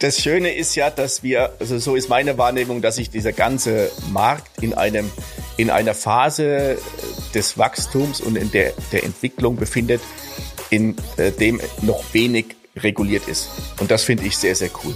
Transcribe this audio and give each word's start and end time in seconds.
das 0.00 0.18
Schöne 0.18 0.54
ist 0.54 0.74
ja, 0.74 0.90
dass 0.90 1.22
wir, 1.22 1.52
also 1.60 1.78
so 1.78 1.94
ist 1.94 2.08
meine 2.08 2.38
Wahrnehmung, 2.38 2.80
dass 2.80 2.96
sich 2.96 3.10
dieser 3.10 3.32
ganze 3.32 3.90
Markt 4.10 4.62
in 4.62 4.74
einem, 4.74 5.10
in 5.58 5.70
einer 5.70 5.94
Phase 5.94 6.78
des 7.34 7.58
Wachstums 7.58 8.20
und 8.20 8.36
in 8.36 8.50
der, 8.50 8.72
der 8.92 9.04
Entwicklung 9.04 9.56
befindet, 9.56 10.00
in 10.70 10.96
äh, 11.18 11.30
dem 11.30 11.60
noch 11.82 12.02
wenig 12.14 12.56
reguliert 12.76 13.28
ist. 13.28 13.50
Und 13.78 13.90
das 13.90 14.02
finde 14.02 14.24
ich 14.24 14.38
sehr, 14.38 14.56
sehr 14.56 14.70
cool. 14.82 14.94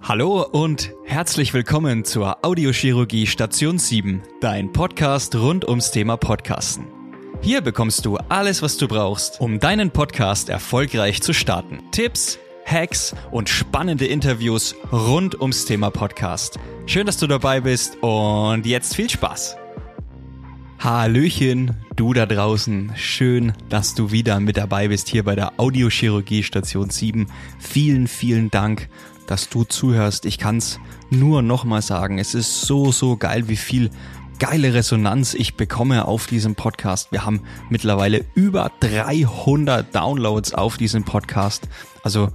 Hallo 0.00 0.42
und 0.42 0.92
herzlich 1.04 1.54
willkommen 1.54 2.04
zur 2.04 2.44
Audiochirurgie 2.44 3.26
Station 3.26 3.78
7, 3.78 4.22
dein 4.40 4.72
Podcast 4.72 5.34
rund 5.34 5.66
ums 5.66 5.90
Thema 5.90 6.16
Podcasten. 6.18 7.03
Hier 7.44 7.60
bekommst 7.60 8.06
du 8.06 8.16
alles, 8.30 8.62
was 8.62 8.78
du 8.78 8.88
brauchst, 8.88 9.38
um 9.38 9.60
deinen 9.60 9.90
Podcast 9.90 10.48
erfolgreich 10.48 11.20
zu 11.20 11.34
starten. 11.34 11.80
Tipps, 11.90 12.38
Hacks 12.64 13.14
und 13.30 13.50
spannende 13.50 14.06
Interviews 14.06 14.74
rund 14.90 15.38
ums 15.38 15.66
Thema 15.66 15.90
Podcast. 15.90 16.58
Schön, 16.86 17.04
dass 17.04 17.18
du 17.18 17.26
dabei 17.26 17.60
bist 17.60 18.02
und 18.02 18.64
jetzt 18.64 18.96
viel 18.96 19.10
Spaß. 19.10 19.58
Hallöchen, 20.78 21.76
du 21.96 22.14
da 22.14 22.24
draußen. 22.24 22.92
Schön, 22.96 23.52
dass 23.68 23.94
du 23.94 24.10
wieder 24.10 24.40
mit 24.40 24.56
dabei 24.56 24.88
bist 24.88 25.08
hier 25.08 25.22
bei 25.22 25.34
der 25.34 25.60
Audiochirurgie 25.60 26.44
Station 26.44 26.88
7. 26.88 27.26
Vielen, 27.58 28.08
vielen 28.08 28.50
Dank, 28.50 28.88
dass 29.26 29.50
du 29.50 29.64
zuhörst. 29.64 30.24
Ich 30.24 30.38
kann's 30.38 30.80
nur 31.10 31.42
nochmal 31.42 31.82
sagen. 31.82 32.18
Es 32.18 32.34
ist 32.34 32.62
so, 32.62 32.90
so 32.90 33.18
geil, 33.18 33.48
wie 33.48 33.58
viel 33.58 33.90
geile 34.46 34.74
Resonanz 34.74 35.32
ich 35.32 35.54
bekomme 35.54 36.06
auf 36.06 36.26
diesem 36.26 36.54
Podcast. 36.54 37.12
Wir 37.12 37.24
haben 37.24 37.40
mittlerweile 37.70 38.26
über 38.34 38.70
300 38.80 39.94
Downloads 39.94 40.52
auf 40.52 40.76
diesem 40.76 41.02
Podcast. 41.02 41.66
Also 42.02 42.28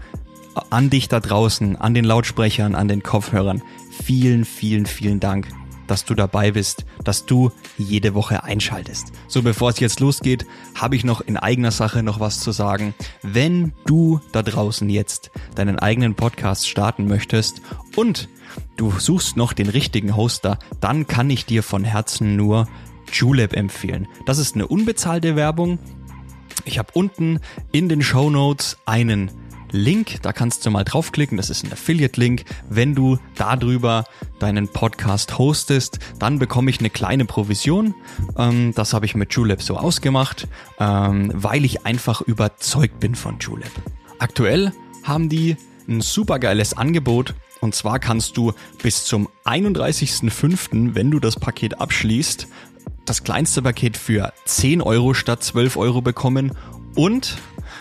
an 0.72 0.90
dich 0.90 1.08
da 1.08 1.20
draußen, 1.20 1.76
an 1.76 1.94
den 1.94 2.06
Lautsprechern, 2.06 2.74
an 2.74 2.88
den 2.88 3.04
Kopfhörern. 3.04 3.62
Vielen, 3.92 4.44
vielen, 4.44 4.88
vielen 4.88 5.20
Dank, 5.20 5.50
dass 5.86 6.04
du 6.04 6.16
dabei 6.16 6.50
bist, 6.50 6.84
dass 7.04 7.28
du 7.28 7.52
jede 7.78 8.16
Woche 8.16 8.44
einschaltest. 8.44 9.12
So, 9.28 9.44
bevor 9.44 9.70
es 9.70 9.80
jetzt 9.80 10.00
losgeht, 10.00 10.48
habe 10.74 10.96
ich 10.96 11.04
noch 11.04 11.22
in 11.22 11.38
eigener 11.38 11.70
Sache 11.70 12.02
noch 12.02 12.20
was 12.20 12.40
zu 12.40 12.52
sagen. 12.52 12.96
Wenn 13.22 13.74
du 13.86 14.20
da 14.32 14.42
draußen 14.42 14.90
jetzt 14.90 15.30
deinen 15.54 15.78
eigenen 15.78 16.16
Podcast 16.16 16.68
starten 16.68 17.08
möchtest 17.08 17.62
und 17.96 18.30
du 18.80 18.92
suchst 18.98 19.36
noch 19.36 19.52
den 19.52 19.68
richtigen 19.68 20.16
Hoster, 20.16 20.58
dann 20.80 21.06
kann 21.06 21.30
ich 21.30 21.46
dir 21.46 21.64
von 21.64 21.84
Herzen 21.84 22.36
nur 22.36 22.68
Julep 23.12 23.54
empfehlen. 23.54 24.08
Das 24.26 24.38
ist 24.38 24.56
eine 24.56 24.68
unbezahlte 24.68 25.36
Werbung. 25.36 25.80
Ich 26.64 26.80
habe 26.80 26.90
unten 26.94 27.40
in 27.72 27.90
den 27.90 28.02
Show 28.02 28.30
Notes 28.30 28.78
einen 28.86 29.32
Link, 29.72 30.22
da 30.22 30.34
kannst 30.34 30.66
du 30.66 30.72
mal 30.72 30.84
draufklicken, 30.84 31.38
das 31.38 31.50
ist 31.50 31.64
ein 31.64 31.74
Affiliate-Link. 31.74 32.46
Wenn 32.70 32.96
du 32.96 33.18
darüber 33.36 34.06
deinen 34.40 34.68
Podcast 34.68 35.38
hostest, 35.38 36.00
dann 36.18 36.40
bekomme 36.40 36.72
ich 36.72 36.80
eine 36.80 36.90
kleine 36.90 37.26
Provision. 37.26 37.94
Ähm, 38.38 38.74
das 38.76 38.94
habe 38.94 39.06
ich 39.06 39.14
mit 39.14 39.34
Julep 39.34 39.62
so 39.62 39.78
ausgemacht, 39.78 40.48
ähm, 40.80 41.32
weil 41.36 41.66
ich 41.66 41.86
einfach 41.86 42.22
überzeugt 42.22 43.00
bin 43.00 43.14
von 43.14 43.38
Julep. 43.40 43.72
Aktuell 44.20 44.72
haben 45.04 45.30
die 45.30 45.58
ein 45.88 46.02
supergeiles 46.02 46.76
Angebot 46.76 47.36
und 47.62 47.76
zwar 47.76 48.00
kannst 48.00 48.38
du 48.38 48.54
bis 48.82 49.06
zum 49.06 49.30
31.05., 49.46 50.96
wenn 50.96 51.12
du 51.12 51.20
das 51.20 51.36
Paket 51.36 51.80
abschließt, 51.80 52.48
das 53.06 53.24
kleinste 53.24 53.62
Paket 53.62 53.98
für 53.98 54.34
10 54.46 54.82
Euro 54.82 55.14
statt 55.14 55.44
12 55.44 55.78
Euro 55.78 56.02
bekommen 56.02 56.52
und 56.96 57.38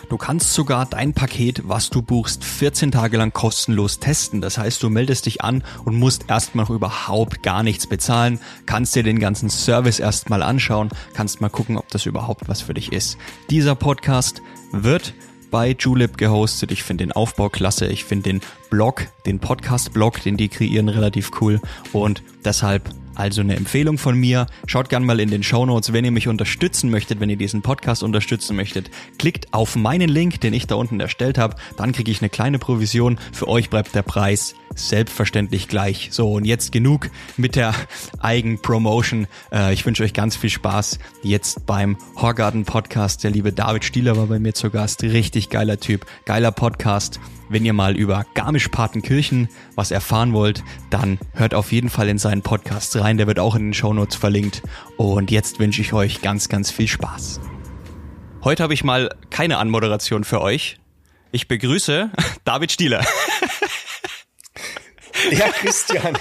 Du 0.08 0.16
kannst 0.16 0.54
sogar 0.54 0.86
dein 0.86 1.12
Paket, 1.12 1.68
was 1.68 1.90
du 1.90 2.00
buchst, 2.00 2.42
14 2.42 2.92
Tage 2.92 3.18
lang 3.18 3.32
kostenlos 3.32 3.98
testen. 3.98 4.40
Das 4.40 4.56
heißt, 4.56 4.82
du 4.82 4.88
meldest 4.88 5.26
dich 5.26 5.42
an 5.42 5.62
und 5.84 5.96
musst 5.96 6.30
erstmal 6.30 6.64
noch 6.64 6.70
überhaupt 6.70 7.42
gar 7.42 7.62
nichts 7.62 7.86
bezahlen, 7.86 8.40
kannst 8.64 8.96
dir 8.96 9.02
den 9.02 9.18
ganzen 9.18 9.50
Service 9.50 9.98
erstmal 10.00 10.42
anschauen, 10.42 10.88
kannst 11.12 11.42
mal 11.42 11.50
gucken, 11.50 11.76
ob 11.76 11.88
das 11.88 12.06
überhaupt 12.06 12.48
was 12.48 12.62
für 12.62 12.72
dich 12.72 12.90
ist. 12.90 13.18
Dieser 13.50 13.74
Podcast 13.74 14.40
wird 14.72 15.12
bei 15.50 15.76
Julep 15.78 16.16
gehostet. 16.16 16.72
Ich 16.72 16.82
finde 16.82 17.04
den 17.04 17.12
Aufbau 17.12 17.48
klasse. 17.48 17.86
Ich 17.86 18.04
finde 18.04 18.30
den 18.30 18.40
Blog, 18.70 19.06
den 19.26 19.38
Podcast-Blog, 19.38 20.22
den 20.22 20.36
die 20.36 20.48
kreieren, 20.48 20.88
relativ 20.88 21.30
cool. 21.40 21.60
Und 21.92 22.22
deshalb 22.44 22.90
also 23.18 23.40
eine 23.40 23.56
Empfehlung 23.56 23.98
von 23.98 24.16
mir. 24.16 24.46
Schaut 24.66 24.88
gern 24.88 25.04
mal 25.04 25.18
in 25.18 25.30
den 25.30 25.42
Show 25.42 25.66
Notes, 25.66 25.92
wenn 25.92 26.04
ihr 26.04 26.12
mich 26.12 26.28
unterstützen 26.28 26.88
möchtet, 26.88 27.18
wenn 27.18 27.28
ihr 27.28 27.36
diesen 27.36 27.62
Podcast 27.62 28.04
unterstützen 28.04 28.54
möchtet. 28.54 28.90
Klickt 29.18 29.52
auf 29.52 29.74
meinen 29.74 30.08
Link, 30.08 30.40
den 30.40 30.54
ich 30.54 30.68
da 30.68 30.76
unten 30.76 31.00
erstellt 31.00 31.36
habe. 31.36 31.56
Dann 31.76 31.92
kriege 31.92 32.12
ich 32.12 32.22
eine 32.22 32.30
kleine 32.30 32.60
Provision. 32.60 33.18
Für 33.32 33.48
euch 33.48 33.70
bleibt 33.70 33.94
der 33.94 34.02
Preis 34.02 34.54
selbstverständlich 34.78 35.68
gleich. 35.68 36.08
So, 36.12 36.32
und 36.32 36.44
jetzt 36.44 36.72
genug 36.72 37.10
mit 37.36 37.56
der 37.56 37.74
Eigenpromotion. 38.20 39.26
Äh, 39.52 39.72
ich 39.72 39.84
wünsche 39.84 40.02
euch 40.02 40.12
ganz 40.12 40.36
viel 40.36 40.50
Spaß 40.50 40.98
jetzt 41.22 41.66
beim 41.66 41.96
Horgarten 42.16 42.64
Podcast. 42.64 43.24
Der 43.24 43.30
liebe 43.30 43.52
David 43.52 43.84
Stieler 43.84 44.16
war 44.16 44.26
bei 44.26 44.38
mir 44.38 44.54
zu 44.54 44.70
Gast. 44.70 45.02
Richtig 45.02 45.50
geiler 45.50 45.78
Typ, 45.78 46.06
geiler 46.24 46.52
Podcast. 46.52 47.20
Wenn 47.50 47.64
ihr 47.64 47.72
mal 47.72 47.96
über 47.96 48.26
Garmisch-Partenkirchen 48.34 49.48
was 49.74 49.90
erfahren 49.90 50.34
wollt, 50.34 50.62
dann 50.90 51.18
hört 51.32 51.54
auf 51.54 51.72
jeden 51.72 51.88
Fall 51.88 52.08
in 52.08 52.18
seinen 52.18 52.42
Podcast 52.42 52.94
rein. 52.96 53.16
Der 53.16 53.26
wird 53.26 53.38
auch 53.38 53.54
in 53.54 53.68
den 53.68 53.74
Shownotes 53.74 54.16
verlinkt. 54.16 54.62
Und 54.96 55.30
jetzt 55.30 55.58
wünsche 55.58 55.80
ich 55.80 55.92
euch 55.94 56.20
ganz, 56.20 56.48
ganz 56.48 56.70
viel 56.70 56.88
Spaß. 56.88 57.40
Heute 58.44 58.62
habe 58.62 58.74
ich 58.74 58.84
mal 58.84 59.10
keine 59.30 59.58
Anmoderation 59.58 60.24
für 60.24 60.40
euch. 60.40 60.78
Ich 61.32 61.48
begrüße 61.48 62.10
David 62.44 62.72
Stieler. 62.72 63.04
Ja, 65.30 65.48
Christian. 65.48 66.16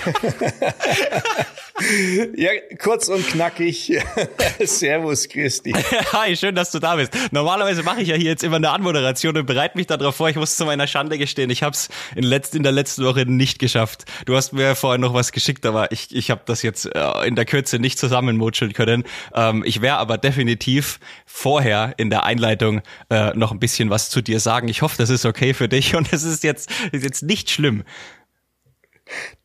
ja, 2.35 2.49
kurz 2.79 3.07
und 3.07 3.25
knackig. 3.27 3.97
Servus, 4.59 5.29
Christi. 5.29 5.73
Hi, 6.13 6.35
schön, 6.35 6.55
dass 6.55 6.71
du 6.71 6.79
da 6.79 6.95
bist. 6.95 7.13
Normalerweise 7.31 7.83
mache 7.83 8.01
ich 8.01 8.07
ja 8.09 8.15
hier 8.15 8.31
jetzt 8.31 8.43
immer 8.43 8.55
eine 8.57 8.71
Anmoderation 8.71 9.37
und 9.37 9.45
bereite 9.45 9.77
mich 9.77 9.87
darauf 9.87 10.15
vor. 10.15 10.29
Ich 10.29 10.35
muss 10.35 10.55
zu 10.55 10.65
meiner 10.65 10.87
Schande 10.87 11.17
gestehen, 11.17 11.49
ich 11.49 11.63
habe 11.63 11.73
es 11.73 11.89
in, 12.15 12.23
letzt, 12.23 12.55
in 12.55 12.63
der 12.63 12.71
letzten 12.71 13.05
Woche 13.05 13.25
nicht 13.25 13.59
geschafft. 13.59 14.05
Du 14.25 14.35
hast 14.35 14.53
mir 14.53 14.75
vorhin 14.75 15.01
noch 15.01 15.13
was 15.13 15.31
geschickt, 15.31 15.65
aber 15.65 15.91
ich, 15.91 16.15
ich 16.15 16.31
habe 16.31 16.41
das 16.45 16.61
jetzt 16.61 16.85
äh, 16.85 17.27
in 17.27 17.35
der 17.35 17.45
Kürze 17.45 17.79
nicht 17.79 17.99
zusammenmutscheln 17.99 18.73
können. 18.73 19.03
Ähm, 19.33 19.63
ich 19.65 19.81
werde 19.81 19.99
aber 19.99 20.17
definitiv 20.17 20.99
vorher 21.25 21.93
in 21.97 22.09
der 22.09 22.23
Einleitung 22.23 22.81
äh, 23.09 23.35
noch 23.35 23.51
ein 23.51 23.59
bisschen 23.59 23.89
was 23.89 24.09
zu 24.09 24.21
dir 24.21 24.39
sagen. 24.39 24.67
Ich 24.67 24.81
hoffe, 24.81 24.95
das 24.97 25.09
ist 25.09 25.25
okay 25.25 25.53
für 25.53 25.69
dich 25.69 25.95
und 25.95 26.11
es 26.11 26.23
ist 26.23 26.43
jetzt, 26.43 26.71
ist 26.91 27.03
jetzt 27.03 27.23
nicht 27.23 27.49
schlimm. 27.49 27.83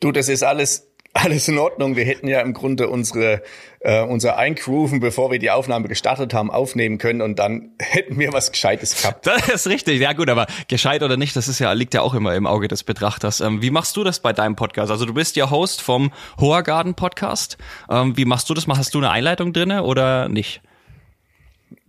Du, 0.00 0.12
das 0.12 0.28
ist 0.28 0.42
alles 0.42 0.92
alles 1.14 1.46
in 1.48 1.58
Ordnung. 1.58 1.96
Wir 1.96 2.04
hätten 2.04 2.26
ja 2.26 2.40
im 2.40 2.54
Grunde 2.54 2.88
unsere 2.88 3.42
äh, 3.80 4.02
unser 4.02 4.38
Eingrooven, 4.38 5.00
bevor 5.00 5.30
wir 5.30 5.38
die 5.38 5.50
Aufnahme 5.50 5.88
gestartet 5.88 6.32
haben, 6.32 6.50
aufnehmen 6.50 6.98
können 6.98 7.20
und 7.20 7.38
dann 7.38 7.72
hätten 7.80 8.18
wir 8.18 8.32
was 8.32 8.52
Gescheites 8.52 9.02
gehabt. 9.02 9.26
Das 9.32 9.48
ist 9.48 9.66
richtig, 9.66 10.00
ja 10.00 10.12
gut, 10.12 10.30
aber 10.30 10.46
gescheit 10.68 11.02
oder 11.02 11.16
nicht, 11.16 11.36
das 11.36 11.48
ist 11.48 11.58
ja 11.58 11.72
liegt 11.72 11.94
ja 11.94 12.02
auch 12.02 12.14
immer 12.14 12.34
im 12.34 12.46
Auge 12.46 12.68
des 12.68 12.84
Betrachters. 12.84 13.40
Ähm, 13.40 13.60
wie 13.62 13.70
machst 13.70 13.96
du 13.96 14.04
das 14.04 14.20
bei 14.20 14.32
deinem 14.32 14.56
Podcast? 14.56 14.90
Also 14.90 15.04
du 15.04 15.14
bist 15.14 15.36
ja 15.36 15.50
Host 15.50 15.82
vom 15.82 16.12
Hohergarten 16.40 16.94
Podcast. 16.94 17.58
Ähm, 17.90 18.16
wie 18.16 18.24
machst 18.24 18.48
du 18.48 18.54
das? 18.54 18.66
Hast 18.66 18.94
du 18.94 18.98
eine 18.98 19.10
Einleitung 19.10 19.52
drinne 19.52 19.82
oder 19.82 20.28
nicht? 20.28 20.62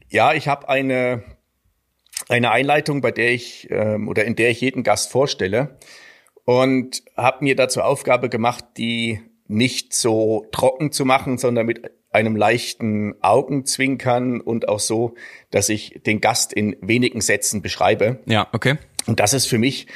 Ja, 0.09 0.33
ich 0.33 0.47
habe 0.47 0.67
eine 0.67 1.23
eine 2.29 2.51
Einleitung, 2.51 3.01
bei 3.01 3.11
der 3.11 3.31
ich 3.31 3.67
ähm, 3.69 4.07
oder 4.07 4.25
in 4.25 4.35
der 4.35 4.49
ich 4.49 4.61
jeden 4.61 4.83
Gast 4.83 5.11
vorstelle 5.11 5.77
und 6.45 7.03
habe 7.15 7.43
mir 7.43 7.55
dazu 7.55 7.81
Aufgabe 7.81 8.29
gemacht, 8.29 8.65
die 8.77 9.21
nicht 9.47 9.93
so 9.93 10.47
trocken 10.51 10.91
zu 10.91 11.05
machen, 11.05 11.37
sondern 11.37 11.65
mit 11.65 11.91
einem 12.11 12.35
leichten 12.35 13.15
Augenzwinkern 13.21 14.39
und 14.39 14.69
auch 14.69 14.79
so, 14.79 15.15
dass 15.51 15.69
ich 15.69 16.01
den 16.05 16.21
Gast 16.21 16.53
in 16.53 16.75
wenigen 16.81 17.21
Sätzen 17.21 17.61
beschreibe. 17.61 18.19
Ja, 18.25 18.47
okay. 18.51 18.77
Und 19.07 19.19
das 19.19 19.33
ist 19.33 19.47
für 19.47 19.57
mich 19.57 19.87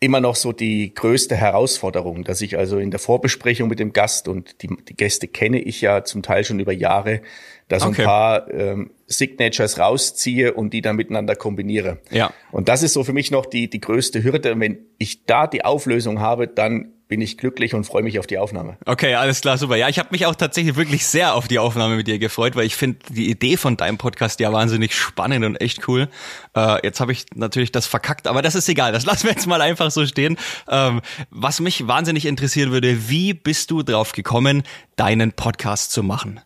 immer 0.00 0.20
noch 0.20 0.34
so 0.34 0.52
die 0.52 0.94
größte 0.94 1.36
Herausforderung, 1.36 2.24
dass 2.24 2.40
ich 2.40 2.56
also 2.56 2.78
in 2.78 2.90
der 2.90 2.98
Vorbesprechung 2.98 3.68
mit 3.68 3.78
dem 3.78 3.92
Gast 3.92 4.28
und 4.28 4.62
die, 4.62 4.68
die 4.88 4.96
Gäste 4.96 5.28
kenne 5.28 5.60
ich 5.60 5.82
ja 5.82 6.04
zum 6.04 6.22
Teil 6.22 6.42
schon 6.42 6.58
über 6.58 6.72
Jahre, 6.72 7.20
da 7.68 7.78
so 7.78 7.88
okay. 7.88 8.02
ein 8.02 8.06
paar 8.06 8.50
ähm, 8.50 8.90
Signatures 9.06 9.78
rausziehe 9.78 10.54
und 10.54 10.72
die 10.72 10.80
dann 10.80 10.96
miteinander 10.96 11.36
kombiniere. 11.36 11.98
Ja. 12.10 12.32
Und 12.50 12.68
das 12.68 12.82
ist 12.82 12.94
so 12.94 13.04
für 13.04 13.12
mich 13.12 13.30
noch 13.30 13.44
die, 13.44 13.68
die 13.68 13.80
größte 13.80 14.24
Hürde. 14.24 14.54
Und 14.54 14.60
wenn 14.60 14.78
ich 14.98 15.26
da 15.26 15.46
die 15.46 15.64
Auflösung 15.66 16.20
habe, 16.20 16.48
dann 16.48 16.92
bin 17.10 17.20
ich 17.20 17.36
glücklich 17.36 17.74
und 17.74 17.84
freue 17.84 18.04
mich 18.04 18.20
auf 18.20 18.28
die 18.28 18.38
Aufnahme. 18.38 18.78
Okay, 18.86 19.16
alles 19.16 19.40
klar, 19.40 19.58
super. 19.58 19.74
Ja, 19.74 19.88
ich 19.88 19.98
habe 19.98 20.10
mich 20.12 20.26
auch 20.26 20.34
tatsächlich 20.36 20.76
wirklich 20.76 21.04
sehr 21.04 21.34
auf 21.34 21.48
die 21.48 21.58
Aufnahme 21.58 21.96
mit 21.96 22.06
dir 22.06 22.20
gefreut, 22.20 22.54
weil 22.54 22.66
ich 22.66 22.76
finde 22.76 23.00
die 23.08 23.28
Idee 23.28 23.56
von 23.56 23.76
deinem 23.76 23.98
Podcast 23.98 24.38
ja 24.38 24.52
wahnsinnig 24.52 24.94
spannend 24.94 25.44
und 25.44 25.60
echt 25.60 25.88
cool. 25.88 26.08
Äh, 26.54 26.78
jetzt 26.84 27.00
habe 27.00 27.10
ich 27.10 27.26
natürlich 27.34 27.72
das 27.72 27.88
verkackt, 27.88 28.28
aber 28.28 28.42
das 28.42 28.54
ist 28.54 28.68
egal. 28.68 28.92
Das 28.92 29.04
lassen 29.06 29.24
wir 29.24 29.32
jetzt 29.32 29.48
mal 29.48 29.60
einfach 29.60 29.90
so 29.90 30.06
stehen. 30.06 30.38
Ähm, 30.68 31.00
was 31.30 31.58
mich 31.58 31.88
wahnsinnig 31.88 32.26
interessieren 32.26 32.70
würde, 32.70 33.08
wie 33.10 33.34
bist 33.34 33.72
du 33.72 33.82
drauf 33.82 34.12
gekommen, 34.12 34.62
deinen 34.94 35.32
Podcast 35.32 35.90
zu 35.90 36.04
machen? 36.04 36.40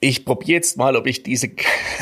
Ich 0.00 0.24
probiere 0.24 0.52
jetzt 0.52 0.76
mal, 0.76 0.94
ob 0.94 1.08
ich 1.08 1.24
diese, 1.24 1.50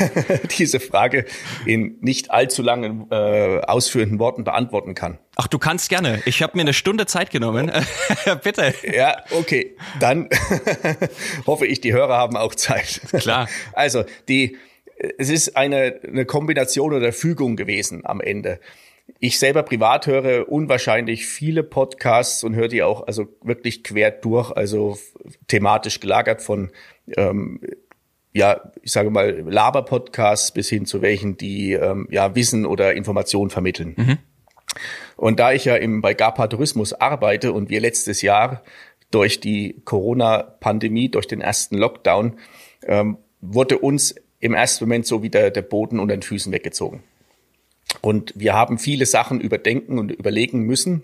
diese 0.57 0.79
Frage 0.79 1.25
in 1.65 1.97
nicht 2.01 2.29
allzu 2.29 2.61
langen 2.61 3.07
äh, 3.09 3.59
ausführenden 3.65 4.19
Worten 4.19 4.43
beantworten 4.43 4.93
kann. 4.93 5.17
Ach, 5.35 5.47
du 5.47 5.57
kannst 5.57 5.89
gerne. 5.89 6.21
Ich 6.25 6.43
habe 6.43 6.55
mir 6.57 6.61
eine 6.61 6.73
Stunde 6.73 7.07
Zeit 7.07 7.31
genommen. 7.31 7.71
Bitte. 8.43 8.75
Ja, 8.83 9.17
okay. 9.31 9.75
Dann 9.99 10.29
hoffe 11.47 11.65
ich, 11.65 11.81
die 11.81 11.91
Hörer 11.91 12.17
haben 12.17 12.37
auch 12.37 12.53
Zeit. 12.53 13.01
Klar. 13.13 13.49
Also, 13.73 14.03
die, 14.27 14.57
es 15.17 15.29
ist 15.29 15.57
eine, 15.57 15.99
eine 16.07 16.25
Kombination 16.25 16.93
oder 16.93 17.11
Fügung 17.11 17.55
gewesen 17.55 18.01
am 18.05 18.21
Ende. 18.21 18.59
Ich 19.19 19.39
selber 19.39 19.63
privat 19.63 20.05
höre 20.05 20.51
unwahrscheinlich 20.51 21.25
viele 21.25 21.63
Podcasts 21.63 22.43
und 22.43 22.55
höre 22.55 22.67
die 22.67 22.83
auch 22.83 23.07
also 23.07 23.27
wirklich 23.41 23.83
quer 23.83 24.11
durch, 24.11 24.51
also 24.51 24.99
thematisch 25.47 25.99
gelagert 25.99 26.41
von 26.41 26.71
ähm, 27.15 27.61
ja, 28.33 28.71
ich 28.81 28.91
sage 28.91 29.09
mal, 29.09 29.41
Laber-Podcasts 29.41 30.51
bis 30.51 30.69
hin 30.69 30.85
zu 30.85 31.01
welchen, 31.01 31.37
die 31.37 31.73
ähm, 31.73 32.07
ja 32.11 32.35
Wissen 32.35 32.65
oder 32.65 32.93
Informationen 32.93 33.49
vermitteln. 33.49 33.93
Mhm. 33.97 34.17
Und 35.15 35.39
da 35.39 35.51
ich 35.53 35.65
ja 35.65 35.75
im, 35.75 36.01
bei 36.01 36.13
GAPA 36.13 36.47
Tourismus 36.47 36.93
arbeite 36.93 37.51
und 37.51 37.69
wir 37.69 37.79
letztes 37.79 38.21
Jahr 38.21 38.63
durch 39.09 39.39
die 39.39 39.81
Corona-Pandemie, 39.85 41.09
durch 41.09 41.27
den 41.27 41.41
ersten 41.41 41.77
Lockdown, 41.77 42.37
ähm, 42.83 43.17
wurde 43.41 43.79
uns 43.79 44.15
im 44.39 44.53
ersten 44.53 44.85
Moment 44.85 45.07
so 45.07 45.23
wieder 45.23 45.49
der 45.49 45.61
Boden 45.61 45.99
unter 45.99 46.15
den 46.15 46.21
Füßen 46.21 46.51
weggezogen. 46.51 47.03
Und 48.01 48.33
wir 48.35 48.53
haben 48.53 48.77
viele 48.77 49.05
Sachen 49.05 49.39
überdenken 49.41 49.97
und 49.97 50.11
überlegen 50.11 50.61
müssen, 50.61 51.03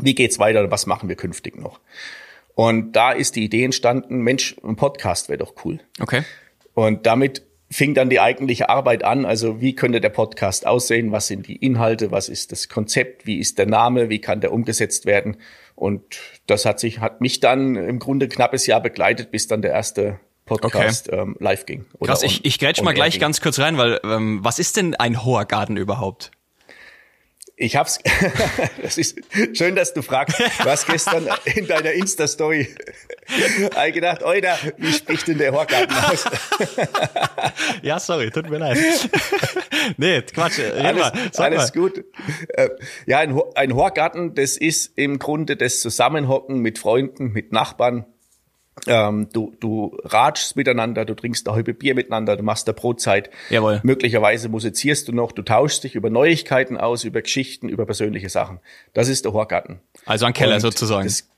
wie 0.00 0.14
geht's 0.14 0.38
weiter 0.38 0.60
und 0.62 0.70
was 0.70 0.86
machen 0.86 1.08
wir 1.08 1.16
künftig 1.16 1.56
noch. 1.58 1.80
Und 2.58 2.96
da 2.96 3.12
ist 3.12 3.36
die 3.36 3.44
Idee 3.44 3.62
entstanden, 3.62 4.18
Mensch, 4.22 4.56
ein 4.64 4.74
Podcast 4.74 5.28
wäre 5.28 5.38
doch 5.38 5.54
cool. 5.64 5.78
Okay. 6.00 6.24
Und 6.74 7.06
damit 7.06 7.46
fing 7.70 7.94
dann 7.94 8.10
die 8.10 8.18
eigentliche 8.18 8.68
Arbeit 8.68 9.04
an. 9.04 9.26
Also 9.26 9.60
wie 9.60 9.76
könnte 9.76 10.00
der 10.00 10.08
Podcast 10.08 10.66
aussehen? 10.66 11.12
Was 11.12 11.28
sind 11.28 11.46
die 11.46 11.54
Inhalte? 11.54 12.10
Was 12.10 12.28
ist 12.28 12.50
das 12.50 12.68
Konzept? 12.68 13.26
Wie 13.26 13.38
ist 13.38 13.58
der 13.58 13.66
Name? 13.66 14.08
Wie 14.08 14.20
kann 14.20 14.40
der 14.40 14.52
umgesetzt 14.52 15.06
werden? 15.06 15.36
Und 15.76 16.02
das 16.48 16.64
hat 16.64 16.80
sich, 16.80 16.98
hat 16.98 17.20
mich 17.20 17.38
dann 17.38 17.76
im 17.76 18.00
Grunde 18.00 18.26
knappes 18.26 18.66
Jahr 18.66 18.82
begleitet, 18.82 19.30
bis 19.30 19.46
dann 19.46 19.62
der 19.62 19.70
erste 19.70 20.18
Podcast 20.44 21.12
okay. 21.12 21.20
ähm, 21.20 21.36
live 21.38 21.64
ging. 21.64 21.86
Krass, 22.02 22.24
ich, 22.24 22.44
ich 22.44 22.58
grätsch 22.58 22.82
mal 22.82 22.92
gleich 22.92 23.12
ging. 23.12 23.20
ganz 23.20 23.40
kurz 23.40 23.60
rein, 23.60 23.78
weil 23.78 24.00
ähm, 24.02 24.40
was 24.42 24.58
ist 24.58 24.76
denn 24.76 24.96
ein 24.96 25.24
hoher 25.24 25.44
Garten 25.44 25.76
überhaupt? 25.76 26.32
Ich 27.60 27.74
hab's, 27.74 27.98
das 28.82 28.98
ist 28.98 29.18
schön, 29.52 29.74
dass 29.74 29.92
du 29.92 30.00
fragst. 30.02 30.38
Du 30.38 30.64
hast 30.64 30.86
gestern 30.86 31.28
in 31.44 31.66
deiner 31.66 31.90
Insta-Story 31.90 32.68
gedacht, 33.92 34.22
Oida, 34.22 34.56
wie 34.76 34.92
spricht 34.92 35.26
denn 35.26 35.38
der 35.38 35.52
Horgarten 35.52 35.96
aus? 35.96 36.24
ja, 37.82 37.98
sorry, 37.98 38.30
tut 38.30 38.48
mir 38.48 38.58
leid. 38.58 38.78
nee, 39.96 40.22
Quatsch. 40.22 40.60
Alles, 40.60 41.12
mal, 41.36 41.52
alles 41.52 41.72
gut. 41.72 42.04
Äh, 42.50 42.68
ja, 43.06 43.18
ein, 43.18 43.36
ein 43.56 43.74
Horgarten, 43.74 44.36
das 44.36 44.56
ist 44.56 44.96
im 44.96 45.18
Grunde 45.18 45.56
das 45.56 45.80
Zusammenhocken 45.80 46.60
mit 46.60 46.78
Freunden, 46.78 47.32
mit 47.32 47.50
Nachbarn, 47.50 48.06
ähm, 48.86 49.28
du, 49.32 49.54
du 49.60 49.98
ratschst 50.04 50.56
miteinander, 50.56 51.04
du 51.04 51.14
trinkst 51.14 51.46
eine 51.46 51.56
halbe 51.56 51.74
Bier 51.74 51.94
miteinander, 51.94 52.36
du 52.36 52.42
machst 52.42 52.68
da 52.68 52.72
Brotzeit. 52.72 53.30
Jawohl. 53.50 53.80
Möglicherweise 53.82 54.48
musizierst 54.48 55.08
du 55.08 55.12
noch, 55.12 55.32
du 55.32 55.42
tauschst 55.42 55.84
dich 55.84 55.94
über 55.94 56.10
Neuigkeiten 56.10 56.76
aus, 56.76 57.04
über 57.04 57.22
Geschichten, 57.22 57.68
über 57.68 57.86
persönliche 57.86 58.28
Sachen. 58.28 58.60
Das 58.94 59.08
ist 59.08 59.24
der 59.24 59.32
Horgarten. 59.32 59.80
Also 60.06 60.26
ein 60.26 60.32
Keller 60.32 60.56
Und 60.56 60.60
sozusagen. 60.60 61.04
Das, 61.04 61.28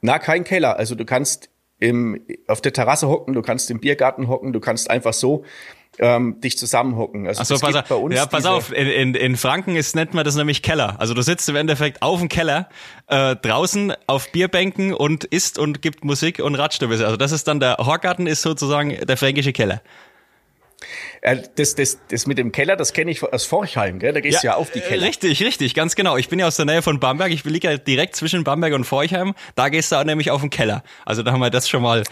na, 0.00 0.18
kein 0.18 0.44
Keller. 0.44 0.76
Also 0.76 0.94
du 0.94 1.04
kannst 1.04 1.50
im, 1.78 2.20
auf 2.46 2.60
der 2.60 2.72
Terrasse 2.72 3.08
hocken, 3.08 3.34
du 3.34 3.42
kannst 3.42 3.70
im 3.70 3.80
Biergarten 3.80 4.28
hocken, 4.28 4.52
du 4.52 4.60
kannst 4.60 4.90
einfach 4.90 5.12
so 5.12 5.44
ähm, 5.98 6.40
dich 6.40 6.58
zusammenhocken. 6.58 7.26
Also 7.26 7.42
so, 7.44 7.58
pass, 7.58 7.90
auf, 7.90 8.12
ja, 8.12 8.26
pass 8.26 8.46
auf, 8.46 8.72
in, 8.72 8.88
in, 8.88 9.14
in 9.14 9.36
Franken 9.36 9.76
ist, 9.76 9.94
nennt 9.94 10.14
man 10.14 10.24
das 10.24 10.34
nämlich 10.36 10.62
Keller. 10.62 10.96
Also 10.98 11.14
du 11.14 11.22
sitzt 11.22 11.48
im 11.48 11.56
Endeffekt 11.56 12.02
auf 12.02 12.20
dem 12.20 12.28
Keller, 12.28 12.68
äh, 13.08 13.36
draußen 13.36 13.94
auf 14.06 14.30
Bierbänken 14.32 14.94
und 14.94 15.24
isst 15.24 15.58
und 15.58 15.82
gibt 15.82 16.04
Musik 16.04 16.40
und 16.40 16.54
ratscht 16.54 16.82
ein 16.82 16.88
bisschen. 16.88 17.06
Also 17.06 17.16
das 17.16 17.32
ist 17.32 17.48
dann 17.48 17.60
der 17.60 17.76
Horgarten 17.78 18.26
ist 18.26 18.42
sozusagen 18.42 18.96
der 19.06 19.16
fränkische 19.16 19.52
Keller. 19.52 19.82
Äh, 21.20 21.42
das, 21.56 21.74
das, 21.74 21.98
das 22.08 22.26
mit 22.26 22.38
dem 22.38 22.52
Keller, 22.52 22.76
das 22.76 22.92
kenne 22.92 23.10
ich 23.10 23.22
aus 23.22 23.44
Forchheim, 23.44 23.98
gell? 23.98 24.12
Da 24.12 24.20
gehst 24.20 24.42
du 24.42 24.46
ja, 24.46 24.52
ja 24.52 24.58
auf 24.58 24.70
die 24.70 24.80
Keller. 24.80 25.06
Richtig, 25.06 25.42
richtig, 25.42 25.74
ganz 25.74 25.94
genau. 25.94 26.16
Ich 26.16 26.28
bin 26.28 26.38
ja 26.38 26.46
aus 26.46 26.56
der 26.56 26.66
Nähe 26.66 26.82
von 26.82 27.00
Bamberg. 27.00 27.32
Ich 27.32 27.44
liege 27.44 27.70
ja 27.70 27.78
direkt 27.78 28.16
zwischen 28.16 28.44
Bamberg 28.44 28.74
und 28.74 28.84
Forchheim. 28.84 29.34
Da 29.54 29.68
gehst 29.68 29.92
du 29.92 29.96
auch 29.96 30.04
nämlich 30.04 30.30
auf 30.30 30.40
den 30.40 30.50
Keller. 30.50 30.82
Also 31.04 31.22
da 31.22 31.32
haben 31.32 31.40
wir 31.40 31.50
das 31.50 31.68
schon 31.68 31.82
mal. 31.82 32.02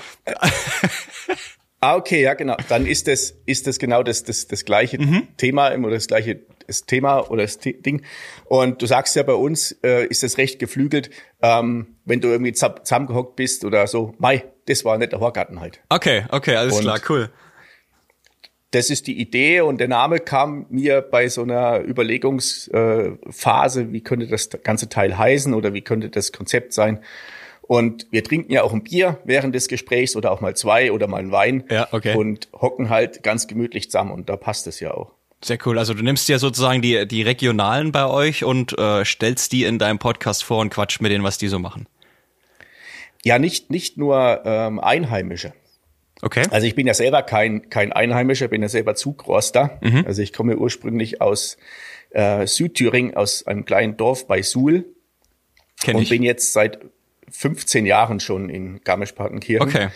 Ah, 1.82 1.96
okay, 1.96 2.23
ja, 2.23 2.32
genau. 2.34 2.56
Dann 2.69 2.87
ist 2.87 3.08
das, 3.08 3.34
ist 3.44 3.67
das 3.67 3.81
genau 3.81 4.05
das, 4.05 4.23
das, 4.23 4.46
das 4.46 4.64
gleiche 4.64 5.00
mhm. 5.00 5.26
Thema 5.37 5.75
oder 5.75 5.94
das 5.94 6.06
gleiche 6.06 6.38
das 6.69 6.87
Thema 6.87 7.29
oder 7.29 7.43
das 7.43 7.58
Ding. 7.58 8.02
Und 8.44 8.81
du 8.81 8.87
sagst 8.87 9.17
ja 9.17 9.25
bei 9.25 9.34
uns, 9.34 9.73
äh, 9.82 10.06
ist 10.06 10.23
das 10.23 10.38
recht 10.38 10.61
geflügelt, 10.61 11.11
ähm, 11.43 11.96
wenn 12.05 12.20
du 12.20 12.29
irgendwie 12.29 12.52
zusammengehockt 12.52 13.34
bist 13.34 13.64
oder 13.64 13.88
so, 13.88 14.14
Mai, 14.19 14.44
das 14.67 14.84
war 14.84 14.96
nicht 14.96 15.11
der 15.11 15.19
Horgarten 15.19 15.61
halt. 15.61 15.81
Okay, 15.88 16.25
okay, 16.31 16.55
alles 16.55 16.76
und 16.76 16.82
klar, 16.82 17.00
cool. 17.08 17.31
Das 18.70 18.88
ist 18.88 19.08
die 19.08 19.20
Idee 19.20 19.62
und 19.62 19.79
der 19.79 19.88
Name 19.88 20.20
kam 20.20 20.67
mir 20.70 21.02
bei 21.02 21.29
so 21.29 21.43
einer 21.43 21.81
Überlegungsphase, 21.81 23.82
äh, 23.82 23.93
wie 23.93 24.02
könnte 24.02 24.29
das 24.29 24.50
ganze 24.62 24.88
Teil 24.88 25.19
heißen 25.19 25.52
oder 25.52 25.75
wie 25.75 25.82
könnte 25.82 26.11
das 26.11 26.31
Konzept 26.31 26.75
sein. 26.75 27.02
Und 27.62 28.06
wir 28.11 28.25
trinken 28.25 28.53
ja 28.53 28.62
auch 28.62 28.73
ein 28.73 28.82
Bier 28.82 29.19
während 29.25 29.55
des 29.55 29.69
Gesprächs 29.69 30.17
oder 30.17 30.32
auch 30.32 30.41
mal 30.41 30.55
zwei 30.55 30.93
oder 30.93 31.06
mal 31.06 31.19
ein 31.19 31.31
Wein. 31.31 31.64
Ja, 31.70 31.88
okay. 31.93 32.17
Und 32.17 32.49
hocken 32.53 32.91
halt 32.91 33.23
ganz 33.23 33.47
gemütlich 33.47 33.91
zusammen 33.91 34.11
und 34.11 34.29
da 34.29 34.37
passt 34.37 34.67
es 34.67 34.81
ja 34.81 34.93
auch. 34.93 35.12
Sehr 35.44 35.59
cool. 35.67 35.79
Also 35.79 35.94
du 35.94 36.03
nimmst 36.03 36.29
ja 36.29 36.38
sozusagen 36.38 36.82
die, 36.82 37.06
die 37.06 37.23
Regionalen 37.23 37.91
bei 37.91 38.06
euch 38.06 38.44
und 38.44 38.79
äh, 38.79 39.05
stellst 39.05 39.53
die 39.53 39.64
in 39.64 39.79
deinem 39.79 39.99
Podcast 39.99 40.44
vor 40.44 40.61
und 40.61 40.70
quatsch 40.70 41.00
mit 41.00 41.11
denen, 41.11 41.25
was 41.25 41.38
die 41.38 41.49
so 41.49 41.59
machen. 41.59 41.87
Ja, 43.25 43.38
nicht, 43.38 43.70
nicht 43.70 43.97
nur 43.97 44.43
ähm, 44.44 44.79
Einheimische. 44.81 45.53
Okay. 46.20 46.44
Also 46.50 46.67
ich 46.67 46.76
bin 46.76 46.87
ja 46.87 46.94
selber 46.94 47.23
kein, 47.23 47.69
kein 47.70 47.93
Einheimischer, 47.93 48.47
bin 48.47 48.62
ja 48.62 48.69
selber 48.69 48.94
Zugroster. 48.94 49.79
Mhm. 49.81 50.05
Also 50.06 50.23
ich 50.23 50.32
komme 50.32 50.56
ursprünglich 50.56 51.20
aus 51.20 51.56
äh, 52.11 52.47
Südthüringen, 52.47 53.17
aus 53.17 53.47
einem 53.47 53.65
kleinen 53.65 53.97
Dorf 53.97 54.29
bei 54.29 54.43
Suhl. 54.43 54.85
Kenn 55.82 55.97
und 55.97 56.03
ich. 56.03 56.11
bin 56.11 56.23
jetzt 56.23 56.53
seit 56.53 56.79
15 57.32 57.87
Jahren 57.87 58.20
schon 58.20 58.49
in 58.49 58.81
Garmisch-Partenkirchen. 58.84 59.69
Okay. 59.69 59.88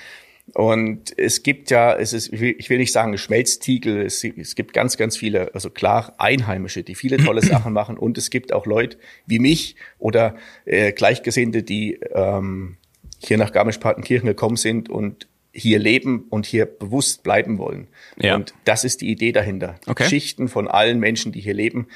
Und 0.55 1.19
es 1.19 1.43
gibt 1.43 1.71
ja, 1.71 1.94
es 1.94 2.12
ist, 2.12 2.33
ich 2.33 2.41
will, 2.41 2.55
ich 2.56 2.71
will 2.71 2.79
nicht 2.79 2.93
sagen 2.93 3.19
Schmelztiegel, 3.19 4.02
es, 4.02 4.23
es, 4.23 4.55
gibt 4.55 4.73
ganz, 4.73 4.97
ganz 4.97 5.16
viele, 5.16 5.52
also 5.55 5.71
klar 5.71 6.14
Einheimische, 6.19 6.85
die 6.85 6.95
viele 6.95 7.16
tolle 7.16 7.43
Sachen 7.43 7.73
machen. 7.73 7.99
Und 7.99 8.16
es 8.16 8.31
gibt 8.31 8.52
auch 8.52 8.64
Leute 8.64 8.97
wie 9.26 9.40
mich 9.40 9.76
oder 9.99 10.37
äh, 10.64 10.93
Gleichgesinnte, 10.93 11.62
die 11.62 11.99
ähm, 12.14 12.76
hier 13.19 13.38
nach 13.38 13.52
Garmisch-Partenkirchen 13.52 14.28
gekommen 14.28 14.57
sind 14.57 14.88
und 14.88 15.26
hier 15.52 15.78
leben 15.78 16.26
und 16.28 16.47
hier 16.47 16.66
bewusst 16.66 17.23
bleiben 17.23 17.59
wollen. 17.59 17.88
Ja. 18.21 18.37
Und 18.37 18.55
das 18.64 18.85
ist 18.85 19.00
die 19.00 19.11
Idee 19.11 19.33
dahinter. 19.33 19.76
Okay. 19.87 20.05
Geschichten 20.05 20.49
von 20.49 20.69
allen 20.69 21.00
Menschen, 21.00 21.33
die 21.33 21.40
hier 21.40 21.55
leben, 21.55 21.88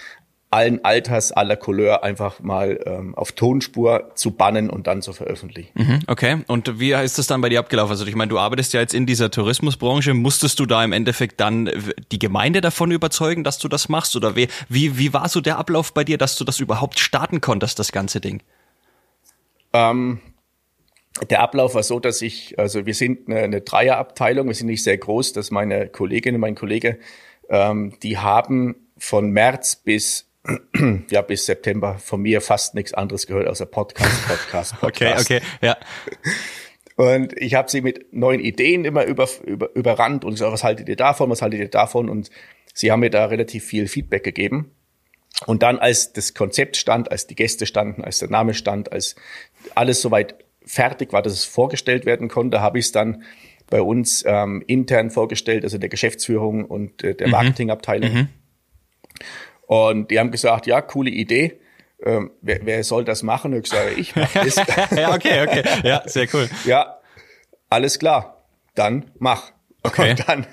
allen 0.51 0.85
Alters, 0.85 1.31
aller 1.31 1.57
Couleur 1.57 2.03
einfach 2.03 2.41
mal 2.41 2.81
ähm, 2.85 3.15
auf 3.15 3.33
Tonspur 3.33 4.11
zu 4.17 4.33
bannen 4.33 4.69
und 4.69 4.89
dann 4.89 5.01
zu 5.01 5.13
veröffentlichen. 5.13 5.71
Mhm, 5.75 6.01
okay. 6.09 6.43
Und 6.49 6.81
wie 6.81 6.93
ist 6.93 7.19
das 7.19 7.29
dann 7.29 7.41
bei 7.41 7.49
dir 7.49 7.61
abgelaufen? 7.61 7.93
Also 7.93 8.05
ich 8.05 8.17
meine, 8.17 8.31
du 8.31 8.39
arbeitest 8.39 8.73
ja 8.73 8.81
jetzt 8.81 8.93
in 8.93 9.07
dieser 9.07 9.31
Tourismusbranche. 9.31 10.13
Musstest 10.13 10.59
du 10.59 10.67
da 10.67 10.83
im 10.83 10.93
Endeffekt 10.93 11.41
dann 11.41 11.71
die 12.11 12.19
Gemeinde 12.19 12.61
davon 12.61 12.91
überzeugen, 12.91 13.45
dass 13.45 13.59
du 13.59 13.69
das 13.69 13.89
machst? 13.89 14.17
Oder 14.17 14.35
wie, 14.35 14.49
wie, 14.69 14.99
wie 14.99 15.13
war 15.13 15.29
so 15.29 15.41
der 15.41 15.57
Ablauf 15.57 15.95
bei 15.95 16.03
dir, 16.03 16.19
dass 16.19 16.37
du 16.37 16.43
das 16.43 16.59
überhaupt 16.59 16.99
starten 16.99 17.41
konntest, 17.41 17.79
das 17.79 17.93
ganze 17.93 18.21
Ding? 18.21 18.43
Ähm, 19.73 20.21
der 21.31 21.43
Ablauf 21.43 21.77
war 21.77 21.85
so, 21.85 22.01
dass 22.01 22.23
ich, 22.23 22.59
also 22.59 22.87
wir 22.87 22.95
sind 22.95 23.29
eine, 23.29 23.41
eine 23.41 23.61
Dreierabteilung, 23.61 24.49
wir 24.49 24.55
sind 24.55 24.67
nicht 24.67 24.83
sehr 24.83 24.99
groß, 24.99 25.33
dass 25.33 25.53
meine 25.53 25.89
Kollegin 25.89 26.35
und 26.35 26.41
mein 26.41 26.57
Kollege, 26.57 26.99
ähm, 27.49 27.95
die 28.03 28.19
haben 28.19 28.75
von 28.97 29.31
März 29.31 29.77
bis 29.77 30.30
ja, 31.11 31.23
bis 31.23 31.47
September 31.47 31.99
von 31.99 32.23
mir 32.23 32.41
fast 32.41 32.75
nichts 32.75 32.95
anderes 32.95 33.27
gehört 33.27 33.47
außer 33.47 33.67
Podcast, 33.67 34.27
Podcast, 34.27 34.75
Podcast. 34.81 35.31
okay, 35.31 35.39
okay, 35.39 35.47
ja. 35.61 35.77
Und 36.97 37.33
ich 37.39 37.55
habe 37.55 37.71
sie 37.71 37.81
mit 37.81 38.13
neuen 38.13 38.41
Ideen 38.41 38.85
immer 38.85 39.05
über, 39.05 39.29
über, 39.45 39.75
überrannt 39.75 40.25
und 40.25 40.37
so, 40.37 40.51
was 40.51 40.65
haltet 40.65 40.89
ihr 40.89 40.97
davon, 40.97 41.31
was 41.31 41.43
haltet 41.43 41.61
ihr 41.61 41.69
davon? 41.69 42.09
Und 42.09 42.31
sie 42.75 42.91
haben 42.91 43.01
mir 43.01 43.11
da 43.11 43.27
relativ 43.27 43.65
viel 43.65 43.89
Feedback 43.89 44.25
gegeben. 44.25 44.73
Und 45.47 45.63
dann, 45.63 45.79
als 45.79 46.13
das 46.13 46.35
Konzept 46.35 46.77
stand, 46.77 47.11
als 47.11 47.27
die 47.27 47.35
Gäste 47.35 47.65
standen, 47.65 48.05
als 48.05 48.19
der 48.19 48.29
Name 48.29 48.53
stand, 48.53 48.93
als 48.93 49.17
alles 49.75 50.03
soweit 50.03 50.45
fertig 50.65 51.13
war, 51.13 51.23
dass 51.23 51.33
es 51.33 51.45
vorgestellt 51.45 52.05
werden 52.05 52.29
konnte, 52.29 52.61
habe 52.61 52.79
ich 52.79 52.87
es 52.87 52.93
dann 52.93 53.23
bei 53.71 53.81
uns 53.81 54.25
ähm, 54.27 54.63
intern 54.67 55.11
vorgestellt, 55.11 55.65
also 55.65 55.79
der 55.79 55.89
Geschäftsführung 55.89 56.65
und 56.65 57.03
äh, 57.03 57.15
der 57.15 57.29
mhm. 57.29 57.33
Marketingabteilung. 57.33 58.13
Mhm. 58.13 58.29
Und 59.71 60.11
die 60.11 60.19
haben 60.19 60.33
gesagt, 60.33 60.67
ja, 60.67 60.81
coole 60.81 61.11
Idee. 61.11 61.61
Ähm, 62.05 62.33
wer, 62.41 62.67
wer 62.67 62.83
soll 62.83 63.05
das 63.05 63.23
machen? 63.23 63.53
Ich 63.53 63.69
sage, 63.69 63.93
ich 63.93 64.17
mache 64.17 64.41
das. 64.41 64.57
ja, 64.91 65.15
okay, 65.15 65.47
okay. 65.47 65.63
Ja, 65.85 66.03
sehr 66.07 66.27
cool. 66.33 66.51
Ja, 66.65 66.99
alles 67.69 68.01
klar. 68.01 68.43
Dann 68.75 69.13
mach. 69.21 69.53
Okay. 69.85 70.11
Und 70.11 70.29
dann 70.29 70.47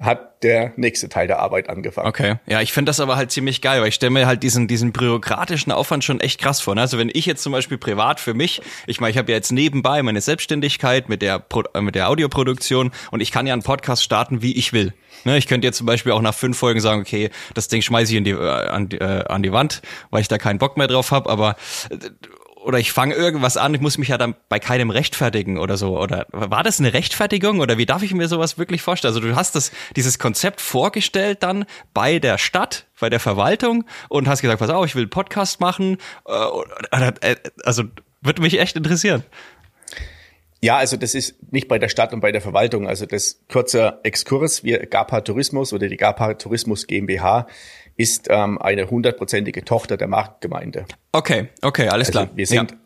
hat 0.00 0.42
der 0.42 0.72
nächste 0.76 1.08
Teil 1.10 1.26
der 1.26 1.40
Arbeit 1.40 1.68
angefangen. 1.68 2.08
Okay, 2.08 2.36
ja, 2.46 2.60
ich 2.62 2.72
finde 2.72 2.88
das 2.88 3.00
aber 3.00 3.16
halt 3.16 3.30
ziemlich 3.30 3.60
geil, 3.60 3.82
weil 3.82 3.88
ich 3.88 3.94
stelle 3.94 4.10
mir 4.10 4.26
halt 4.26 4.42
diesen 4.42 4.66
diesen 4.66 4.92
bürokratischen 4.92 5.70
Aufwand 5.72 6.04
schon 6.04 6.20
echt 6.20 6.40
krass 6.40 6.60
vor. 6.60 6.74
Ne? 6.74 6.80
Also 6.80 6.96
wenn 6.96 7.10
ich 7.12 7.26
jetzt 7.26 7.42
zum 7.42 7.52
Beispiel 7.52 7.76
privat 7.76 8.18
für 8.18 8.32
mich, 8.32 8.62
ich 8.86 9.00
meine, 9.00 9.10
ich 9.10 9.18
habe 9.18 9.30
ja 9.30 9.36
jetzt 9.36 9.52
nebenbei 9.52 10.02
meine 10.02 10.20
Selbstständigkeit 10.20 11.08
mit 11.08 11.20
der 11.20 11.44
äh, 11.74 11.80
mit 11.82 11.94
der 11.94 12.08
Audioproduktion 12.08 12.90
und 13.10 13.20
ich 13.20 13.30
kann 13.30 13.46
ja 13.46 13.52
einen 13.52 13.62
Podcast 13.62 14.02
starten, 14.02 14.40
wie 14.40 14.56
ich 14.56 14.72
will. 14.72 14.94
Ne? 15.24 15.36
Ich 15.36 15.46
könnte 15.46 15.66
jetzt 15.66 15.76
zum 15.76 15.86
Beispiel 15.86 16.12
auch 16.12 16.22
nach 16.22 16.34
fünf 16.34 16.56
Folgen 16.56 16.80
sagen, 16.80 17.02
okay, 17.02 17.30
das 17.54 17.68
Ding 17.68 17.82
schmeiße 17.82 18.12
ich 18.12 18.18
in 18.18 18.24
die, 18.24 18.30
äh, 18.30 18.68
an, 18.68 18.88
die, 18.88 18.98
äh, 18.98 19.24
an 19.26 19.42
die 19.42 19.52
Wand, 19.52 19.82
weil 20.10 20.22
ich 20.22 20.28
da 20.28 20.38
keinen 20.38 20.58
Bock 20.58 20.76
mehr 20.78 20.86
drauf 20.86 21.10
habe, 21.10 21.28
aber 21.28 21.56
äh, 21.90 21.96
oder 22.70 22.78
ich 22.78 22.92
fange 22.92 23.14
irgendwas 23.14 23.56
an, 23.56 23.74
ich 23.74 23.80
muss 23.80 23.98
mich 23.98 24.06
ja 24.06 24.16
dann 24.16 24.36
bei 24.48 24.60
keinem 24.60 24.90
rechtfertigen 24.90 25.58
oder 25.58 25.76
so. 25.76 25.98
Oder 25.98 26.26
war 26.30 26.62
das 26.62 26.78
eine 26.78 26.92
Rechtfertigung 26.92 27.58
oder 27.58 27.78
wie 27.78 27.86
darf 27.86 28.04
ich 28.04 28.14
mir 28.14 28.28
sowas 28.28 28.58
wirklich 28.58 28.80
vorstellen? 28.80 29.12
Also 29.12 29.26
du 29.26 29.34
hast 29.34 29.56
das, 29.56 29.72
dieses 29.96 30.20
Konzept 30.20 30.60
vorgestellt 30.60 31.42
dann 31.42 31.64
bei 31.92 32.20
der 32.20 32.38
Stadt, 32.38 32.86
bei 33.00 33.10
der 33.10 33.18
Verwaltung 33.18 33.86
und 34.08 34.28
hast 34.28 34.40
gesagt, 34.40 34.60
pass 34.60 34.70
auf, 34.70 34.86
ich 34.86 34.94
will 34.94 35.02
einen 35.02 35.10
Podcast 35.10 35.58
machen. 35.58 35.98
Äh, 36.28 37.34
also 37.64 37.82
würde 38.20 38.40
mich 38.40 38.60
echt 38.60 38.76
interessieren. 38.76 39.24
Ja, 40.62 40.76
also 40.76 40.96
das 40.96 41.16
ist 41.16 41.52
nicht 41.52 41.66
bei 41.66 41.80
der 41.80 41.88
Stadt 41.88 42.12
und 42.12 42.20
bei 42.20 42.30
der 42.30 42.40
Verwaltung. 42.40 42.86
Also 42.86 43.04
das 43.04 43.40
kurzer 43.50 43.98
Exkurs. 44.04 44.62
Wir 44.62 44.86
GAPA 44.86 45.22
Tourismus 45.22 45.72
oder 45.72 45.88
die 45.88 45.96
GAPA 45.96 46.34
Tourismus 46.34 46.86
GmbH 46.86 47.48
ist 48.00 48.28
ähm, 48.30 48.56
eine 48.56 48.88
hundertprozentige 48.88 49.62
Tochter 49.62 49.98
der 49.98 50.08
Marktgemeinde. 50.08 50.86
Okay, 51.12 51.48
okay, 51.60 51.88
alles 51.88 52.08
also 52.08 52.20
klar. 52.20 52.30
Wir 52.34 52.46
sind 52.46 52.70
ja. 52.70 52.76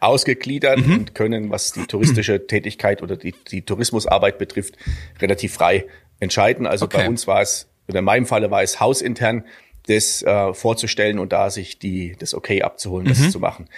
ausgegliedert 0.00 0.84
mhm. 0.84 0.92
und 0.92 1.14
können, 1.14 1.48
was 1.48 1.72
die 1.72 1.86
touristische 1.86 2.46
Tätigkeit 2.46 3.02
oder 3.02 3.16
die, 3.16 3.32
die 3.50 3.62
Tourismusarbeit 3.62 4.36
betrifft, 4.36 4.76
relativ 5.22 5.54
frei 5.54 5.86
entscheiden. 6.20 6.66
Also 6.66 6.84
okay. 6.84 6.98
bei 6.98 7.08
uns 7.08 7.26
war 7.26 7.40
es, 7.40 7.70
oder 7.88 8.00
in 8.00 8.04
meinem 8.04 8.26
Falle 8.26 8.50
war 8.50 8.62
es 8.62 8.78
hausintern, 8.78 9.46
das 9.86 10.20
äh, 10.22 10.52
vorzustellen 10.52 11.18
und 11.18 11.32
da 11.32 11.48
sich 11.48 11.78
die, 11.78 12.14
das 12.18 12.34
Okay 12.34 12.60
abzuholen, 12.60 13.08
das 13.08 13.20
mhm. 13.20 13.30
zu 13.30 13.40
machen. 13.40 13.70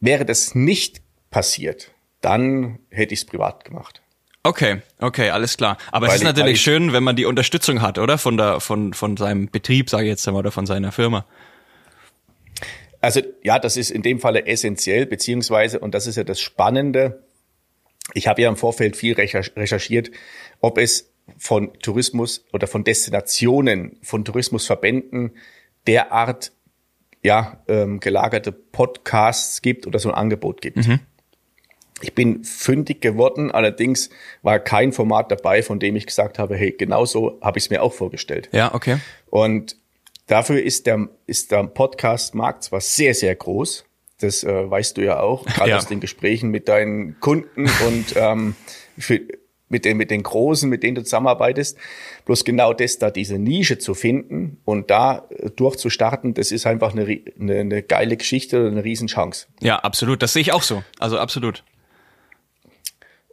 Wäre 0.00 0.24
das 0.24 0.54
nicht 0.54 1.02
passiert, 1.30 1.90
dann 2.22 2.78
hätte 2.88 3.12
ich 3.12 3.20
es 3.20 3.26
privat 3.26 3.66
gemacht. 3.66 4.00
Okay, 4.46 4.80
okay, 5.00 5.30
alles 5.30 5.56
klar. 5.56 5.76
Aber 5.90 6.06
Weil 6.06 6.14
es 6.14 6.20
ist 6.20 6.24
natürlich 6.24 6.60
schön, 6.60 6.92
wenn 6.92 7.02
man 7.02 7.16
die 7.16 7.24
Unterstützung 7.24 7.82
hat, 7.82 7.98
oder? 7.98 8.16
Von 8.16 8.36
der, 8.36 8.60
von, 8.60 8.94
von 8.94 9.16
seinem 9.16 9.48
Betrieb, 9.48 9.90
sage 9.90 10.04
ich 10.04 10.10
jetzt 10.10 10.26
mal, 10.26 10.36
oder 10.36 10.52
von 10.52 10.66
seiner 10.66 10.92
Firma. 10.92 11.26
Also 13.00 13.20
ja, 13.42 13.58
das 13.58 13.76
ist 13.76 13.90
in 13.90 14.02
dem 14.02 14.20
Falle 14.20 14.46
essentiell, 14.46 15.06
beziehungsweise, 15.06 15.80
und 15.80 15.94
das 15.94 16.06
ist 16.06 16.16
ja 16.16 16.24
das 16.24 16.40
Spannende, 16.40 17.22
ich 18.14 18.28
habe 18.28 18.42
ja 18.42 18.48
im 18.48 18.56
Vorfeld 18.56 18.96
viel 18.96 19.14
recherchiert, 19.14 20.10
ob 20.60 20.78
es 20.78 21.10
von 21.38 21.72
Tourismus 21.80 22.44
oder 22.52 22.68
von 22.68 22.84
Destinationen, 22.84 23.98
von 24.02 24.24
Tourismusverbänden 24.24 25.32
derart 25.86 26.52
ja, 27.22 27.60
ähm, 27.66 27.98
gelagerte 27.98 28.52
Podcasts 28.52 29.60
gibt 29.60 29.86
oder 29.88 29.98
so 29.98 30.08
ein 30.08 30.14
Angebot 30.14 30.60
gibt. 30.60 30.76
Mhm. 30.76 31.00
Ich 32.02 32.14
bin 32.14 32.44
fündig 32.44 33.00
geworden, 33.00 33.50
allerdings 33.50 34.10
war 34.42 34.58
kein 34.58 34.92
Format 34.92 35.30
dabei, 35.30 35.62
von 35.62 35.78
dem 35.78 35.96
ich 35.96 36.06
gesagt 36.06 36.38
habe, 36.38 36.56
hey, 36.56 36.72
genau 36.72 37.06
so 37.06 37.38
habe 37.40 37.58
ich 37.58 37.64
es 37.64 37.70
mir 37.70 37.82
auch 37.82 37.92
vorgestellt. 37.92 38.50
Ja, 38.52 38.74
okay. 38.74 38.98
Und 39.30 39.76
dafür 40.26 40.62
ist 40.62 40.86
der, 40.86 41.08
ist 41.26 41.52
der 41.52 41.64
Podcast-Markt 41.64 42.64
zwar 42.64 42.82
sehr, 42.82 43.14
sehr 43.14 43.34
groß, 43.34 43.86
das 44.20 44.44
äh, 44.44 44.70
weißt 44.70 44.96
du 44.98 45.04
ja 45.04 45.20
auch, 45.20 45.46
gerade 45.54 45.70
ja. 45.70 45.76
aus 45.78 45.86
den 45.86 46.00
Gesprächen 46.00 46.50
mit 46.50 46.68
deinen 46.68 47.18
Kunden 47.20 47.64
und 47.86 48.14
ähm, 48.16 48.56
für, 48.98 49.20
mit 49.68 49.84
den, 49.84 49.96
mit 49.96 50.10
den 50.10 50.22
Großen, 50.22 50.68
mit 50.68 50.82
denen 50.82 50.94
du 50.94 51.02
zusammenarbeitest. 51.02 51.76
Bloß 52.24 52.44
genau 52.44 52.72
das, 52.72 52.98
da 52.98 53.10
diese 53.10 53.38
Nische 53.38 53.78
zu 53.78 53.94
finden 53.94 54.58
und 54.64 54.90
da 54.90 55.26
äh, 55.30 55.50
durchzustarten, 55.50 56.34
das 56.34 56.52
ist 56.52 56.66
einfach 56.66 56.92
eine, 56.92 57.20
eine, 57.40 57.60
eine 57.60 57.82
geile 57.82 58.16
Geschichte 58.16 58.66
und 58.66 58.72
eine 58.72 58.84
Riesenchance. 58.84 59.46
Ja, 59.60 59.78
absolut. 59.78 60.22
Das 60.22 60.32
sehe 60.32 60.42
ich 60.42 60.52
auch 60.52 60.62
so. 60.62 60.82
Also 60.98 61.18
absolut. 61.18 61.64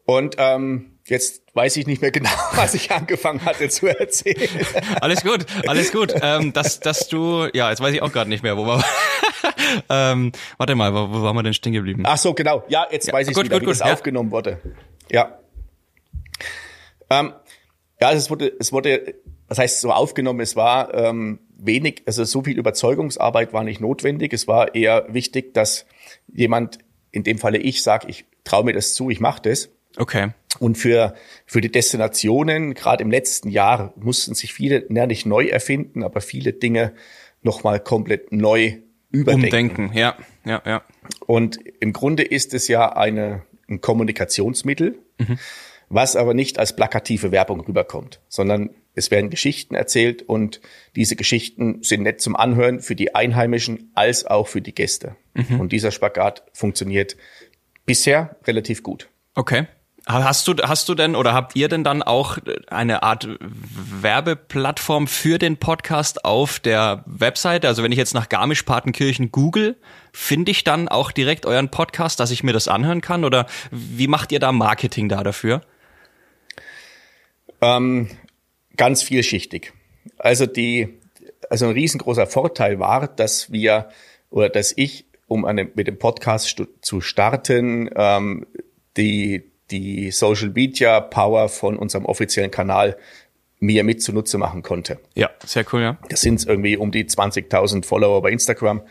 Und 0.06 0.36
ähm, 0.38 1.00
jetzt 1.06 1.44
weiß 1.54 1.78
ich 1.78 1.88
nicht 1.88 2.02
mehr 2.02 2.12
genau, 2.12 2.30
was 2.56 2.74
ich 2.74 2.92
angefangen 2.92 3.44
hatte 3.46 3.70
zu 3.70 3.88
erzählen. 3.88 4.50
Alles 5.02 5.24
gut, 5.24 5.46
alles 5.68 5.92
gut. 5.92 6.14
Ähm, 6.22 6.54
dass, 6.54 6.80
dass 6.80 7.08
du, 7.08 7.48
ja, 7.54 7.70
jetzt 7.70 7.82
weiß 7.82 7.94
ich 7.94 8.02
auch 8.02 8.12
gerade 8.12 8.30
nicht 8.30 8.44
mehr, 8.44 8.58
wo 8.58 8.66
wir. 8.66 8.84
ähm, 9.90 10.32
warte 10.58 10.76
mal, 10.76 10.94
wo, 10.94 11.14
wo 11.14 11.24
waren 11.24 11.36
wir 11.36 11.44
denn 11.44 11.54
stehen 11.54 11.74
geblieben? 11.74 12.04
Ach 12.06 12.18
so, 12.18 12.34
genau. 12.34 12.64
Ja, 12.68 12.88
jetzt 12.92 13.08
ja, 13.08 13.14
weiß 13.14 13.28
ich 13.28 13.36
gut, 13.36 13.46
wieder, 13.46 13.56
gut, 13.56 13.62
wie 13.62 13.66
gut, 13.66 13.80
das 13.80 13.88
ja. 13.88 13.94
aufgenommen 13.94 14.32
wurde. 14.32 14.60
Ja. 15.10 15.40
Ähm, 17.10 17.34
ja, 18.02 18.08
also 18.08 18.18
es 18.18 18.30
wurde, 18.30 18.52
es 18.60 18.72
wurde, 18.74 19.16
was 19.48 19.60
heißt 19.60 19.82
so 19.82 19.92
aufgenommen? 19.92 20.40
Es 20.42 20.56
war 20.56 20.94
ähm, 20.94 21.40
wenig, 21.56 22.04
also 22.06 22.24
so 22.24 22.44
viel 22.44 22.58
Überzeugungsarbeit 22.58 23.54
war 23.54 23.64
nicht 23.64 23.80
notwendig. 23.80 24.34
Es 24.34 24.48
war 24.48 24.76
eher 24.76 25.06
wichtig, 25.14 25.54
dass 25.54 25.86
jemand, 26.28 26.80
in 27.12 27.24
dem 27.24 27.38
Falle 27.38 27.60
ich, 27.60 27.84
sage, 27.84 28.08
ich 28.10 28.26
traue 28.44 28.66
mir 28.66 28.74
das 28.74 28.94
zu, 28.96 29.10
ich 29.10 29.20
mache 29.20 29.42
das 29.44 29.70
Okay. 29.98 30.32
Und 30.60 30.78
für, 30.78 31.16
für 31.46 31.62
die 31.62 31.72
Destinationen, 31.72 32.74
gerade 32.74 33.04
im 33.04 33.12
letzten 33.12 33.50
Jahr, 33.50 33.94
mussten 33.96 34.36
sich 34.36 34.54
viele, 34.54 34.86
ja 34.90 35.08
nicht 35.08 35.26
neu 35.26 35.48
erfinden, 35.48 36.04
aber 36.04 36.22
viele 36.22 36.54
Dinge 36.54 36.94
nochmal 37.42 37.80
komplett 37.80 38.32
neu 38.32 38.78
überdenken. 39.12 39.86
Umdenken, 39.86 39.98
ja, 39.98 40.16
ja, 40.46 40.62
ja. 40.66 40.84
Und 41.26 41.60
im 41.80 41.94
Grunde 41.94 42.24
ist 42.24 42.54
es 42.54 42.68
ja 42.68 42.94
eine, 42.96 43.44
ein 43.68 43.82
Kommunikationsmittel, 43.82 45.00
mhm. 45.20 45.38
was 45.90 46.16
aber 46.16 46.34
nicht 46.34 46.60
als 46.60 46.76
plakative 46.76 47.32
Werbung 47.32 47.62
rüberkommt, 47.62 48.22
sondern 48.28 48.72
es 48.96 49.12
werden 49.12 49.30
Geschichten 49.30 49.76
erzählt 49.76 50.22
und 50.22 50.62
diese 50.96 51.16
Geschichten 51.16 51.82
sind 51.82 52.04
nett 52.04 52.22
zum 52.22 52.36
Anhören 52.36 52.80
für 52.80 52.96
die 52.96 53.16
Einheimischen 53.16 53.92
als 53.96 54.26
auch 54.26 54.48
für 54.48 54.62
die 54.62 54.74
Gäste. 54.74 55.16
Mhm. 55.34 55.60
Und 55.60 55.72
dieser 55.72 55.92
Spagat 55.92 56.44
funktioniert 56.54 57.18
bisher 57.86 58.38
relativ 58.46 58.84
gut. 58.84 59.10
Okay. 59.36 59.66
Hast 60.06 60.50
du, 60.50 60.56
hast 60.62 60.90
du 60.90 60.96
denn 60.96 61.16
oder 61.16 61.34
habt 61.34 61.56
ihr 61.56 61.70
denn 61.70 61.86
dann 61.86 62.04
auch 62.04 62.38
eine 62.68 63.04
Art 63.04 63.30
Werbeplattform 63.40 65.08
für 65.08 65.38
den 65.38 65.56
Podcast 65.58 66.26
auf 66.26 66.60
der 66.60 67.04
Webseite? 67.06 67.70
Also 67.70 67.84
wenn 67.84 67.92
ich 67.94 67.98
jetzt 67.98 68.14
nach 68.14 68.28
Garmisch-Partenkirchen 68.28 69.32
google, 69.32 69.78
finde 70.12 70.52
ich 70.52 70.66
dann 70.66 70.90
auch 70.90 71.14
direkt 71.14 71.46
euren 71.46 71.70
Podcast, 71.70 72.20
dass 72.20 72.32
ich 72.32 72.44
mir 72.44 72.52
das 72.52 72.68
anhören 72.68 73.00
kann? 73.00 73.24
Oder 73.24 73.48
wie 73.72 74.08
macht 74.08 74.34
ihr 74.34 74.40
da 74.40 74.52
Marketing 74.52 75.08
da 75.08 75.24
dafür? 75.24 75.62
Ähm, 77.62 78.10
ganz 78.76 79.04
vielschichtig. 79.04 79.72
Also 80.18 80.46
die, 80.46 81.00
also 81.50 81.68
ein 81.68 81.72
riesengroßer 81.72 82.28
Vorteil 82.28 82.78
war, 82.78 83.08
dass 83.08 83.54
wir 83.54 83.88
oder 84.30 84.50
dass 84.50 84.74
ich, 84.76 85.06
um 85.28 85.46
eine, 85.46 85.64
mit 85.64 85.88
dem 85.88 85.98
Podcast 85.98 86.62
zu 86.82 87.00
starten, 87.00 87.90
ähm, 87.96 88.48
die 88.98 89.53
die 89.74 90.12
Social 90.12 90.50
Media 90.50 91.00
Power 91.02 91.50
von 91.50 91.78
unserem 91.78 92.06
offiziellen 92.06 92.52
Kanal 92.52 92.98
mir 93.60 93.84
mit 93.84 94.02
zunutze 94.02 94.38
machen 94.38 94.62
konnte. 94.62 95.00
Ja, 95.16 95.30
sehr 95.46 95.66
cool, 95.74 95.82
ja. 95.82 95.98
Das 96.10 96.22
sind 96.22 96.46
irgendwie 96.46 96.78
um 96.78 96.92
die 96.92 97.06
20.000 97.06 97.86
Follower 97.86 98.22
bei 98.22 98.32
Instagram. 98.32 98.82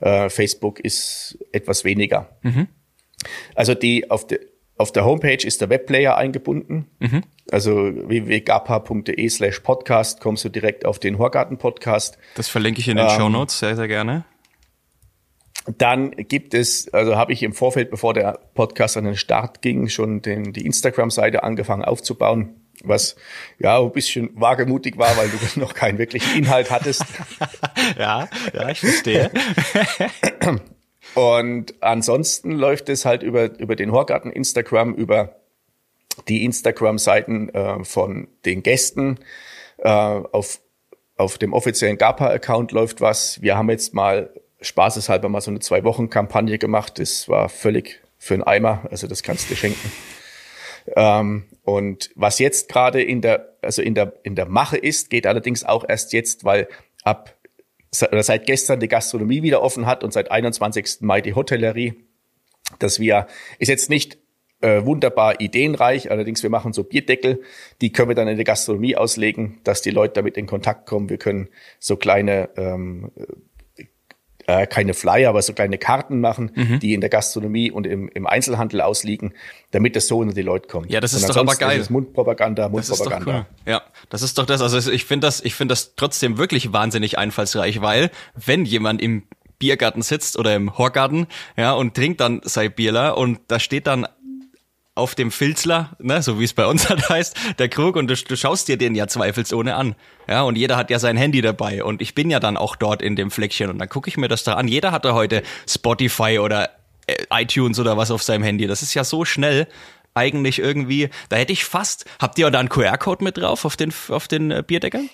Äh, 0.00 0.28
Facebook 0.30 0.80
ist 0.80 1.38
etwas 1.52 1.84
weniger. 1.84 2.30
Mhm. 2.42 2.68
Also 3.54 3.74
die 3.74 4.10
auf 4.10 4.26
der 4.26 4.40
auf 4.76 4.90
der 4.90 5.04
Homepage 5.04 5.46
ist 5.46 5.60
der 5.60 5.70
Webplayer 5.70 6.16
eingebunden. 6.16 6.88
Mhm. 6.98 7.22
Also 7.52 7.76
www.gapa.de 7.76 9.28
slash 9.28 9.60
podcast 9.60 10.20
kommst 10.20 10.44
du 10.44 10.48
direkt 10.48 10.84
auf 10.84 10.98
den 10.98 11.18
Horgarten 11.18 11.58
Podcast. 11.58 12.18
Das 12.34 12.48
verlinke 12.48 12.80
ich 12.80 12.88
in 12.88 12.96
den 12.96 13.06
ähm, 13.06 13.16
Show 13.16 13.28
Notes 13.28 13.60
sehr, 13.60 13.76
sehr 13.76 13.86
gerne. 13.86 14.24
Dann 15.66 16.10
gibt 16.10 16.52
es, 16.52 16.92
also 16.92 17.16
habe 17.16 17.32
ich 17.32 17.42
im 17.42 17.54
Vorfeld, 17.54 17.90
bevor 17.90 18.12
der 18.12 18.38
Podcast 18.54 18.96
an 18.96 19.04
den 19.04 19.16
Start 19.16 19.62
ging, 19.62 19.88
schon 19.88 20.20
den, 20.20 20.52
die 20.52 20.66
Instagram-Seite 20.66 21.42
angefangen 21.42 21.84
aufzubauen, 21.84 22.60
was 22.82 23.16
ja 23.58 23.80
ein 23.80 23.92
bisschen 23.92 24.30
wagemutig 24.34 24.98
war, 24.98 25.16
weil 25.16 25.30
du 25.30 25.38
noch 25.60 25.72
keinen 25.72 25.96
wirklichen 25.96 26.36
Inhalt 26.36 26.70
hattest. 26.70 27.04
ja, 27.98 28.28
ja, 28.52 28.68
ich 28.68 28.80
verstehe. 28.80 29.30
Und 31.14 31.74
ansonsten 31.80 32.52
läuft 32.52 32.88
es 32.88 33.04
halt 33.04 33.22
über, 33.22 33.58
über 33.58 33.76
den 33.76 33.92
Horgarten 33.92 34.30
Instagram, 34.30 34.94
über 34.94 35.36
die 36.28 36.44
Instagram-Seiten 36.44 37.48
äh, 37.50 37.84
von 37.84 38.28
den 38.44 38.62
Gästen. 38.62 39.18
Äh, 39.78 39.88
auf, 39.88 40.60
auf 41.16 41.38
dem 41.38 41.52
offiziellen 41.52 41.98
GAPA-Account 41.98 42.72
läuft 42.72 43.00
was. 43.00 43.40
Wir 43.40 43.56
haben 43.56 43.70
jetzt 43.70 43.94
mal 43.94 44.30
spaßeshalber 44.64 45.28
mal 45.28 45.40
so 45.40 45.50
eine 45.50 45.60
Zwei-Wochen-Kampagne 45.60 46.58
gemacht. 46.58 46.98
Das 46.98 47.28
war 47.28 47.48
völlig 47.48 48.02
für 48.18 48.34
einen 48.34 48.42
Eimer, 48.42 48.82
also 48.90 49.06
das 49.06 49.22
kannst 49.22 49.50
du 49.50 49.56
schenken. 49.56 49.92
Ähm, 50.96 51.44
und 51.62 52.10
was 52.14 52.38
jetzt 52.38 52.68
gerade 52.68 53.02
in 53.02 53.20
der, 53.20 53.56
also 53.62 53.82
in 53.82 53.94
der, 53.94 54.14
in 54.22 54.34
der 54.34 54.46
Mache 54.46 54.76
ist, 54.76 55.10
geht 55.10 55.26
allerdings 55.26 55.64
auch 55.64 55.84
erst 55.88 56.12
jetzt, 56.12 56.44
weil 56.44 56.68
ab 57.04 57.34
oder 58.02 58.24
seit 58.24 58.46
gestern 58.46 58.80
die 58.80 58.88
Gastronomie 58.88 59.42
wieder 59.42 59.62
offen 59.62 59.86
hat 59.86 60.02
und 60.02 60.12
seit 60.12 60.30
21. 60.30 60.96
Mai 61.00 61.20
die 61.20 61.34
Hotellerie, 61.34 61.94
dass 62.80 62.98
wir, 62.98 63.28
ist 63.60 63.68
jetzt 63.68 63.88
nicht 63.88 64.18
äh, 64.62 64.84
wunderbar 64.84 65.40
ideenreich. 65.40 66.10
Allerdings, 66.10 66.42
wir 66.42 66.50
machen 66.50 66.72
so 66.72 66.82
Bierdeckel, 66.82 67.42
die 67.80 67.92
können 67.92 68.08
wir 68.08 68.16
dann 68.16 68.26
in 68.26 68.36
der 68.36 68.44
Gastronomie 68.44 68.96
auslegen, 68.96 69.60
dass 69.62 69.80
die 69.80 69.90
Leute 69.90 70.14
damit 70.14 70.36
in 70.36 70.46
Kontakt 70.46 70.86
kommen. 70.86 71.08
Wir 71.08 71.18
können 71.18 71.48
so 71.78 71.96
kleine 71.96 72.48
ähm, 72.56 73.12
äh, 74.46 74.66
keine 74.66 74.94
Flyer, 74.94 75.28
aber 75.28 75.42
so 75.42 75.52
kleine 75.52 75.78
Karten 75.78 76.20
machen, 76.20 76.50
mhm. 76.54 76.78
die 76.80 76.94
in 76.94 77.00
der 77.00 77.10
Gastronomie 77.10 77.70
und 77.70 77.86
im, 77.86 78.08
im 78.08 78.26
Einzelhandel 78.26 78.80
ausliegen, 78.80 79.34
damit 79.70 79.96
das 79.96 80.06
so 80.06 80.18
unter 80.18 80.34
die 80.34 80.42
Leute 80.42 80.68
kommt. 80.68 80.90
Ja, 80.90 81.00
das 81.00 81.14
ist 81.14 81.28
doch 81.28 81.36
aber 81.36 81.56
geil. 81.56 81.78
Das 81.78 81.86
ist 81.86 81.90
Mundpropaganda, 81.90 82.68
Mundpropaganda. 82.68 83.32
Das 83.32 83.46
cool. 83.66 83.72
Ja, 83.72 83.82
das 84.10 84.22
ist 84.22 84.38
doch 84.38 84.46
das. 84.46 84.60
Also 84.60 84.90
ich 84.90 85.04
finde 85.04 85.26
das, 85.26 85.40
ich 85.40 85.54
finde 85.54 85.72
das 85.72 85.94
trotzdem 85.96 86.38
wirklich 86.38 86.72
wahnsinnig 86.72 87.18
einfallsreich, 87.18 87.80
weil 87.80 88.10
wenn 88.34 88.64
jemand 88.64 89.00
im 89.00 89.24
Biergarten 89.58 90.02
sitzt 90.02 90.38
oder 90.38 90.54
im 90.54 90.76
Horgarten, 90.76 91.26
ja, 91.56 91.72
und 91.72 91.94
trinkt 91.94 92.20
dann 92.20 92.40
sein 92.44 92.72
Bierler 92.72 93.16
und 93.16 93.40
da 93.48 93.58
steht 93.58 93.86
dann 93.86 94.06
auf 94.94 95.14
dem 95.14 95.32
Filzler, 95.32 95.90
ne, 95.98 96.22
so 96.22 96.38
wie 96.38 96.44
es 96.44 96.52
bei 96.52 96.66
uns 96.66 96.88
halt 96.88 97.08
heißt, 97.08 97.36
der 97.58 97.68
Krug 97.68 97.96
und 97.96 98.08
du, 98.08 98.14
du 98.14 98.36
schaust 98.36 98.68
dir 98.68 98.76
den 98.76 98.94
ja 98.94 99.06
zweifelsohne 99.06 99.74
an. 99.74 99.94
Ja, 100.28 100.42
und 100.42 100.56
jeder 100.56 100.76
hat 100.76 100.90
ja 100.90 100.98
sein 100.98 101.16
Handy 101.16 101.42
dabei 101.42 101.82
und 101.82 102.00
ich 102.00 102.14
bin 102.14 102.30
ja 102.30 102.40
dann 102.40 102.56
auch 102.56 102.76
dort 102.76 103.02
in 103.02 103.16
dem 103.16 103.30
Fleckchen 103.30 103.70
und 103.70 103.78
dann 103.78 103.88
gucke 103.88 104.08
ich 104.08 104.16
mir 104.16 104.28
das 104.28 104.44
da 104.44 104.54
an. 104.54 104.68
Jeder 104.68 104.92
hat 104.92 105.04
da 105.04 105.12
heute 105.12 105.42
Spotify 105.68 106.38
oder 106.38 106.70
äh, 107.06 107.16
iTunes 107.30 107.78
oder 107.78 107.96
was 107.96 108.10
auf 108.10 108.22
seinem 108.22 108.44
Handy. 108.44 108.66
Das 108.66 108.82
ist 108.82 108.94
ja 108.94 109.04
so 109.04 109.24
schnell 109.24 109.66
eigentlich 110.14 110.60
irgendwie. 110.60 111.10
Da 111.28 111.36
hätte 111.36 111.52
ich 111.52 111.64
fast. 111.64 112.04
Habt 112.20 112.38
ihr 112.38 112.48
da 112.50 112.60
einen 112.60 112.68
QR-Code 112.68 113.24
mit 113.24 113.36
drauf 113.36 113.64
auf 113.64 113.76
den 113.76 113.92
auf 114.08 114.28
den 114.28 114.50
äh, 114.50 114.62
Bierdeckeln? 114.64 115.10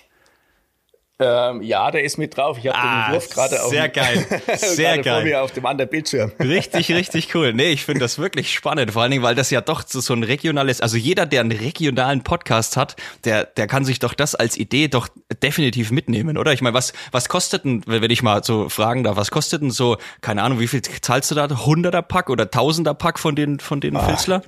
Ähm, 1.23 1.61
ja, 1.61 1.91
der 1.91 2.03
ist 2.03 2.17
mit 2.17 2.35
drauf. 2.35 2.57
Ich 2.57 2.67
habe 2.67 2.77
ah, 2.79 3.05
den 3.05 3.13
Wurf 3.13 3.29
gerade 3.29 3.61
auf, 3.61 3.69
sehr 3.69 3.89
geil, 3.89 4.25
sehr 4.57 4.97
geil. 4.97 5.13
vor 5.13 5.23
mir 5.23 5.43
auf 5.43 5.51
dem 5.51 5.67
anderen 5.67 5.89
Bildschirm. 5.89 6.31
Richtig, 6.39 6.91
richtig 6.91 7.35
cool. 7.35 7.53
Nee, 7.53 7.71
ich 7.71 7.85
finde 7.85 7.99
das 7.99 8.17
wirklich 8.17 8.51
spannend, 8.51 8.91
vor 8.91 9.03
allen 9.03 9.11
Dingen, 9.11 9.23
weil 9.23 9.35
das 9.35 9.51
ja 9.51 9.61
doch 9.61 9.83
so, 9.85 9.99
so 9.99 10.13
ein 10.13 10.23
regionales, 10.23 10.81
also 10.81 10.97
jeder, 10.97 11.27
der 11.27 11.41
einen 11.41 11.51
regionalen 11.51 12.23
Podcast 12.23 12.75
hat, 12.75 12.95
der, 13.23 13.45
der 13.45 13.67
kann 13.67 13.85
sich 13.85 13.99
doch 13.99 14.15
das 14.15 14.33
als 14.33 14.57
Idee 14.57 14.87
doch 14.87 15.09
definitiv 15.43 15.91
mitnehmen, 15.91 16.39
oder? 16.39 16.53
Ich 16.53 16.61
meine, 16.61 16.73
was, 16.73 16.93
was 17.11 17.29
kostet 17.29 17.65
denn, 17.65 17.83
wenn 17.85 18.09
ich 18.09 18.23
mal 18.23 18.43
so 18.43 18.67
fragen 18.69 19.03
darf, 19.03 19.15
was 19.15 19.29
kostet 19.29 19.61
denn 19.61 19.71
so, 19.71 19.97
keine 20.21 20.41
Ahnung, 20.41 20.59
wie 20.59 20.67
viel 20.67 20.81
zahlst 20.81 21.29
du 21.29 21.35
da? 21.35 21.47
Hunderter 21.65 22.01
Pack 22.01 22.31
oder 22.31 22.49
Tausender 22.49 22.95
Pack 22.95 23.19
von 23.19 23.35
den, 23.35 23.59
von 23.59 23.79
den 23.79 23.95
ah. 23.95 24.07
Filzler? 24.07 24.41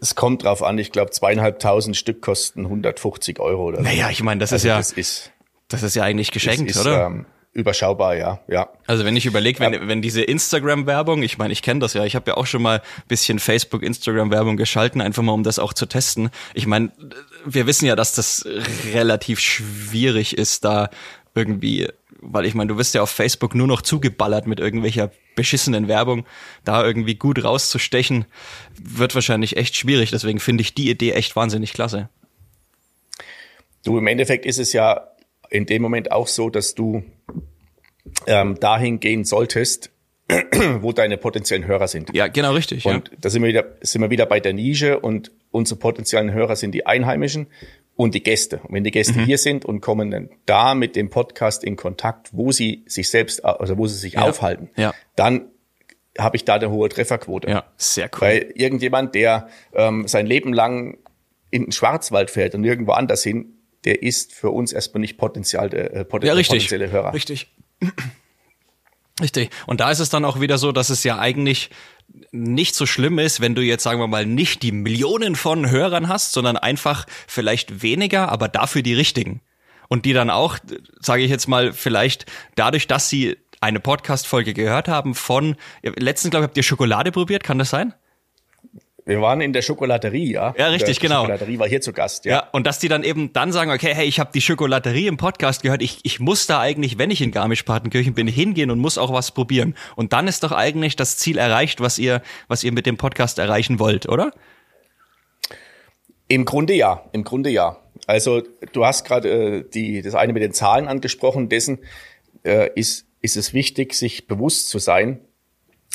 Es 0.00 0.14
kommt 0.14 0.44
drauf 0.44 0.62
an, 0.62 0.78
ich 0.78 0.92
glaube 0.92 1.10
zweieinhalbtausend 1.10 1.96
Stück 1.96 2.22
kosten 2.22 2.66
150 2.66 3.40
Euro 3.40 3.64
oder 3.64 3.78
so. 3.78 3.82
Naja, 3.82 4.10
ich 4.10 4.22
meine, 4.22 4.38
das 4.38 4.52
also 4.52 4.62
ist 4.62 4.68
ja, 4.68 4.76
das 4.76 4.92
ist 4.92 5.31
das 5.72 5.82
ist 5.82 5.96
ja 5.96 6.02
eigentlich 6.04 6.30
geschenkt, 6.30 6.70
ist, 6.70 6.80
oder? 6.80 7.06
Ähm, 7.06 7.26
überschaubar, 7.52 8.16
ja, 8.16 8.40
ja. 8.48 8.68
Also 8.86 9.04
wenn 9.04 9.16
ich 9.16 9.26
überlege, 9.26 9.60
wenn, 9.60 9.88
wenn 9.88 10.02
diese 10.02 10.22
Instagram-Werbung, 10.22 11.22
ich 11.22 11.38
meine, 11.38 11.52
ich 11.52 11.62
kenne 11.62 11.80
das 11.80 11.92
ja, 11.94 12.04
ich 12.04 12.14
habe 12.16 12.30
ja 12.30 12.36
auch 12.36 12.46
schon 12.46 12.62
mal 12.62 12.80
bisschen 13.08 13.38
Facebook, 13.38 13.82
Instagram-Werbung 13.82 14.56
geschalten, 14.56 15.00
einfach 15.00 15.22
mal 15.22 15.32
um 15.32 15.42
das 15.42 15.58
auch 15.58 15.72
zu 15.72 15.86
testen. 15.86 16.30
Ich 16.54 16.66
meine, 16.66 16.92
wir 17.44 17.66
wissen 17.66 17.86
ja, 17.86 17.96
dass 17.96 18.14
das 18.14 18.46
relativ 18.92 19.40
schwierig 19.40 20.38
ist, 20.38 20.64
da 20.64 20.88
irgendwie, 21.34 21.88
weil 22.20 22.46
ich 22.46 22.54
meine, 22.54 22.68
du 22.68 22.78
wirst 22.78 22.94
ja 22.94 23.02
auf 23.02 23.10
Facebook 23.10 23.54
nur 23.54 23.66
noch 23.66 23.82
zugeballert 23.82 24.46
mit 24.46 24.58
irgendwelcher 24.58 25.10
beschissenen 25.34 25.88
Werbung, 25.88 26.26
da 26.64 26.84
irgendwie 26.84 27.14
gut 27.14 27.42
rauszustechen, 27.42 28.24
wird 28.80 29.14
wahrscheinlich 29.14 29.56
echt 29.56 29.76
schwierig. 29.76 30.10
Deswegen 30.10 30.40
finde 30.40 30.62
ich 30.62 30.74
die 30.74 30.90
Idee 30.90 31.12
echt 31.12 31.36
wahnsinnig 31.36 31.72
klasse. 31.72 32.08
Du, 33.84 33.98
im 33.98 34.06
Endeffekt 34.06 34.46
ist 34.46 34.58
es 34.58 34.72
ja 34.72 35.08
in 35.52 35.66
dem 35.66 35.82
Moment 35.82 36.10
auch 36.10 36.28
so, 36.28 36.48
dass 36.48 36.74
du 36.74 37.02
ähm, 38.26 38.58
dahin 38.58 39.00
gehen 39.00 39.24
solltest, 39.24 39.90
wo 40.80 40.92
deine 40.92 41.18
potenziellen 41.18 41.66
Hörer 41.66 41.88
sind. 41.88 42.14
Ja, 42.14 42.28
genau 42.28 42.54
richtig. 42.54 42.86
Und 42.86 43.10
ja. 43.10 43.16
da 43.20 43.30
sind 43.30 43.42
wir 43.42 43.48
wieder, 43.48 43.76
sind 43.82 44.00
wir 44.00 44.10
wieder 44.10 44.24
bei 44.24 44.40
der 44.40 44.54
Nische 44.54 44.98
und 44.98 45.30
unsere 45.50 45.78
potenziellen 45.78 46.32
Hörer 46.32 46.56
sind 46.56 46.72
die 46.72 46.86
Einheimischen 46.86 47.48
und 47.96 48.14
die 48.14 48.22
Gäste. 48.22 48.60
Und 48.64 48.72
wenn 48.72 48.84
die 48.84 48.90
Gäste 48.90 49.18
mhm. 49.18 49.24
hier 49.26 49.36
sind 49.36 49.66
und 49.66 49.82
kommen 49.82 50.10
dann 50.10 50.30
da 50.46 50.74
mit 50.74 50.96
dem 50.96 51.10
Podcast 51.10 51.64
in 51.64 51.76
Kontakt, 51.76 52.30
wo 52.32 52.50
sie 52.50 52.84
sich 52.86 53.10
selbst, 53.10 53.44
also 53.44 53.76
wo 53.76 53.86
sie 53.86 53.98
sich 53.98 54.14
ja. 54.14 54.22
aufhalten, 54.22 54.70
ja. 54.76 54.94
dann 55.16 55.50
habe 56.18 56.36
ich 56.36 56.46
da 56.46 56.54
eine 56.54 56.70
hohe 56.70 56.88
Trefferquote. 56.88 57.50
Ja, 57.50 57.64
sehr 57.76 58.10
cool. 58.14 58.20
Weil 58.20 58.52
irgendjemand, 58.54 59.14
der 59.14 59.48
ähm, 59.74 60.08
sein 60.08 60.26
Leben 60.26 60.54
lang 60.54 60.96
in 61.50 61.64
den 61.64 61.72
Schwarzwald 61.72 62.30
fährt 62.30 62.54
und 62.54 62.64
irgendwo 62.64 62.92
anders 62.92 63.22
hin, 63.22 63.58
der 63.84 64.02
ist 64.02 64.32
für 64.32 64.50
uns 64.50 64.72
erstmal 64.72 65.00
nicht 65.00 65.16
Potenzial, 65.16 65.70
der 65.70 65.92
äh, 65.92 66.04
poten 66.04 66.26
ja, 66.26 66.34
richtig, 66.34 66.58
potenzielle 66.58 66.90
Hörer. 66.90 67.14
Richtig. 67.14 67.48
Richtig. 69.20 69.50
Und 69.66 69.80
da 69.80 69.90
ist 69.90 69.98
es 69.98 70.08
dann 70.08 70.24
auch 70.24 70.40
wieder 70.40 70.58
so, 70.58 70.72
dass 70.72 70.88
es 70.90 71.04
ja 71.04 71.18
eigentlich 71.18 71.70
nicht 72.30 72.74
so 72.74 72.86
schlimm 72.86 73.18
ist, 73.18 73.40
wenn 73.40 73.54
du 73.54 73.62
jetzt, 73.62 73.82
sagen 73.82 74.00
wir 74.00 74.06
mal, 74.06 74.26
nicht 74.26 74.62
die 74.62 74.72
Millionen 74.72 75.36
von 75.36 75.70
Hörern 75.70 76.08
hast, 76.08 76.32
sondern 76.32 76.56
einfach 76.56 77.06
vielleicht 77.26 77.82
weniger, 77.82 78.30
aber 78.30 78.48
dafür 78.48 78.82
die 78.82 78.94
richtigen. 78.94 79.40
Und 79.88 80.06
die 80.06 80.12
dann 80.12 80.30
auch, 80.30 80.58
sage 81.00 81.22
ich 81.22 81.30
jetzt 81.30 81.48
mal, 81.48 81.72
vielleicht 81.72 82.26
dadurch, 82.54 82.86
dass 82.86 83.08
sie 83.08 83.36
eine 83.60 83.80
Podcast-Folge 83.80 84.54
gehört 84.54 84.88
haben 84.88 85.14
von, 85.14 85.56
letztens 85.82 86.30
glaube 86.30 86.44
ich, 86.44 86.48
habt 86.48 86.56
ihr 86.56 86.62
Schokolade 86.62 87.12
probiert, 87.12 87.44
kann 87.44 87.58
das 87.58 87.70
sein? 87.70 87.94
Wir 89.04 89.20
waren 89.20 89.40
in 89.40 89.52
der 89.52 89.62
Schokolaterie, 89.62 90.32
ja. 90.32 90.54
Ja, 90.56 90.68
richtig, 90.68 91.00
der 91.00 91.08
genau. 91.08 91.22
Schokolaterie 91.22 91.58
war 91.58 91.68
hier 91.68 91.80
zu 91.80 91.92
Gast, 91.92 92.24
ja. 92.24 92.32
Ja, 92.32 92.48
und 92.52 92.66
dass 92.66 92.78
die 92.78 92.88
dann 92.88 93.02
eben 93.02 93.32
dann 93.32 93.50
sagen, 93.50 93.72
okay, 93.72 93.92
hey, 93.94 94.06
ich 94.06 94.20
habe 94.20 94.30
die 94.32 94.40
Schokolaterie 94.40 95.08
im 95.08 95.16
Podcast 95.16 95.62
gehört, 95.62 95.82
ich, 95.82 95.98
ich 96.04 96.20
muss 96.20 96.46
da 96.46 96.60
eigentlich, 96.60 96.98
wenn 96.98 97.10
ich 97.10 97.20
in 97.20 97.32
Garmisch-Partenkirchen 97.32 98.14
bin, 98.14 98.28
hingehen 98.28 98.70
und 98.70 98.78
muss 98.78 98.98
auch 98.98 99.12
was 99.12 99.32
probieren. 99.32 99.74
Und 99.96 100.12
dann 100.12 100.28
ist 100.28 100.44
doch 100.44 100.52
eigentlich 100.52 100.94
das 100.94 101.16
Ziel 101.16 101.36
erreicht, 101.36 101.80
was 101.80 101.98
ihr, 101.98 102.22
was 102.46 102.62
ihr 102.62 102.72
mit 102.72 102.86
dem 102.86 102.96
Podcast 102.96 103.40
erreichen 103.40 103.80
wollt, 103.80 104.08
oder? 104.08 104.32
Im 106.28 106.44
Grunde 106.44 106.74
ja, 106.74 107.04
im 107.12 107.24
Grunde 107.24 107.50
ja. 107.50 107.78
Also 108.06 108.42
du 108.72 108.86
hast 108.86 109.04
gerade 109.04 109.28
äh, 109.28 109.64
die 109.68 110.02
das 110.02 110.14
eine 110.14 110.32
mit 110.32 110.42
den 110.42 110.52
Zahlen 110.52 110.88
angesprochen. 110.88 111.48
Dessen 111.48 111.80
äh, 112.44 112.70
ist 112.74 113.06
ist 113.20 113.36
es 113.36 113.54
wichtig, 113.54 113.94
sich 113.94 114.26
bewusst 114.26 114.68
zu 114.68 114.78
sein, 114.78 115.20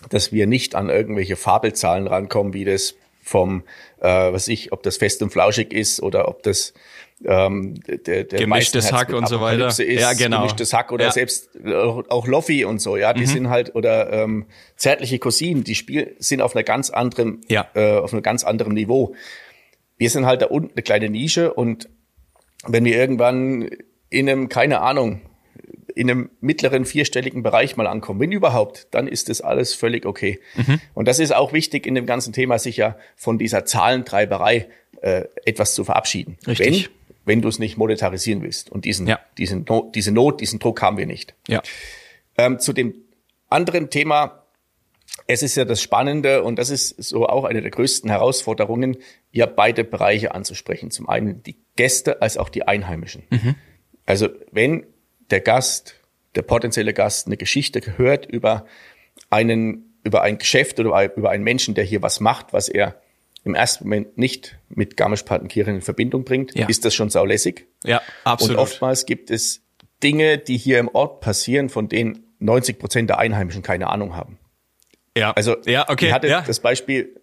dass 0.10 0.32
wir 0.32 0.48
nicht 0.48 0.76
an 0.76 0.90
irgendwelche 0.90 1.36
Fabelzahlen 1.36 2.08
rankommen, 2.08 2.54
wie 2.54 2.66
das 2.66 2.96
vom, 3.22 3.64
äh, 4.00 4.08
was 4.08 4.48
ich, 4.48 4.72
ob 4.72 4.84
das 4.84 4.98
fest 4.98 5.22
und 5.22 5.32
flauschig 5.32 5.74
ist 5.74 6.02
oder 6.02 6.28
ob 6.28 6.44
das 6.44 6.74
ähm, 7.26 7.76
der, 7.88 8.24
der 8.24 8.40
gemischtes 8.40 8.92
Hack 8.92 9.12
und 9.12 9.28
so 9.28 9.42
weiter. 9.42 9.68
Ist, 9.68 9.80
ja, 9.80 10.14
genau. 10.14 10.38
Gemischtes 10.38 10.74
Hack 10.74 10.92
oder 10.92 11.06
ja. 11.06 11.12
selbst 11.12 11.50
auch, 11.66 12.04
auch 12.10 12.28
Loffi 12.28 12.64
und 12.64 12.80
so, 12.80 12.96
ja, 12.96 13.14
die 13.14 13.22
mhm. 13.22 13.28
sind 13.28 13.50
halt 13.50 13.76
oder 13.76 14.14
ähm, 14.14 14.46
zärtliche 14.76 15.20
Cousinen, 15.20 15.64
die 15.64 15.76
spielen 15.76 16.12
sind 16.20 16.42
auf 16.42 16.56
einer 16.56 16.64
ganz 16.64 16.90
anderen, 16.90 17.42
ja. 17.48 17.68
äh, 17.74 17.98
auf 17.98 18.14
einem 18.14 18.22
ganz 18.22 18.44
anderen 18.44 18.74
Niveau. 18.74 19.16
Wir 19.98 20.10
sind 20.10 20.26
halt 20.26 20.44
da 20.44 20.46
unten 20.46 20.74
eine 20.76 20.84
kleine 20.84 21.10
Nische 21.10 21.54
und 21.54 21.90
wenn 22.68 22.86
wir 22.86 22.96
irgendwann 22.96 23.70
in 24.10 24.30
einem, 24.30 24.48
keine 24.48 24.82
Ahnung, 24.82 25.22
in 25.98 26.12
einem 26.12 26.30
mittleren 26.40 26.86
vierstelligen 26.86 27.44
Bereich 27.44 27.76
mal 27.76 27.88
ankommen, 27.88 28.20
wenn 28.20 28.32
überhaupt, 28.32 28.88
dann 28.92 29.08
ist 29.08 29.30
das 29.30 29.42
alles 29.42 29.74
völlig 29.74 30.06
okay. 30.06 30.40
Mhm. 30.56 30.80
Und 30.94 31.08
das 31.08 31.20
ist 31.20 31.34
auch 31.34 31.54
wichtig 31.54 31.88
in 31.88 31.96
dem 31.96 32.06
ganzen 32.06 32.34
Thema, 32.34 32.60
sich 32.60 32.78
ja 32.78 32.98
von 33.16 33.40
dieser 33.40 33.66
Zahlentreiberei 33.66 34.68
äh, 35.02 35.24
etwas 35.46 35.74
zu 35.74 35.84
verabschieden. 35.84 36.38
Richtig. 36.48 36.90
Wenn, 37.26 37.38
wenn 37.38 37.42
du 37.42 37.50
es 37.50 37.58
nicht 37.58 37.78
monetarisieren 37.78 38.44
willst. 38.44 38.72
Und 38.72 38.86
diesen, 38.86 39.08
ja. 39.08 39.20
diesen 39.38 39.66
Not, 39.68 39.96
diese 39.96 40.12
Not, 40.12 40.40
diesen 40.40 40.60
Druck 40.60 40.82
haben 40.82 40.98
wir 40.98 41.08
nicht. 41.08 41.34
Ja. 41.48 41.62
Ähm, 42.38 42.60
zu 42.60 42.74
dem 42.74 42.94
anderen 43.50 43.90
Thema, 43.90 44.44
es 45.26 45.42
ist 45.42 45.56
ja 45.56 45.66
das 45.66 45.82
Spannende 45.82 46.44
und 46.44 46.60
das 46.60 46.70
ist 46.70 46.90
so 47.04 47.28
auch 47.28 47.44
eine 47.44 47.62
der 47.62 47.72
größten 47.72 48.10
Herausforderungen, 48.10 48.98
ja 49.32 49.48
beide 49.48 49.84
Bereiche 49.84 50.36
anzusprechen. 50.36 50.92
Zum 50.92 51.10
einen 51.10 51.42
die 51.42 51.58
Gäste 51.76 52.22
als 52.22 52.38
auch 52.38 52.50
die 52.50 52.68
Einheimischen. 52.68 53.24
Mhm. 53.32 53.56
Also 54.06 54.30
wenn 54.52 54.86
der 55.30 55.42
Gast, 55.42 55.96
der 56.36 56.42
potenzielle 56.42 56.94
Gast 56.94 57.28
eine 57.28 57.38
Geschichte 57.38 57.82
gehört 57.82 58.26
über 58.26 58.66
einen, 59.30 60.00
über 60.04 60.22
ein 60.22 60.38
Geschäft 60.38 60.80
oder 60.80 61.16
über 61.16 61.30
einen 61.30 61.44
Menschen, 61.44 61.76
der 61.76 61.84
hier 61.84 62.02
was 62.02 62.20
macht, 62.20 62.54
was 62.54 62.70
er 62.70 63.02
im 63.44 63.56
ersten 63.56 63.86
Moment 63.86 64.18
nicht 64.18 64.58
mit 64.70 64.98
Garmisch-Partenkirchen 64.98 65.76
in 65.76 65.82
Verbindung 65.82 66.24
bringt, 66.26 66.54
ja. 66.56 66.68
ist 66.68 66.86
das 66.86 66.94
schon 66.94 67.10
saulässig. 67.10 67.66
Ja, 67.84 68.02
absolut. 68.24 68.58
Und 68.58 68.62
oftmals 68.62 69.06
gibt 69.06 69.32
es 69.32 69.62
Dinge, 70.04 70.38
die 70.38 70.58
hier 70.58 70.80
im 70.80 70.90
Ort 70.90 71.22
passieren, 71.22 71.70
von 71.70 71.88
denen 71.88 72.26
90 72.40 72.78
Prozent 72.78 73.10
der 73.10 73.20
Einheimischen 73.20 73.64
keine 73.64 73.88
Ahnung 73.88 74.16
haben. 74.16 74.38
Ja. 75.18 75.32
Also, 75.32 75.58
ja, 75.66 75.90
okay. 75.90 76.08
ich 76.08 76.14
hatte 76.14 76.28
ja. 76.28 76.42
das 76.42 76.60
Beispiel 76.60 77.16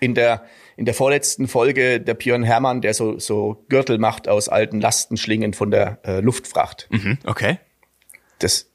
in 0.00 0.14
der, 0.14 0.44
in 0.76 0.84
der 0.84 0.94
vorletzten 0.94 1.48
Folge 1.48 2.00
der 2.00 2.14
Björn 2.14 2.42
Hermann, 2.42 2.80
der 2.80 2.94
so, 2.94 3.18
so 3.18 3.64
Gürtel 3.68 3.98
macht 3.98 4.28
aus 4.28 4.48
alten 4.48 4.80
Lastenschlingen 4.80 5.54
von 5.54 5.70
der 5.70 5.98
äh, 6.04 6.20
Luftfracht. 6.20 6.88
Mhm, 6.90 7.18
okay. 7.24 7.58
Das, 8.38 8.70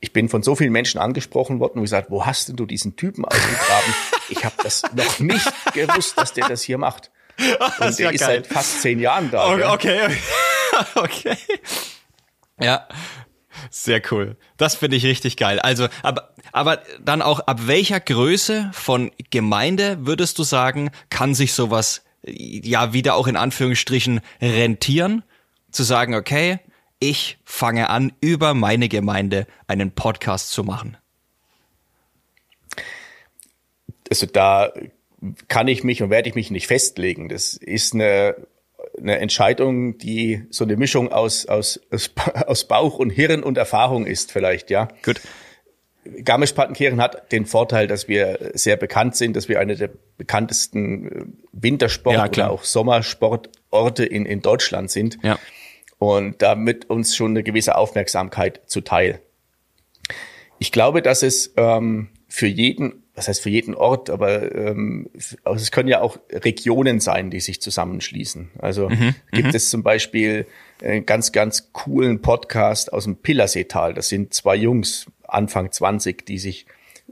ich 0.00 0.12
bin 0.12 0.28
von 0.28 0.42
so 0.42 0.54
vielen 0.54 0.72
Menschen 0.72 1.00
angesprochen 1.00 1.60
worden 1.60 1.78
und 1.78 1.84
gesagt, 1.84 2.10
wo 2.10 2.26
hast 2.26 2.48
denn 2.48 2.56
du 2.56 2.66
diesen 2.66 2.96
Typen 2.96 3.24
ausgegraben? 3.24 3.94
ich 4.28 4.44
habe 4.44 4.54
das 4.62 4.82
noch 4.94 5.18
nicht 5.20 5.52
gewusst, 5.74 6.18
dass 6.18 6.32
der 6.32 6.48
das 6.48 6.62
hier 6.62 6.78
macht. 6.78 7.10
Und 7.80 7.88
ist 7.88 7.98
der 7.98 8.06
ja 8.06 8.10
ist 8.12 8.20
seit 8.20 8.46
fast 8.46 8.82
zehn 8.82 9.00
Jahren 9.00 9.30
da. 9.30 9.52
Okay, 9.52 9.64
okay. 9.64 10.08
okay. 10.94 11.36
Ja. 12.60 12.86
Sehr 13.70 14.02
cool. 14.10 14.36
Das 14.56 14.74
finde 14.74 14.96
ich 14.96 15.04
richtig 15.04 15.36
geil. 15.36 15.58
Also, 15.60 15.88
aber, 16.02 16.34
aber 16.52 16.82
dann 17.00 17.22
auch, 17.22 17.40
ab 17.40 17.66
welcher 17.66 18.00
Größe 18.00 18.70
von 18.72 19.10
Gemeinde 19.30 19.98
würdest 20.06 20.38
du 20.38 20.42
sagen, 20.42 20.90
kann 21.10 21.34
sich 21.34 21.52
sowas 21.52 22.04
ja 22.24 22.92
wieder 22.92 23.14
auch 23.14 23.26
in 23.26 23.36
Anführungsstrichen 23.36 24.20
rentieren? 24.40 25.24
Zu 25.70 25.82
sagen, 25.82 26.14
okay, 26.14 26.60
ich 26.98 27.38
fange 27.44 27.90
an, 27.90 28.12
über 28.20 28.54
meine 28.54 28.88
Gemeinde 28.88 29.46
einen 29.66 29.92
Podcast 29.92 30.50
zu 30.50 30.62
machen. 30.62 30.96
Also 34.10 34.26
da 34.26 34.72
kann 35.48 35.68
ich 35.68 35.84
mich 35.84 36.02
und 36.02 36.10
werde 36.10 36.28
ich 36.28 36.34
mich 36.34 36.50
nicht 36.50 36.66
festlegen. 36.66 37.28
Das 37.28 37.54
ist 37.54 37.94
eine 37.94 38.36
eine 38.98 39.18
Entscheidung, 39.18 39.98
die 39.98 40.44
so 40.50 40.64
eine 40.64 40.76
Mischung 40.76 41.12
aus, 41.12 41.46
aus, 41.46 41.80
aus 42.46 42.64
Bauch 42.64 42.98
und 42.98 43.10
Hirn 43.10 43.42
und 43.42 43.58
Erfahrung 43.58 44.06
ist 44.06 44.32
vielleicht, 44.32 44.70
ja. 44.70 44.88
Gut. 45.02 45.20
Garmisch-Partenkirchen 46.24 47.00
hat 47.00 47.30
den 47.30 47.46
Vorteil, 47.46 47.86
dass 47.86 48.08
wir 48.08 48.52
sehr 48.54 48.76
bekannt 48.76 49.14
sind, 49.16 49.36
dass 49.36 49.48
wir 49.48 49.60
eine 49.60 49.76
der 49.76 49.90
bekanntesten 50.18 51.06
äh, 51.06 51.24
Wintersport- 51.52 52.14
ja, 52.14 52.26
oder 52.26 52.50
auch 52.50 52.64
Sommersportorte 52.64 54.04
in, 54.04 54.26
in 54.26 54.40
Deutschland 54.40 54.90
sind. 54.90 55.18
Ja. 55.22 55.38
Und 55.98 56.42
damit 56.42 56.90
uns 56.90 57.14
schon 57.14 57.30
eine 57.30 57.44
gewisse 57.44 57.76
Aufmerksamkeit 57.76 58.62
zuteil. 58.66 59.20
Ich 60.58 60.72
glaube, 60.72 61.02
dass 61.02 61.22
es 61.22 61.54
ähm, 61.56 62.08
für 62.26 62.48
jeden 62.48 63.01
was 63.14 63.28
heißt 63.28 63.42
für 63.42 63.50
jeden 63.50 63.74
Ort, 63.74 64.08
aber 64.08 64.54
ähm, 64.54 65.10
also 65.44 65.62
es 65.62 65.70
können 65.70 65.88
ja 65.88 66.00
auch 66.00 66.18
Regionen 66.30 67.00
sein, 67.00 67.30
die 67.30 67.40
sich 67.40 67.60
zusammenschließen. 67.60 68.50
Also 68.58 68.88
mhm, 68.88 69.14
gibt 69.32 69.48
mhm. 69.48 69.54
es 69.54 69.68
zum 69.68 69.82
Beispiel 69.82 70.46
einen 70.82 71.04
ganz, 71.04 71.32
ganz 71.32 71.72
coolen 71.72 72.22
Podcast 72.22 72.92
aus 72.92 73.04
dem 73.04 73.16
Pillerseetal. 73.16 73.92
Das 73.94 74.08
sind 74.08 74.32
zwei 74.32 74.56
Jungs, 74.56 75.06
Anfang 75.28 75.70
20, 75.70 76.24
die 76.24 76.38
sich 76.38 76.66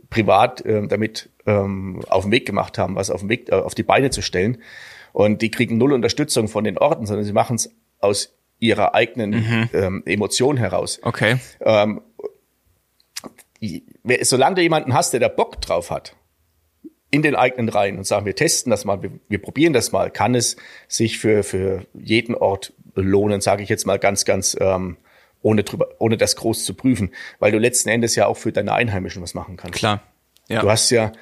privat 0.09 0.65
äh, 0.65 0.87
damit 0.87 1.29
ähm, 1.47 2.01
auf 2.09 2.25
den 2.25 2.33
Weg 2.33 2.47
gemacht 2.47 2.79
haben, 2.79 2.97
was 2.97 3.11
auf 3.11 3.21
den 3.21 3.29
Weg, 3.29 3.51
äh, 3.51 3.57
auf 3.57 3.75
die 3.75 3.83
Beine 3.83 4.11
zu 4.11 4.23
stellen. 4.23 4.59
Und 5.13 5.43
die 5.43 5.51
kriegen 5.51 5.77
null 5.77 5.93
Unterstützung 5.93 6.49
von 6.49 6.65
den 6.65 6.79
Orten, 6.79 7.07
sondern 7.07 7.25
sie 7.25 7.33
machen 7.33 7.57
es 7.57 7.75
aus 7.99 8.35
ihrer 8.59 8.95
eigenen 8.95 9.31
mhm. 9.31 9.69
ähm, 9.73 10.03
Emotion 10.07 10.57
heraus. 10.57 11.01
Okay. 11.03 11.37
Ähm, 11.61 12.03
solange 14.23 14.57
du 14.57 14.63
jemanden 14.63 14.95
hast, 14.95 15.13
der 15.13 15.21
da 15.21 15.29
Bock 15.29 15.61
drauf 15.61 15.91
hat, 15.91 16.17
in 17.11 17.23
den 17.23 17.35
eigenen 17.35 17.69
Reihen 17.69 17.99
und 17.99 18.07
sagen, 18.07 18.25
wir 18.25 18.37
testen 18.37 18.71
das 18.71 18.85
mal, 18.85 19.03
wir, 19.03 19.11
wir 19.29 19.43
probieren 19.43 19.73
das 19.73 19.93
mal, 19.93 20.11
kann 20.11 20.35
es 20.35 20.57
sich 20.87 21.19
für, 21.19 21.43
für 21.43 21.87
jeden 21.95 22.35
Ort 22.35 22.73
lohnen, 22.95 23.41
sage 23.41 23.63
ich 23.63 23.69
jetzt 23.69 23.87
mal 23.87 23.99
ganz, 23.99 24.25
ganz 24.25 24.57
ähm, 24.61 24.97
ohne, 25.43 25.65
drüber, 25.65 25.89
ohne 25.99 26.17
das 26.17 26.37
groß 26.37 26.65
zu 26.65 26.75
prüfen, 26.75 27.11
weil 27.39 27.53
du 27.53 27.59
letzten 27.59 27.89
Endes 27.89 28.15
ja 28.15 28.27
auch 28.27 28.37
für 28.37 28.53
deine 28.53 28.73
Einheimischen 28.75 29.23
was 29.23 29.35
machen 29.35 29.57
kannst. 29.57 29.79
Klar. 29.79 30.03
Ja. 30.49 30.61
Du 30.61 30.71
hast 30.71 30.91
ja, 30.91 31.13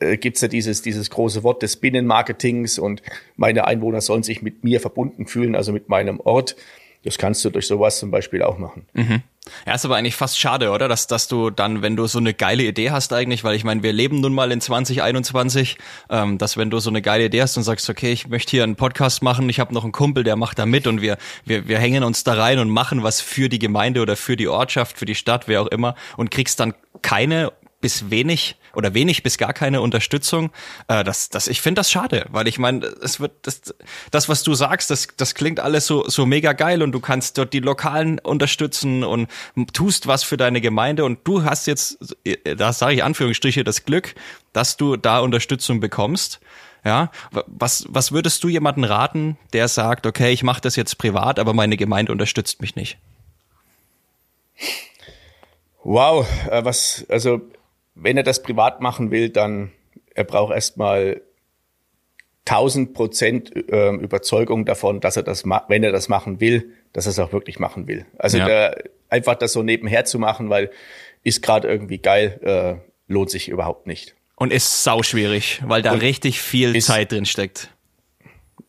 äh, 0.00 0.16
gibt's 0.16 0.40
ja 0.40 0.48
dieses, 0.48 0.82
dieses 0.82 1.10
große 1.10 1.42
Wort 1.42 1.62
des 1.62 1.76
Binnenmarketings 1.76 2.78
und 2.78 3.02
meine 3.36 3.66
Einwohner 3.66 4.00
sollen 4.00 4.22
sich 4.22 4.42
mit 4.42 4.64
mir 4.64 4.80
verbunden 4.80 5.26
fühlen, 5.26 5.54
also 5.54 5.72
mit 5.72 5.88
meinem 5.88 6.20
Ort. 6.20 6.56
Das 7.04 7.18
kannst 7.18 7.44
du 7.44 7.50
durch 7.50 7.66
sowas 7.66 7.98
zum 7.98 8.10
Beispiel 8.10 8.42
auch 8.42 8.58
machen. 8.58 8.86
Mhm. 8.92 9.22
Ja, 9.66 9.74
ist 9.74 9.84
aber 9.84 9.96
eigentlich 9.96 10.14
fast 10.14 10.38
schade, 10.38 10.70
oder? 10.70 10.86
Dass, 10.86 11.08
dass 11.08 11.26
du 11.26 11.50
dann, 11.50 11.82
wenn 11.82 11.96
du 11.96 12.06
so 12.06 12.18
eine 12.18 12.32
geile 12.32 12.62
Idee 12.62 12.92
hast 12.92 13.12
eigentlich, 13.12 13.42
weil 13.42 13.56
ich 13.56 13.64
meine, 13.64 13.82
wir 13.82 13.92
leben 13.92 14.20
nun 14.20 14.32
mal 14.32 14.52
in 14.52 14.60
2021, 14.60 15.78
ähm, 16.10 16.38
dass 16.38 16.56
wenn 16.56 16.70
du 16.70 16.78
so 16.78 16.90
eine 16.90 17.02
geile 17.02 17.24
Idee 17.24 17.42
hast 17.42 17.56
und 17.56 17.64
sagst, 17.64 17.90
okay, 17.90 18.12
ich 18.12 18.28
möchte 18.28 18.52
hier 18.52 18.62
einen 18.62 18.76
Podcast 18.76 19.20
machen, 19.20 19.48
ich 19.48 19.58
habe 19.58 19.74
noch 19.74 19.82
einen 19.82 19.92
Kumpel, 19.92 20.22
der 20.22 20.36
macht 20.36 20.60
da 20.60 20.66
mit 20.66 20.86
und 20.86 21.02
wir, 21.02 21.18
wir, 21.44 21.66
wir 21.66 21.78
hängen 21.78 22.04
uns 22.04 22.22
da 22.22 22.34
rein 22.34 22.60
und 22.60 22.70
machen 22.70 23.02
was 23.02 23.20
für 23.20 23.48
die 23.48 23.58
Gemeinde 23.58 24.00
oder 24.00 24.14
für 24.14 24.36
die 24.36 24.46
Ortschaft, 24.46 24.96
für 24.96 25.06
die 25.06 25.16
Stadt, 25.16 25.48
wer 25.48 25.62
auch 25.62 25.66
immer 25.68 25.96
und 26.16 26.30
kriegst 26.30 26.60
dann 26.60 26.74
keine 27.02 27.52
bis 27.82 28.08
wenig 28.08 28.56
oder 28.74 28.94
wenig 28.94 29.22
bis 29.22 29.36
gar 29.36 29.52
keine 29.52 29.82
Unterstützung. 29.82 30.50
Äh, 30.88 31.04
das, 31.04 31.28
das, 31.28 31.48
ich 31.48 31.60
finde 31.60 31.80
das 31.80 31.90
schade, 31.90 32.24
weil 32.30 32.48
ich 32.48 32.58
meine, 32.58 32.86
es 32.86 33.20
wird 33.20 33.32
das, 33.42 33.74
das, 34.10 34.30
was 34.30 34.42
du 34.42 34.54
sagst, 34.54 34.90
das, 34.90 35.08
das 35.18 35.34
klingt 35.34 35.60
alles 35.60 35.86
so, 35.86 36.08
so 36.08 36.24
mega 36.24 36.54
geil 36.54 36.82
und 36.82 36.92
du 36.92 37.00
kannst 37.00 37.36
dort 37.36 37.52
die 37.52 37.60
Lokalen 37.60 38.18
unterstützen 38.20 39.04
und 39.04 39.28
tust 39.74 40.06
was 40.06 40.22
für 40.22 40.38
deine 40.38 40.62
Gemeinde 40.62 41.04
und 41.04 41.18
du 41.24 41.44
hast 41.44 41.66
jetzt, 41.66 42.16
da 42.56 42.72
sage 42.72 42.94
ich 42.94 43.04
Anführungsstriche, 43.04 43.64
das 43.64 43.84
Glück, 43.84 44.14
dass 44.54 44.78
du 44.78 44.96
da 44.96 45.18
Unterstützung 45.18 45.80
bekommst. 45.80 46.40
Ja, 46.84 47.12
was, 47.30 47.84
was 47.88 48.10
würdest 48.10 48.42
du 48.42 48.48
jemanden 48.48 48.82
raten, 48.82 49.36
der 49.52 49.68
sagt, 49.68 50.04
okay, 50.04 50.32
ich 50.32 50.42
mache 50.42 50.60
das 50.60 50.74
jetzt 50.74 50.98
privat, 50.98 51.38
aber 51.38 51.52
meine 51.52 51.76
Gemeinde 51.76 52.10
unterstützt 52.10 52.60
mich 52.60 52.74
nicht? 52.74 52.98
Wow, 55.84 56.26
äh, 56.50 56.64
was, 56.64 57.04
also 57.08 57.40
wenn 57.94 58.16
er 58.16 58.22
das 58.22 58.42
privat 58.42 58.80
machen 58.80 59.10
will, 59.10 59.28
dann 59.28 59.72
er 60.14 60.24
braucht 60.24 60.52
erstmal 60.52 61.22
1000 62.46 62.92
Prozent 62.92 63.54
äh, 63.54 63.90
Überzeugung 63.94 64.64
davon, 64.64 65.00
dass 65.00 65.16
er 65.16 65.22
das, 65.22 65.44
wenn 65.44 65.84
er 65.84 65.92
das 65.92 66.08
machen 66.08 66.40
will, 66.40 66.72
dass 66.92 67.06
er 67.06 67.10
es 67.10 67.18
auch 67.18 67.32
wirklich 67.32 67.58
machen 67.58 67.86
will. 67.86 68.04
Also 68.18 68.38
ja. 68.38 68.46
der, 68.46 68.84
einfach 69.08 69.36
das 69.36 69.52
so 69.52 69.62
nebenher 69.62 70.04
zu 70.04 70.18
machen, 70.18 70.50
weil 70.50 70.70
ist 71.22 71.42
gerade 71.42 71.68
irgendwie 71.68 71.98
geil, 71.98 72.40
äh, 72.42 73.12
lohnt 73.12 73.30
sich 73.30 73.48
überhaupt 73.48 73.86
nicht. 73.86 74.16
Und 74.36 74.52
ist 74.52 74.82
sau 74.82 75.02
schwierig, 75.02 75.62
weil 75.66 75.82
da 75.82 75.92
und 75.92 76.00
richtig 76.00 76.40
viel 76.40 76.74
ist, 76.74 76.86
Zeit 76.86 77.12
drin 77.12 77.26
steckt. 77.26 77.70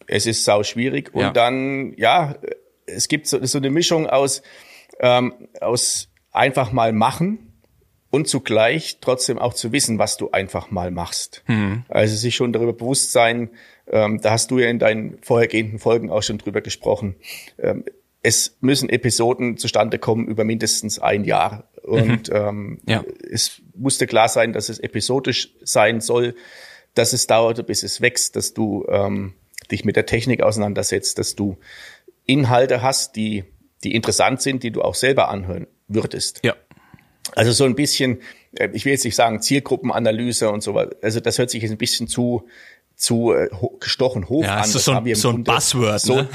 Es 0.06 0.28
ist 0.28 0.44
sau 0.44 0.62
schwierig 0.62 1.14
und 1.16 1.22
ja. 1.22 1.32
dann 1.32 1.94
ja, 1.98 2.36
es 2.86 3.08
gibt 3.08 3.26
so, 3.28 3.44
so 3.44 3.58
eine 3.58 3.72
Mischung 3.72 4.08
aus 4.08 4.44
ähm, 5.00 5.34
aus 5.62 6.10
einfach 6.32 6.72
mal 6.72 6.94
machen 6.94 7.53
und 8.14 8.28
zugleich 8.28 9.00
trotzdem 9.02 9.40
auch 9.40 9.56
zu 9.56 9.72
wissen, 9.72 9.98
was 9.98 10.18
du 10.18 10.30
einfach 10.30 10.70
mal 10.70 10.92
machst. 10.92 11.44
Mhm. 11.48 11.84
Also 11.90 12.16
sich 12.16 12.36
schon 12.36 12.54
darüber 12.54 12.74
bewusst 12.74 13.12
sein, 13.12 13.50
ähm, 13.88 14.22
da 14.22 14.30
hast 14.30 14.52
du 14.52 14.60
ja 14.60 14.70
in 14.70 14.78
deinen 14.78 15.18
vorhergehenden 15.24 15.80
Folgen 15.80 16.12
auch 16.12 16.22
schon 16.22 16.38
drüber 16.38 16.62
gesprochen. 16.62 17.16
Ähm, 17.58 17.86
es 18.22 18.56
müssen 18.62 18.88
Episoden 18.88 19.58
zustande 19.58 19.98
kommen 19.98 20.28
über 20.28 20.44
mindestens 20.44 21.00
ein 21.00 21.24
Jahr. 21.24 21.68
Und 21.82 22.30
mhm. 22.30 22.36
ähm, 22.36 22.82
ja. 22.88 23.04
es 23.32 23.64
musste 23.74 24.06
klar 24.06 24.30
sein, 24.30 24.54
dass 24.54 24.70
es 24.70 24.78
episodisch 24.78 25.50
sein 25.64 26.00
soll, 26.00 26.36
dass 26.94 27.14
es 27.14 27.26
dauert, 27.26 27.66
bis 27.66 27.82
es 27.82 28.00
wächst, 28.00 28.36
dass 28.36 28.54
du 28.54 28.86
ähm, 28.90 29.34
dich 29.72 29.86
mit 29.86 29.96
der 29.96 30.06
Technik 30.06 30.44
auseinandersetzt, 30.44 31.18
dass 31.18 31.34
du 31.34 31.58
Inhalte 32.28 32.84
hast, 32.84 33.16
die, 33.16 33.44
die 33.84 33.96
interessant 33.96 34.40
sind, 34.40 34.62
die 34.62 34.70
du 34.70 34.84
auch 34.84 34.94
selber 34.94 35.30
anhören 35.30 35.66
würdest. 35.88 36.42
Ja. 36.44 36.54
Also 37.36 37.52
so 37.52 37.66
ein 37.66 37.76
bisschen, 37.76 38.22
äh, 38.56 38.70
ich 38.74 38.86
will 38.86 38.92
jetzt 38.92 39.06
nicht 39.06 39.16
sagen 39.16 39.42
Zielgruppenanalyse 39.42 40.50
und 40.50 40.62
so 40.62 40.74
weiter. 40.74 40.96
Also 41.02 41.20
das 41.20 41.38
hört 41.38 41.50
sich 41.50 41.62
jetzt 41.62 41.72
ein 41.72 41.78
bisschen 41.78 42.08
zu 42.08 42.48
zu 42.96 43.34
äh, 43.34 43.50
gestochen 43.80 44.30
hoch 44.30 44.44
ja, 44.44 44.56
an. 44.56 44.62
Das 44.62 44.76
ist 44.76 44.86
so 44.86 44.92
ein, 44.92 45.16
so 45.16 45.30
ein 45.30 45.44
Buzzword. 45.44 46.00
So, 46.00 46.16
ne? 46.16 46.30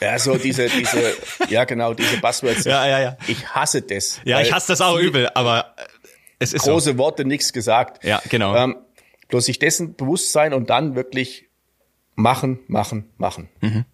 Ja, 0.00 0.18
so 0.18 0.36
diese, 0.36 0.68
diese, 0.68 1.14
ja 1.48 1.64
genau, 1.64 1.94
diese 1.94 2.18
Buzzwords. 2.18 2.64
Ja, 2.72 2.86
ja, 2.86 3.00
ja. 3.00 3.16
Ich 3.28 3.46
hasse 3.48 3.82
das. 3.82 4.20
Ja, 4.24 4.40
ich 4.40 4.52
hasse 4.52 4.68
das 4.68 4.80
auch 4.80 4.98
übel, 4.98 5.28
aber 5.34 5.74
es 6.38 6.52
ist 6.52 6.62
große 6.62 6.92
so. 6.92 6.98
Worte, 6.98 7.24
nichts 7.24 7.52
gesagt. 7.52 8.04
Ja, 8.04 8.20
genau. 8.28 8.54
Ähm, 8.56 8.76
bloß 9.28 9.46
sich 9.46 9.58
dessen 9.58 9.94
bewusst 9.94 10.32
sein 10.32 10.54
und 10.54 10.70
dann 10.70 10.96
wirklich 10.96 11.48
machen, 12.14 12.60
machen, 12.66 13.10
machen. 13.16 13.48
Mhm. 13.60 13.84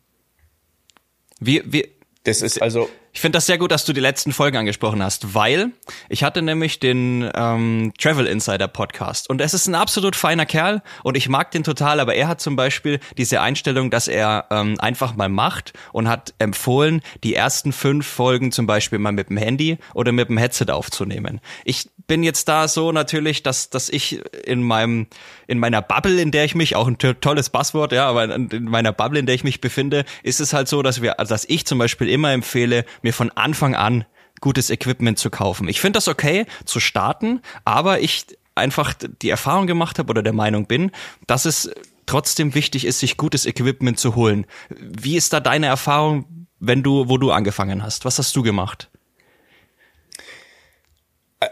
Wie, 1.40 1.62
wie, 1.66 1.94
das 2.24 2.42
ist 2.42 2.60
also 2.60 2.88
ich 3.12 3.20
finde 3.20 3.36
das 3.36 3.46
sehr 3.46 3.58
gut, 3.58 3.70
dass 3.70 3.84
du 3.84 3.92
die 3.92 4.00
letzten 4.00 4.32
Folgen 4.32 4.56
angesprochen 4.56 5.02
hast, 5.02 5.34
weil 5.34 5.70
ich 6.08 6.22
hatte 6.22 6.42
nämlich 6.42 6.80
den 6.80 7.30
ähm, 7.34 7.92
Travel 7.98 8.26
Insider 8.26 8.68
Podcast 8.68 9.28
und 9.30 9.40
es 9.40 9.54
ist 9.54 9.66
ein 9.66 9.74
absolut 9.74 10.16
feiner 10.16 10.46
Kerl 10.46 10.82
und 11.02 11.16
ich 11.16 11.28
mag 11.28 11.50
den 11.50 11.64
total, 11.64 12.00
aber 12.00 12.14
er 12.14 12.28
hat 12.28 12.40
zum 12.40 12.56
Beispiel 12.56 13.00
diese 13.16 13.40
Einstellung, 13.40 13.90
dass 13.90 14.08
er 14.08 14.46
ähm, 14.50 14.76
einfach 14.78 15.16
mal 15.16 15.28
macht 15.28 15.72
und 15.92 16.08
hat 16.08 16.34
empfohlen, 16.38 17.02
die 17.24 17.34
ersten 17.34 17.72
fünf 17.72 18.06
Folgen 18.06 18.52
zum 18.52 18.66
Beispiel 18.66 18.98
mal 18.98 19.12
mit 19.12 19.30
dem 19.30 19.36
Handy 19.36 19.78
oder 19.94 20.12
mit 20.12 20.28
dem 20.28 20.38
Headset 20.38 20.66
aufzunehmen. 20.70 21.40
Ich 21.64 21.88
bin 22.08 22.22
jetzt 22.22 22.48
da 22.48 22.68
so 22.68 22.90
natürlich, 22.90 23.42
dass, 23.42 23.70
dass 23.70 23.88
ich 23.90 24.20
in 24.44 24.62
meinem, 24.62 25.06
in 25.46 25.58
meiner 25.58 25.82
Bubble, 25.82 26.20
in 26.20 26.30
der 26.30 26.44
ich 26.44 26.54
mich, 26.54 26.74
auch 26.74 26.88
ein 26.88 26.96
tolles 26.98 27.50
Passwort, 27.50 27.92
ja, 27.92 28.08
aber 28.08 28.34
in 28.34 28.64
meiner 28.64 28.92
Bubble, 28.92 29.20
in 29.20 29.26
der 29.26 29.34
ich 29.34 29.44
mich 29.44 29.60
befinde, 29.60 30.04
ist 30.22 30.40
es 30.40 30.54
halt 30.54 30.68
so, 30.68 30.82
dass 30.82 31.02
wir, 31.02 31.14
dass 31.14 31.44
ich 31.44 31.66
zum 31.66 31.78
Beispiel 31.78 32.08
immer 32.08 32.32
empfehle, 32.32 32.84
mir 33.02 33.12
von 33.12 33.30
Anfang 33.30 33.74
an 33.74 34.04
gutes 34.40 34.70
Equipment 34.70 35.18
zu 35.18 35.30
kaufen. 35.30 35.68
Ich 35.68 35.80
finde 35.80 35.96
das 35.96 36.08
okay 36.08 36.46
zu 36.64 36.80
starten, 36.80 37.40
aber 37.64 38.00
ich 38.00 38.26
einfach 38.54 38.94
die 38.94 39.30
Erfahrung 39.30 39.66
gemacht 39.66 39.98
habe 39.98 40.10
oder 40.10 40.22
der 40.22 40.32
Meinung 40.32 40.66
bin, 40.66 40.90
dass 41.26 41.44
es 41.44 41.70
trotzdem 42.06 42.54
wichtig 42.54 42.84
ist, 42.84 43.00
sich 43.00 43.16
gutes 43.16 43.46
Equipment 43.46 43.98
zu 43.98 44.16
holen. 44.16 44.46
Wie 44.68 45.16
ist 45.16 45.32
da 45.32 45.40
deine 45.40 45.66
Erfahrung, 45.66 46.46
wenn 46.58 46.82
du, 46.82 47.08
wo 47.08 47.18
du 47.18 47.30
angefangen 47.30 47.82
hast? 47.82 48.04
Was 48.04 48.18
hast 48.18 48.34
du 48.34 48.42
gemacht? 48.42 48.90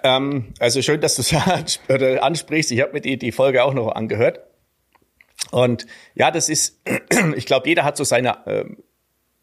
Ähm, 0.02 0.52
also 0.59 0.82
schön, 0.82 1.00
dass 1.00 1.14
du 1.14 1.22
es 1.22 1.32
ansprichst. 2.20 2.72
Ich 2.72 2.80
habe 2.80 2.92
mir 2.92 3.00
die, 3.00 3.18
die 3.18 3.32
Folge 3.32 3.62
auch 3.62 3.74
noch 3.74 3.92
angehört. 3.92 4.40
Und 5.50 5.87
ja, 6.14 6.30
das 6.30 6.48
ist, 6.48 6.80
ich 7.37 7.46
glaube, 7.46 7.68
jeder 7.68 7.85
hat 7.85 7.96
so 7.96 8.04
seine, 8.04 8.46
äh, 8.46 8.64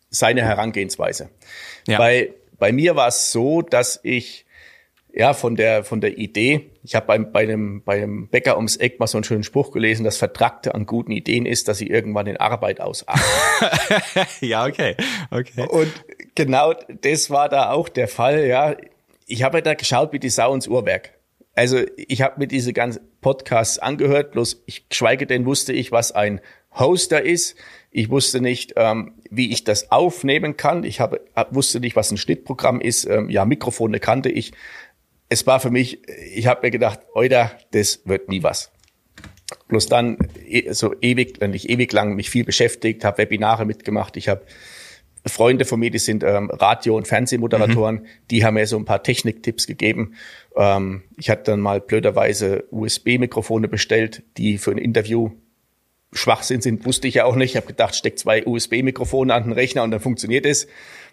seine 0.09 0.41
Herangehensweise. 0.41 1.29
Ja. 1.87 1.97
Bei, 1.97 2.33
bei 2.59 2.71
mir 2.71 2.95
war 2.95 3.07
es 3.07 3.31
so, 3.31 3.61
dass 3.61 3.99
ich 4.03 4.45
ja 5.13 5.33
von 5.33 5.55
der 5.55 5.83
von 5.83 6.01
der 6.01 6.17
Idee, 6.17 6.71
ich 6.83 6.95
habe 6.95 7.05
beim 7.05 7.31
bei 7.31 7.43
einem 7.43 7.83
bei 7.83 8.01
einem 8.01 8.27
Bäcker 8.27 8.55
ums 8.55 8.77
Eck 8.77 8.99
mal 8.99 9.07
so 9.07 9.17
einen 9.17 9.23
schönen 9.23 9.43
Spruch 9.43 9.71
gelesen, 9.71 10.03
das 10.03 10.17
Vertragte 10.17 10.73
an 10.73 10.85
guten 10.85 11.11
Ideen 11.11 11.45
ist, 11.45 11.67
dass 11.67 11.77
sie 11.77 11.87
irgendwann 11.87 12.27
in 12.27 12.37
Arbeit 12.37 12.81
ausarten. 12.81 13.21
ja, 14.41 14.65
okay, 14.65 14.95
okay. 15.29 15.67
Und 15.69 15.91
genau 16.35 16.73
das 17.01 17.29
war 17.29 17.47
da 17.47 17.71
auch 17.71 17.89
der 17.89 18.07
Fall. 18.07 18.47
Ja, 18.47 18.75
ich 19.27 19.43
habe 19.43 19.61
da 19.61 19.75
geschaut 19.75 20.11
wie 20.13 20.19
die 20.19 20.29
Sau 20.29 20.53
ins 20.53 20.67
Uhrwerk. 20.67 21.11
Also 21.55 21.81
ich 21.97 22.23
habe 22.23 22.39
mir 22.39 22.47
diese 22.47 22.73
ganzen 22.73 23.01
Podcasts 23.21 23.77
angehört, 23.77 24.31
bloß 24.31 24.63
ich 24.65 24.87
schweige 24.91 25.27
denn 25.27 25.45
wusste 25.45 25.71
ich, 25.71 25.91
was 25.91 26.11
ein 26.11 26.41
Hoster 26.75 27.21
ist. 27.21 27.55
Ich 27.91 28.09
wusste 28.09 28.41
nicht, 28.41 28.73
ähm, 28.75 29.13
wie 29.29 29.51
ich 29.51 29.63
das 29.63 29.91
aufnehmen 29.91 30.57
kann. 30.57 30.83
Ich 30.83 30.99
habe, 30.99 31.21
wusste 31.51 31.79
nicht, 31.79 31.95
was 31.95 32.11
ein 32.11 32.17
Schnittprogramm 32.17 32.81
ist. 32.81 33.05
Ähm, 33.05 33.29
ja, 33.29 33.45
Mikrofone 33.45 33.99
kannte 33.99 34.29
ich. 34.29 34.53
Es 35.29 35.45
war 35.47 35.59
für 35.59 35.71
mich, 35.71 36.07
ich 36.33 36.47
habe 36.47 36.61
mir 36.63 36.71
gedacht, 36.71 36.99
Oida, 37.13 37.51
das 37.71 38.01
wird 38.05 38.29
nie 38.29 38.43
was. 38.43 38.71
Bloß 39.67 39.87
dann 39.87 40.17
e, 40.45 40.71
so 40.73 40.93
ewig, 41.01 41.39
nicht 41.41 41.69
ewig 41.69 41.91
lang 41.91 42.15
mich 42.15 42.29
viel 42.29 42.43
beschäftigt, 42.43 43.03
habe 43.03 43.19
Webinare 43.19 43.65
mitgemacht. 43.65 44.17
Ich 44.17 44.27
habe 44.27 44.43
Freunde 45.25 45.65
von 45.65 45.79
mir, 45.79 45.89
die 45.89 45.99
sind 45.99 46.23
ähm, 46.23 46.49
Radio- 46.51 46.97
und 46.97 47.07
Fernsehmoderatoren, 47.07 47.95
mhm. 47.95 48.05
die 48.29 48.43
haben 48.43 48.55
mir 48.55 48.67
so 48.67 48.77
ein 48.77 48.85
paar 48.85 49.03
Techniktipps 49.03 49.67
gegeben. 49.67 50.15
Ähm, 50.55 51.03
ich 51.17 51.29
hatte 51.29 51.51
dann 51.51 51.61
mal 51.61 51.79
blöderweise 51.79 52.65
USB-Mikrofone 52.71 53.67
bestellt, 53.67 54.23
die 54.37 54.57
für 54.57 54.71
ein 54.71 54.77
Interview 54.77 55.31
Schwachsinn 56.13 56.61
sind, 56.61 56.85
wusste 56.85 57.07
ich 57.07 57.15
ja 57.15 57.25
auch 57.25 57.35
nicht. 57.35 57.51
Ich 57.51 57.55
habe 57.55 57.67
gedacht, 57.67 57.95
steck 57.95 58.17
zwei 58.17 58.45
USB-Mikrofone 58.45 59.33
an 59.33 59.43
den 59.43 59.51
Rechner 59.53 59.83
und 59.83 59.91
dann 59.91 59.99
funktioniert 59.99 60.45
es. 60.45 60.67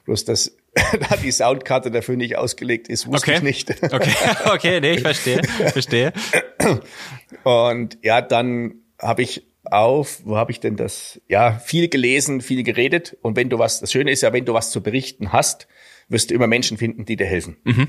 Bloß 0.05 0.25
dass 0.25 0.57
da 0.75 1.17
die 1.17 1.33
Soundkarte 1.33 1.91
dafür 1.91 2.17
nicht 2.17 2.37
ausgelegt 2.37 2.89
ist, 2.89 3.07
wusste 3.07 3.33
okay. 3.33 3.39
ich 3.39 3.43
nicht. 3.43 3.71
Okay, 3.93 4.13
okay, 4.53 4.81
nee, 4.81 4.95
ich 4.95 5.03
verstehe, 5.03 5.43
verstehe. 5.43 6.13
Und 7.45 7.99
ja, 8.03 8.21
dann 8.21 8.75
habe 8.99 9.23
ich 9.23 9.47
auf, 9.65 10.21
wo 10.25 10.37
habe 10.37 10.53
ich 10.53 10.61
denn 10.61 10.77
das? 10.77 11.21
Ja, 11.29 11.59
viel 11.59 11.89
gelesen, 11.89 12.41
viel 12.41 12.63
geredet. 12.63 13.17
Und 13.23 13.37
wenn 13.37 13.49
du 13.49 13.59
was, 13.59 13.81
das 13.81 13.93
Schöne 13.93 14.11
ist 14.11 14.23
ja, 14.23 14.33
wenn 14.33 14.45
du 14.45 14.55
was 14.55 14.71
zu 14.71 14.83
berichten 14.83 15.33
hast, 15.33 15.67
wirst 16.09 16.31
du 16.31 16.35
immer 16.35 16.47
Menschen 16.47 16.77
finden, 16.77 17.05
die 17.05 17.17
dir 17.17 17.27
helfen. 17.27 17.57
Mhm. 17.65 17.89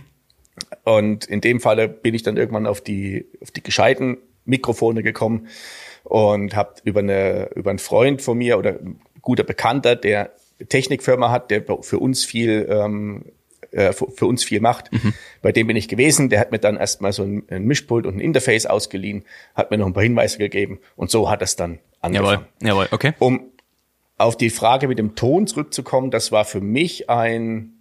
Und 0.84 1.26
in 1.26 1.42
dem 1.42 1.60
Falle 1.60 1.88
bin 1.88 2.14
ich 2.14 2.24
dann 2.24 2.38
irgendwann 2.38 2.68
auf 2.68 2.82
die, 2.82 3.26
auf 3.42 3.52
die 3.52 3.64
gescheiten 3.64 4.18
Mikrofone 4.46 5.04
gekommen 5.04 5.48
und 6.04 6.56
habe 6.56 6.76
über 6.84 7.00
eine 7.00 7.50
über 7.56 7.70
einen 7.70 7.80
Freund 7.80 8.22
von 8.22 8.38
mir 8.38 8.58
oder 8.58 8.80
guter 9.22 9.44
Bekannter, 9.44 9.96
der 9.96 10.32
Technikfirma 10.70 11.32
hat, 11.32 11.52
der 11.52 11.64
für 11.82 12.00
uns 12.00 12.26
viel 12.26 12.68
ähm, 12.70 13.26
äh, 13.72 13.94
für 13.94 14.26
uns 14.26 14.44
viel 14.44 14.60
macht. 14.60 14.92
Mhm. 14.92 15.14
Bei 15.42 15.52
dem 15.52 15.68
bin 15.68 15.78
ich 15.78 15.88
gewesen. 15.88 16.30
Der 16.30 16.40
hat 16.40 16.52
mir 16.52 16.60
dann 16.60 16.76
erstmal 16.76 17.14
so 17.14 17.24
ein, 17.24 17.44
ein, 17.50 17.64
Mischpult 17.64 18.06
und 18.06 18.18
ein 18.18 18.20
Interface 18.20 18.66
ausgeliehen, 18.66 19.24
hat 19.56 19.72
mir 19.72 19.78
noch 19.78 19.88
ein 19.88 19.94
paar 19.94 20.04
Hinweise 20.04 20.38
gegeben 20.38 20.80
und 20.96 21.10
so 21.10 21.30
hat 21.30 21.42
es 21.42 21.56
dann 21.56 21.80
angefangen. 22.02 22.46
Jawohl, 22.62 22.68
jawohl, 22.68 22.88
okay. 22.92 23.14
Um 23.20 23.52
auf 24.18 24.38
die 24.38 24.50
Frage 24.50 24.88
mit 24.88 25.00
dem 25.00 25.16
Ton 25.16 25.48
zurückzukommen, 25.48 26.12
das 26.12 26.32
war 26.32 26.46
für 26.46 26.62
mich 26.62 27.10
ein, 27.10 27.74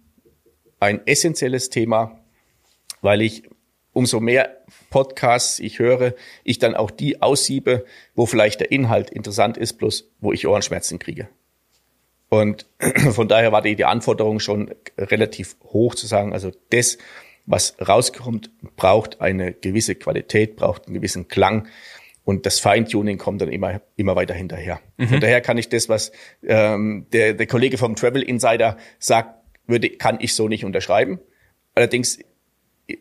ein 0.79 1.05
essentielles 1.05 1.69
Thema, 1.69 2.19
weil 3.01 3.21
ich 3.21 3.43
umso 3.93 4.19
mehr 4.19 4.57
Podcasts 4.89 5.59
ich 5.59 5.79
höre, 5.79 6.13
ich 6.43 6.59
dann 6.59 6.75
auch 6.75 6.91
die 6.91 7.21
aussiebe, 7.21 7.85
wo 8.15 8.25
vielleicht 8.25 8.59
der 8.59 8.71
Inhalt 8.71 9.09
interessant 9.09 9.57
ist, 9.57 9.73
bloß 9.73 10.09
wo 10.19 10.31
ich 10.33 10.47
Ohrenschmerzen 10.47 10.99
kriege. 10.99 11.27
Und 12.29 12.65
von 13.11 13.27
daher 13.27 13.51
war 13.51 13.61
die, 13.61 13.75
die 13.75 13.85
Anforderung 13.85 14.39
schon 14.39 14.73
relativ 14.97 15.57
hoch 15.65 15.95
zu 15.95 16.07
sagen, 16.07 16.33
also 16.33 16.51
das, 16.69 16.97
was 17.45 17.75
rauskommt, 17.85 18.51
braucht 18.77 19.19
eine 19.19 19.51
gewisse 19.53 19.95
Qualität, 19.95 20.55
braucht 20.55 20.85
einen 20.85 20.93
gewissen 20.93 21.27
Klang. 21.27 21.67
Und 22.23 22.45
das 22.45 22.59
Feintuning 22.59 23.17
kommt 23.17 23.41
dann 23.41 23.49
immer, 23.49 23.81
immer 23.97 24.15
weiter 24.15 24.33
hinterher. 24.33 24.79
Mhm. 24.97 25.07
Von 25.07 25.19
daher 25.19 25.41
kann 25.41 25.57
ich 25.57 25.69
das, 25.69 25.89
was 25.89 26.11
ähm, 26.43 27.07
der, 27.11 27.33
der 27.33 27.47
Kollege 27.47 27.77
vom 27.77 27.95
Travel 27.95 28.21
Insider 28.21 28.77
sagt, 28.99 29.41
würde, 29.67 29.89
kann 29.89 30.19
ich 30.21 30.35
so 30.35 30.47
nicht 30.47 30.63
unterschreiben. 30.63 31.19
Allerdings 31.73 32.19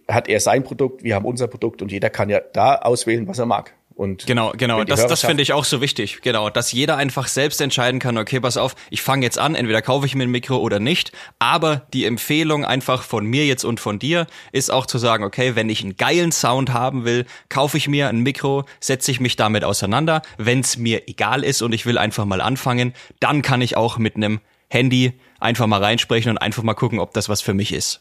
hat 0.08 0.28
er 0.28 0.40
sein 0.40 0.62
Produkt, 0.62 1.02
wir 1.02 1.14
haben 1.14 1.24
unser 1.24 1.48
Produkt 1.48 1.82
und 1.82 1.90
jeder 1.90 2.10
kann 2.10 2.30
ja 2.30 2.40
da 2.52 2.76
auswählen, 2.76 3.26
was 3.26 3.38
er 3.38 3.46
mag. 3.46 3.74
Und 4.00 4.26
genau, 4.26 4.52
genau, 4.56 4.82
das, 4.82 5.06
das 5.06 5.20
finde 5.20 5.42
ich 5.42 5.52
auch 5.52 5.66
so 5.66 5.82
wichtig. 5.82 6.22
Genau, 6.22 6.48
dass 6.48 6.72
jeder 6.72 6.96
einfach 6.96 7.28
selbst 7.28 7.60
entscheiden 7.60 8.00
kann, 8.00 8.16
okay, 8.16 8.40
pass 8.40 8.56
auf, 8.56 8.74
ich 8.88 9.02
fange 9.02 9.26
jetzt 9.26 9.38
an, 9.38 9.54
entweder 9.54 9.82
kaufe 9.82 10.06
ich 10.06 10.14
mir 10.14 10.22
ein 10.22 10.30
Mikro 10.30 10.56
oder 10.56 10.80
nicht. 10.80 11.12
Aber 11.38 11.82
die 11.92 12.06
Empfehlung 12.06 12.64
einfach 12.64 13.02
von 13.02 13.26
mir 13.26 13.44
jetzt 13.44 13.62
und 13.62 13.78
von 13.78 13.98
dir 13.98 14.26
ist 14.52 14.70
auch 14.70 14.86
zu 14.86 14.96
sagen, 14.96 15.22
okay, 15.22 15.54
wenn 15.54 15.68
ich 15.68 15.82
einen 15.82 15.98
geilen 15.98 16.32
Sound 16.32 16.72
haben 16.72 17.04
will, 17.04 17.26
kaufe 17.50 17.76
ich 17.76 17.88
mir 17.88 18.08
ein 18.08 18.20
Mikro, 18.20 18.64
setze 18.80 19.10
ich 19.10 19.20
mich 19.20 19.36
damit 19.36 19.64
auseinander. 19.64 20.22
Wenn 20.38 20.60
es 20.60 20.78
mir 20.78 21.06
egal 21.06 21.44
ist 21.44 21.60
und 21.60 21.74
ich 21.74 21.84
will 21.84 21.98
einfach 21.98 22.24
mal 22.24 22.40
anfangen, 22.40 22.94
dann 23.18 23.42
kann 23.42 23.60
ich 23.60 23.76
auch 23.76 23.98
mit 23.98 24.16
einem 24.16 24.40
Handy 24.68 25.12
einfach 25.40 25.66
mal 25.66 25.84
reinsprechen 25.84 26.30
und 26.30 26.38
einfach 26.38 26.62
mal 26.62 26.72
gucken, 26.72 27.00
ob 27.00 27.12
das 27.12 27.28
was 27.28 27.42
für 27.42 27.52
mich 27.52 27.74
ist. 27.74 28.00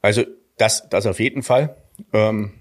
Also 0.00 0.22
das, 0.56 0.88
das 0.88 1.06
auf 1.06 1.20
jeden 1.20 1.42
Fall. 1.42 1.76
Ähm, 2.12 2.52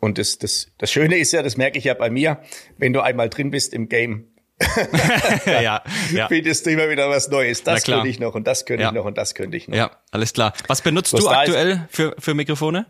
und 0.00 0.18
das, 0.18 0.38
das, 0.38 0.68
das 0.78 0.90
Schöne 0.90 1.16
ist 1.16 1.32
ja, 1.32 1.42
das 1.42 1.56
merke 1.56 1.78
ich 1.78 1.84
ja 1.84 1.94
bei 1.94 2.10
mir, 2.10 2.40
wenn 2.76 2.92
du 2.92 3.00
einmal 3.00 3.28
drin 3.28 3.50
bist 3.50 3.72
im 3.72 3.88
Game, 3.88 4.28
ja, 5.46 5.82
ja. 6.12 6.28
findest 6.28 6.64
du 6.64 6.70
immer 6.70 6.88
wieder 6.88 7.10
was 7.10 7.28
Neues. 7.28 7.62
Das 7.62 7.84
könnte 7.84 8.08
ich 8.08 8.18
noch 8.18 8.34
und 8.34 8.46
das 8.46 8.64
könnte 8.64 8.84
ja. 8.84 8.88
ich 8.88 8.94
noch 8.94 9.04
und 9.04 9.18
das 9.18 9.34
könnte 9.34 9.56
ich 9.56 9.68
noch. 9.68 9.76
Ja, 9.76 9.90
alles 10.10 10.32
klar. 10.32 10.54
Was 10.66 10.80
benutzt 10.80 11.12
was 11.12 11.20
du 11.20 11.28
aktuell 11.28 11.86
für, 11.90 12.14
für 12.18 12.32
Mikrofone? 12.32 12.86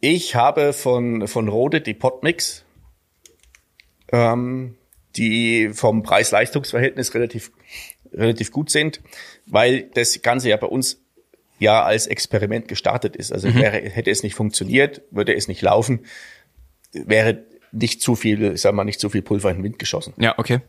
Ich 0.00 0.34
habe 0.34 0.72
von, 0.74 1.26
von 1.26 1.48
Rode 1.48 1.80
die 1.80 1.94
Podmix, 1.94 2.64
ähm, 4.12 4.76
die 5.16 5.70
vom 5.72 6.02
Preis-Leistungs-Verhältnis 6.02 7.14
relativ, 7.14 7.50
relativ 8.12 8.52
gut 8.52 8.70
sind, 8.70 9.00
weil 9.46 9.84
das 9.94 10.20
Ganze 10.20 10.50
ja 10.50 10.58
bei 10.58 10.66
uns 10.66 11.02
ja 11.58 11.82
als 11.82 12.06
Experiment 12.06 12.68
gestartet 12.68 13.16
ist. 13.16 13.32
Also 13.32 13.48
mhm. 13.48 13.56
wäre, 13.56 13.76
hätte 13.78 14.10
es 14.10 14.22
nicht 14.22 14.34
funktioniert, 14.34 15.02
würde 15.10 15.34
es 15.34 15.48
nicht 15.48 15.62
laufen, 15.62 16.00
wäre 16.92 17.44
nicht 17.72 18.00
zu 18.00 18.14
viel, 18.14 18.54
ich 18.54 18.60
sag 18.60 18.74
mal, 18.74 18.84
nicht 18.84 19.00
zu 19.00 19.10
viel 19.10 19.22
Pulver 19.22 19.50
in 19.50 19.58
den 19.58 19.64
Wind 19.64 19.78
geschossen. 19.78 20.14
Ja, 20.18 20.38
okay. 20.38 20.60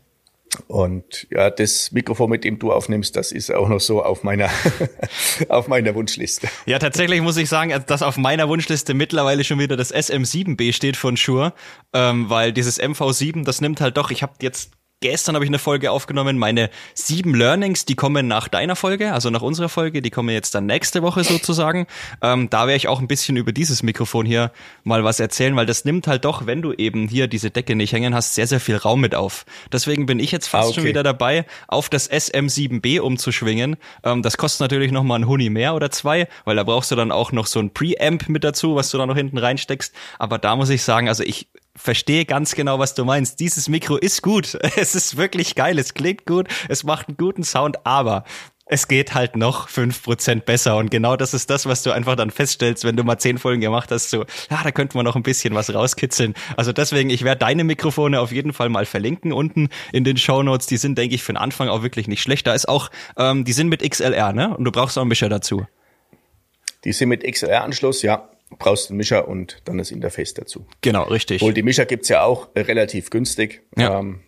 Und 0.66 1.26
ja, 1.30 1.50
das 1.50 1.92
Mikrofon, 1.92 2.30
mit 2.30 2.42
dem 2.42 2.58
du 2.58 2.72
aufnimmst, 2.72 3.16
das 3.16 3.32
ist 3.32 3.52
auch 3.52 3.68
noch 3.68 3.80
so 3.80 4.02
auf 4.02 4.22
meiner, 4.24 4.48
auf 5.48 5.68
meiner 5.68 5.94
Wunschliste. 5.94 6.48
Ja, 6.64 6.78
tatsächlich 6.78 7.20
muss 7.20 7.36
ich 7.36 7.48
sagen, 7.48 7.74
dass 7.86 8.02
auf 8.02 8.16
meiner 8.16 8.48
Wunschliste 8.48 8.94
mittlerweile 8.94 9.44
schon 9.44 9.58
wieder 9.58 9.76
das 9.76 9.94
SM7B 9.94 10.72
steht 10.72 10.96
von 10.96 11.16
Shure, 11.16 11.52
ähm, 11.92 12.30
weil 12.30 12.52
dieses 12.52 12.80
MV7, 12.80 13.44
das 13.44 13.60
nimmt 13.60 13.80
halt 13.80 13.96
doch, 13.98 14.10
ich 14.10 14.22
habe 14.22 14.34
jetzt 14.40 14.72
gestern 15.00 15.34
habe 15.34 15.44
ich 15.44 15.50
eine 15.50 15.58
Folge 15.58 15.90
aufgenommen. 15.90 16.38
Meine 16.38 16.70
sieben 16.94 17.34
Learnings, 17.34 17.84
die 17.84 17.94
kommen 17.94 18.26
nach 18.26 18.48
deiner 18.48 18.76
Folge, 18.76 19.12
also 19.12 19.30
nach 19.30 19.42
unserer 19.42 19.68
Folge, 19.68 20.02
die 20.02 20.10
kommen 20.10 20.30
jetzt 20.30 20.54
dann 20.54 20.66
nächste 20.66 21.02
Woche 21.02 21.24
sozusagen. 21.24 21.86
Ähm, 22.22 22.50
da 22.50 22.66
werde 22.66 22.76
ich 22.76 22.88
auch 22.88 23.00
ein 23.00 23.08
bisschen 23.08 23.36
über 23.36 23.52
dieses 23.52 23.82
Mikrofon 23.82 24.26
hier 24.26 24.52
mal 24.84 25.04
was 25.04 25.20
erzählen, 25.20 25.54
weil 25.56 25.66
das 25.66 25.84
nimmt 25.84 26.06
halt 26.06 26.24
doch, 26.24 26.46
wenn 26.46 26.62
du 26.62 26.72
eben 26.72 27.08
hier 27.08 27.28
diese 27.28 27.50
Decke 27.50 27.76
nicht 27.76 27.92
hängen 27.92 28.14
hast, 28.14 28.34
sehr, 28.34 28.46
sehr 28.46 28.60
viel 28.60 28.76
Raum 28.76 29.00
mit 29.00 29.14
auf. 29.14 29.44
Deswegen 29.72 30.06
bin 30.06 30.18
ich 30.18 30.32
jetzt 30.32 30.48
fast 30.48 30.64
ah, 30.64 30.68
okay. 30.68 30.74
schon 30.74 30.84
wieder 30.84 31.02
dabei, 31.02 31.44
auf 31.68 31.88
das 31.88 32.10
SM7B 32.10 33.00
umzuschwingen. 33.00 33.76
Ähm, 34.04 34.22
das 34.22 34.36
kostet 34.36 34.60
natürlich 34.60 34.92
noch 34.92 35.04
mal 35.04 35.16
ein 35.16 35.28
Huni 35.28 35.50
mehr 35.50 35.74
oder 35.74 35.90
zwei, 35.90 36.28
weil 36.44 36.56
da 36.56 36.64
brauchst 36.64 36.90
du 36.90 36.96
dann 36.96 37.12
auch 37.12 37.32
noch 37.32 37.46
so 37.46 37.60
ein 37.60 37.72
Preamp 37.72 38.28
mit 38.28 38.44
dazu, 38.44 38.74
was 38.74 38.90
du 38.90 38.98
da 38.98 39.06
noch 39.06 39.16
hinten 39.16 39.38
reinsteckst. 39.38 39.94
Aber 40.18 40.38
da 40.38 40.56
muss 40.56 40.70
ich 40.70 40.82
sagen, 40.82 41.08
also 41.08 41.22
ich 41.22 41.48
verstehe 41.78 42.24
ganz 42.24 42.54
genau, 42.54 42.78
was 42.78 42.94
du 42.94 43.04
meinst. 43.04 43.40
Dieses 43.40 43.68
Mikro 43.68 43.96
ist 43.96 44.22
gut. 44.22 44.58
Es 44.76 44.94
ist 44.94 45.16
wirklich 45.16 45.54
geil. 45.54 45.78
Es 45.78 45.94
klingt 45.94 46.26
gut. 46.26 46.48
Es 46.68 46.84
macht 46.84 47.08
einen 47.08 47.16
guten 47.16 47.42
Sound, 47.42 47.84
aber 47.84 48.24
es 48.66 48.86
geht 48.86 49.14
halt 49.14 49.34
noch 49.36 49.68
fünf 49.68 50.02
Prozent 50.02 50.44
besser. 50.44 50.76
Und 50.76 50.90
genau 50.90 51.16
das 51.16 51.34
ist 51.34 51.50
das, 51.50 51.66
was 51.66 51.82
du 51.82 51.90
einfach 51.90 52.16
dann 52.16 52.30
feststellst, 52.30 52.84
wenn 52.84 52.96
du 52.96 53.02
mal 53.02 53.18
zehn 53.18 53.38
Folgen 53.38 53.60
gemacht 53.60 53.90
hast, 53.90 54.10
so, 54.10 54.24
ja, 54.50 54.60
da 54.62 54.70
könnte 54.70 54.96
man 54.96 55.04
noch 55.04 55.16
ein 55.16 55.22
bisschen 55.22 55.54
was 55.54 55.72
rauskitzeln. 55.72 56.34
Also 56.56 56.72
deswegen, 56.72 57.10
ich 57.10 57.24
werde 57.24 57.40
deine 57.40 57.64
Mikrofone 57.64 58.20
auf 58.20 58.30
jeden 58.30 58.52
Fall 58.52 58.68
mal 58.68 58.84
verlinken 58.84 59.32
unten 59.32 59.70
in 59.92 60.04
den 60.04 60.16
Show 60.16 60.42
Notes. 60.42 60.66
Die 60.66 60.76
sind, 60.76 60.98
denke 60.98 61.14
ich, 61.14 61.22
für 61.22 61.32
den 61.32 61.38
Anfang 61.38 61.68
auch 61.68 61.82
wirklich 61.82 62.08
nicht 62.08 62.22
schlecht. 62.22 62.46
Da 62.46 62.54
ist 62.54 62.68
auch, 62.68 62.90
ähm, 63.16 63.44
die 63.44 63.52
sind 63.52 63.68
mit 63.68 63.88
XLR, 63.88 64.32
ne? 64.32 64.56
Und 64.56 64.64
du 64.64 64.70
brauchst 64.70 64.98
auch 64.98 65.02
einen 65.02 65.08
Mischer 65.08 65.28
dazu. 65.28 65.66
Die 66.84 66.92
sind 66.92 67.08
mit 67.08 67.24
XLR-Anschluss, 67.24 68.02
ja 68.02 68.28
brauchst 68.58 68.90
einen 68.90 68.96
Mischer 68.96 69.28
und 69.28 69.60
dann 69.64 69.78
das 69.78 69.90
Interface 69.90 70.34
dazu. 70.34 70.66
Genau, 70.80 71.04
richtig. 71.04 71.42
Wohl 71.42 71.54
die 71.54 71.62
Mischer 71.62 71.86
gibt's 71.86 72.08
ja 72.08 72.22
auch 72.22 72.48
relativ 72.56 73.10
günstig. 73.10 73.62
Ja. 73.76 73.98
Ähm, 73.98 74.20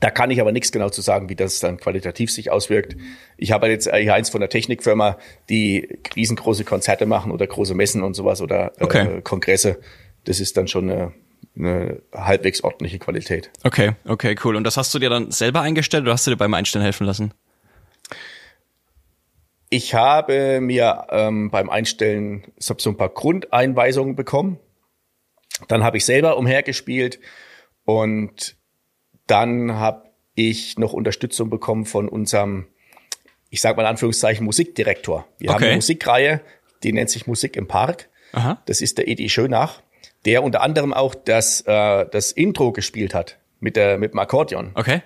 da 0.00 0.10
kann 0.10 0.30
ich 0.30 0.40
aber 0.40 0.52
nichts 0.52 0.72
genau 0.72 0.88
zu 0.88 1.00
sagen, 1.00 1.28
wie 1.28 1.36
das 1.36 1.60
dann 1.60 1.76
qualitativ 1.76 2.30
sich 2.30 2.50
auswirkt. 2.50 2.96
Ich 3.36 3.52
habe 3.52 3.68
jetzt 3.68 3.92
hier 3.94 4.14
eins 4.14 4.30
von 4.30 4.40
der 4.40 4.48
Technikfirma, 4.48 5.18
die 5.48 5.98
riesengroße 6.16 6.64
Konzerte 6.64 7.06
machen 7.06 7.30
oder 7.32 7.46
große 7.46 7.74
Messen 7.74 8.02
und 8.02 8.14
sowas 8.14 8.40
oder 8.40 8.72
äh, 8.78 8.84
okay. 8.84 9.18
äh, 9.18 9.22
Kongresse. 9.22 9.80
Das 10.24 10.40
ist 10.40 10.56
dann 10.56 10.68
schon 10.68 10.90
eine, 10.90 11.12
eine 11.56 12.02
halbwegs 12.14 12.64
ordentliche 12.64 12.98
Qualität. 12.98 13.50
Okay, 13.64 13.92
okay, 14.06 14.36
cool. 14.44 14.56
Und 14.56 14.64
das 14.64 14.76
hast 14.76 14.94
du 14.94 14.98
dir 14.98 15.10
dann 15.10 15.30
selber 15.30 15.60
eingestellt 15.60 16.04
oder 16.04 16.12
hast 16.12 16.26
du 16.26 16.30
dir 16.30 16.36
beim 16.36 16.54
Einstellen 16.54 16.84
helfen 16.84 17.06
lassen? 17.06 17.34
Ich 19.72 19.94
habe 19.94 20.60
mir 20.60 21.06
ähm, 21.08 21.50
beim 21.50 21.70
Einstellen 21.70 22.42
so 22.58 22.74
ein 22.90 22.96
paar 22.98 23.08
Grundeinweisungen 23.08 24.14
bekommen. 24.14 24.58
Dann 25.66 25.82
habe 25.82 25.96
ich 25.96 26.04
selber 26.04 26.36
umhergespielt 26.36 27.18
und 27.86 28.56
dann 29.26 29.72
habe 29.72 30.10
ich 30.34 30.76
noch 30.76 30.92
Unterstützung 30.92 31.48
bekommen 31.48 31.86
von 31.86 32.10
unserem, 32.10 32.66
ich 33.48 33.62
sage 33.62 33.76
mal 33.76 33.84
in 33.84 33.88
Anführungszeichen, 33.88 34.44
Musikdirektor. 34.44 35.26
Wir 35.38 35.48
okay. 35.48 35.54
haben 35.54 35.64
eine 35.64 35.74
Musikreihe, 35.76 36.42
die 36.82 36.92
nennt 36.92 37.08
sich 37.08 37.26
Musik 37.26 37.56
im 37.56 37.66
Park. 37.66 38.10
Aha. 38.32 38.60
Das 38.66 38.82
ist 38.82 38.98
der 38.98 39.08
Edi 39.08 39.30
Schönach, 39.30 39.82
der 40.26 40.42
unter 40.42 40.60
anderem 40.60 40.92
auch 40.92 41.14
das, 41.14 41.62
äh, 41.62 42.06
das 42.10 42.32
Intro 42.32 42.72
gespielt 42.72 43.14
hat 43.14 43.38
mit, 43.58 43.76
der, 43.76 43.96
mit 43.96 44.12
dem 44.12 44.18
Akkordeon. 44.18 44.72
Okay. 44.74 45.00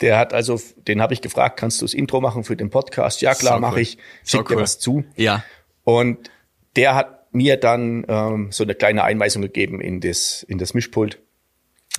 Der 0.00 0.18
hat 0.18 0.32
also, 0.32 0.60
den 0.88 1.02
habe 1.02 1.12
ich 1.12 1.20
gefragt, 1.20 1.58
kannst 1.58 1.80
du 1.80 1.84
das 1.84 1.94
Intro 1.94 2.20
machen 2.20 2.44
für 2.44 2.56
den 2.56 2.70
Podcast? 2.70 3.20
Ja 3.20 3.34
klar, 3.34 3.54
so 3.54 3.60
mache 3.60 3.74
cool. 3.74 3.80
ich. 3.80 3.98
Schick 4.24 4.40
so 4.48 4.54
dir 4.54 4.56
was 4.56 4.78
zu. 4.78 5.04
Ja. 5.16 5.44
Und 5.84 6.30
der 6.76 6.94
hat 6.94 7.32
mir 7.32 7.56
dann 7.56 8.04
ähm, 8.08 8.48
so 8.50 8.64
eine 8.64 8.74
kleine 8.74 9.04
Einweisung 9.04 9.42
gegeben 9.42 9.80
in 9.80 10.00
das, 10.00 10.42
in 10.42 10.58
das 10.58 10.74
Mischpult, 10.74 11.18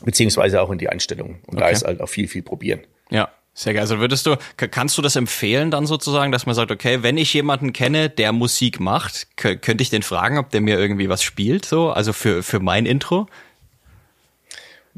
beziehungsweise 0.03 0.61
auch 0.61 0.71
in 0.71 0.77
die 0.77 0.89
Einstellungen. 0.89 1.41
Und 1.47 1.55
okay. 1.55 1.59
da 1.59 1.69
ist 1.69 1.85
halt 1.85 2.01
auch 2.01 2.09
viel, 2.09 2.27
viel 2.27 2.41
probieren. 2.41 2.81
Ja. 3.09 3.29
Sehr 3.53 3.73
geil. 3.73 3.81
Also 3.81 3.99
würdest 3.99 4.25
du, 4.25 4.37
kannst 4.55 4.97
du 4.97 5.01
das 5.01 5.17
empfehlen 5.17 5.71
dann 5.71 5.85
sozusagen, 5.85 6.31
dass 6.31 6.45
man 6.45 6.55
sagt, 6.55 6.71
okay, 6.71 7.03
wenn 7.03 7.17
ich 7.17 7.33
jemanden 7.33 7.73
kenne, 7.73 8.09
der 8.09 8.31
Musik 8.31 8.79
macht, 8.79 9.35
könnte 9.35 9.81
ich 9.81 9.89
den 9.89 10.03
fragen, 10.03 10.37
ob 10.37 10.51
der 10.51 10.61
mir 10.61 10.79
irgendwie 10.79 11.09
was 11.09 11.21
spielt, 11.21 11.65
so, 11.65 11.89
also 11.89 12.13
für, 12.13 12.43
für 12.43 12.61
mein 12.61 12.85
Intro? 12.85 13.27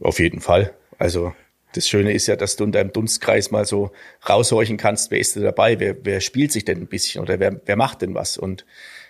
Auf 0.01 0.19
jeden 0.19 0.39
Fall. 0.39 0.71
Also 0.99 1.33
das 1.73 1.87
Schöne 1.87 2.13
ist 2.13 2.27
ja, 2.27 2.35
dass 2.35 2.55
du 2.55 2.63
in 2.63 2.71
deinem 2.71 2.93
Dunstkreis 2.93 3.51
mal 3.51 3.65
so 3.65 3.91
raushorchen 4.27 4.77
kannst, 4.77 5.11
wer 5.11 5.19
ist 5.19 5.35
da 5.35 5.41
dabei, 5.41 5.79
wer, 5.79 5.95
wer 6.03 6.21
spielt 6.21 6.51
sich 6.51 6.65
denn 6.65 6.79
ein 6.79 6.87
bisschen 6.87 7.21
oder 7.21 7.39
wer, 7.39 7.61
wer 7.65 7.75
macht 7.75 8.01
denn 8.01 8.15
was. 8.15 8.37
Und 8.37 8.65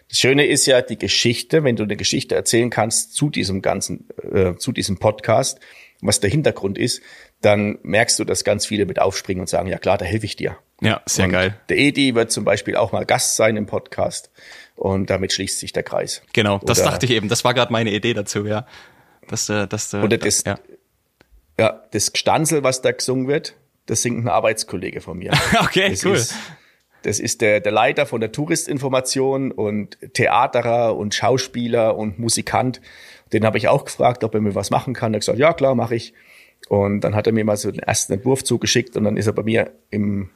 das 0.09 0.19
Schöne 0.19 0.45
ist 0.45 0.65
ja 0.65 0.81
die 0.81 0.97
Geschichte, 0.97 1.63
wenn 1.63 1.75
du 1.75 1.83
eine 1.83 1.97
Geschichte 1.97 2.35
erzählen 2.35 2.69
kannst 2.69 3.15
zu 3.15 3.29
diesem 3.29 3.61
ganzen, 3.61 4.07
äh, 4.31 4.55
zu 4.55 4.71
diesem 4.71 4.97
Podcast, 4.97 5.59
was 6.01 6.19
der 6.19 6.29
Hintergrund 6.29 6.77
ist, 6.77 7.01
dann 7.41 7.79
merkst 7.83 8.19
du, 8.19 8.23
dass 8.23 8.43
ganz 8.43 8.65
viele 8.65 8.85
mit 8.85 8.99
aufspringen 8.99 9.41
und 9.41 9.47
sagen, 9.47 9.69
ja 9.69 9.77
klar, 9.77 9.97
da 9.97 10.05
helfe 10.05 10.25
ich 10.25 10.35
dir. 10.35 10.57
Ja, 10.81 11.01
sehr 11.05 11.25
und 11.25 11.31
geil. 11.31 11.59
Der 11.69 11.77
Edi 11.77 12.15
wird 12.15 12.31
zum 12.31 12.43
Beispiel 12.43 12.75
auch 12.75 12.91
mal 12.91 13.05
Gast 13.05 13.35
sein 13.35 13.57
im 13.57 13.65
Podcast 13.65 14.29
und 14.75 15.09
damit 15.09 15.31
schließt 15.31 15.59
sich 15.59 15.73
der 15.73 15.83
Kreis. 15.83 16.21
Genau, 16.33 16.59
das 16.59 16.79
oder, 16.79 16.91
dachte 16.91 17.05
ich 17.05 17.11
eben. 17.13 17.29
Das 17.29 17.43
war 17.43 17.53
gerade 17.53 17.71
meine 17.71 17.91
Idee 17.91 18.13
dazu, 18.13 18.45
ja. 18.45 18.65
Dass, 19.27 19.47
äh, 19.49 19.67
dass, 19.67 19.93
äh, 19.93 19.97
oder 19.97 20.17
das, 20.17 20.43
ja. 20.45 20.59
Ja, 21.59 21.83
das 21.91 22.13
Gstanzel, 22.13 22.63
was 22.63 22.81
da 22.81 22.91
gesungen 22.91 23.27
wird, 23.27 23.55
das 23.85 24.01
singt 24.01 24.25
ein 24.25 24.29
Arbeitskollege 24.29 25.01
von 25.01 25.17
mir. 25.17 25.31
okay, 25.61 25.89
das 25.89 26.05
cool. 26.05 26.15
Ist, 26.15 26.35
das 27.03 27.19
ist 27.19 27.41
der, 27.41 27.59
der 27.59 27.71
Leiter 27.71 28.05
von 28.05 28.21
der 28.21 28.31
Touristinformation 28.31 29.51
und 29.51 29.97
Theaterer 30.13 30.95
und 30.95 31.13
Schauspieler 31.13 31.97
und 31.97 32.17
Musikant. 32.17 32.81
Den 33.33 33.45
habe 33.45 33.57
ich 33.57 33.67
auch 33.67 33.85
gefragt, 33.85 34.23
ob 34.23 34.33
er 34.33 34.41
mir 34.41 34.55
was 34.55 34.71
machen 34.71 34.93
kann. 34.93 35.13
Er 35.13 35.17
hat 35.17 35.21
gesagt, 35.21 35.39
ja 35.39 35.53
klar, 35.53 35.75
mache 35.75 35.95
ich. 35.95 36.13
Und 36.69 37.01
dann 37.01 37.13
hat 37.13 37.27
er 37.27 37.33
mir 37.33 37.43
mal 37.43 37.57
so 37.57 37.71
den 37.71 37.81
ersten 37.81 38.13
Entwurf 38.13 38.43
zugeschickt 38.43 38.95
und 38.95 39.03
dann 39.03 39.17
ist 39.17 39.27
er 39.27 39.33
bei 39.33 39.43
mir 39.43 39.71
im 39.89 40.29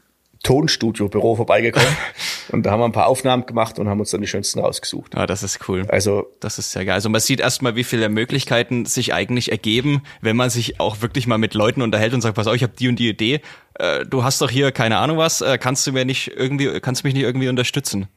Tonstudio-Büro 0.43 1.35
vorbeigekommen 1.35 1.95
und 2.51 2.63
da 2.63 2.71
haben 2.71 2.79
wir 2.79 2.85
ein 2.85 2.91
paar 2.91 3.07
Aufnahmen 3.07 3.45
gemacht 3.45 3.79
und 3.79 3.89
haben 3.89 3.99
uns 3.99 4.11
dann 4.11 4.21
die 4.21 4.27
schönsten 4.27 4.59
rausgesucht. 4.59 5.15
Ah, 5.15 5.25
das 5.25 5.43
ist 5.43 5.67
cool. 5.67 5.85
Also 5.89 6.27
das 6.39 6.59
ist 6.59 6.71
sehr 6.71 6.85
geil. 6.85 6.95
Also 6.95 7.09
man 7.09 7.21
sieht 7.21 7.39
erstmal, 7.39 7.75
wie 7.75 7.83
viele 7.83 8.09
Möglichkeiten 8.09 8.85
sich 8.85 9.13
eigentlich 9.13 9.51
ergeben, 9.51 10.03
wenn 10.21 10.35
man 10.35 10.49
sich 10.49 10.79
auch 10.79 11.01
wirklich 11.01 11.27
mal 11.27 11.37
mit 11.37 11.53
Leuten 11.53 11.81
unterhält 11.81 12.13
und 12.13 12.21
sagt, 12.21 12.35
pass 12.35 12.47
auf, 12.47 12.55
ich 12.55 12.63
habe 12.63 12.73
die 12.77 12.87
und 12.87 12.97
die 12.97 13.09
Idee. 13.09 13.41
Äh, 13.75 14.05
du 14.05 14.23
hast 14.23 14.41
doch 14.41 14.49
hier 14.49 14.71
keine 14.71 14.97
Ahnung 14.97 15.17
was, 15.17 15.41
äh, 15.41 15.57
kannst 15.57 15.85
du 15.87 15.91
mir 15.91 16.05
nicht 16.05 16.31
irgendwie, 16.35 16.79
kannst 16.79 17.03
du 17.03 17.07
mich 17.07 17.13
nicht 17.13 17.23
irgendwie 17.23 17.49
unterstützen? 17.49 18.07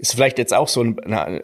Ist 0.00 0.14
vielleicht 0.14 0.38
jetzt 0.38 0.54
auch 0.54 0.66
so 0.66 0.82
ein, 0.82 0.96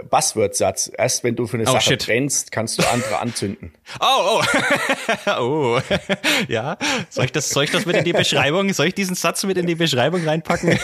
Buzzword-Satz. 0.08 0.90
Erst 0.96 1.24
wenn 1.24 1.36
du 1.36 1.46
für 1.46 1.58
eine 1.58 1.68
oh, 1.68 1.72
Sache 1.72 1.90
shit. 1.90 2.06
brennst, 2.06 2.52
kannst 2.52 2.78
du 2.78 2.88
andere 2.88 3.18
anzünden. 3.18 3.74
Oh, 4.00 4.40
oh. 4.40 5.30
oh. 5.38 5.80
ja. 6.48 6.78
Soll 7.10 7.26
ich, 7.26 7.32
das, 7.32 7.50
soll 7.50 7.64
ich 7.64 7.70
das 7.70 7.84
mit 7.84 7.96
in 7.96 8.04
die 8.04 8.14
Beschreibung, 8.14 8.72
soll 8.72 8.86
ich 8.86 8.94
diesen 8.94 9.14
Satz 9.14 9.44
mit 9.44 9.58
in 9.58 9.66
die 9.66 9.74
Beschreibung 9.74 10.24
reinpacken? 10.26 10.78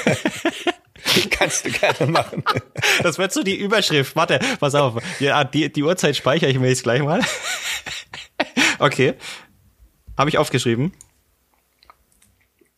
Kannst 1.31 1.65
du 1.65 1.71
gerne 1.71 2.13
machen. 2.13 2.45
Das 3.03 3.17
wird 3.17 3.33
so 3.33 3.43
die 3.43 3.57
Überschrift. 3.57 4.17
Warte, 4.17 4.39
pass 4.61 4.75
auf. 4.75 5.03
Ja, 5.19 5.43
die, 5.43 5.73
die 5.73 5.83
Uhrzeit 5.83 6.15
speichere 6.15 6.51
ich 6.51 6.59
mir 6.59 6.69
jetzt 6.69 6.83
gleich 6.83 7.03
mal. 7.03 7.23
Okay. 8.79 9.15
Habe 10.19 10.29
ich 10.29 10.37
aufgeschrieben. 10.37 10.93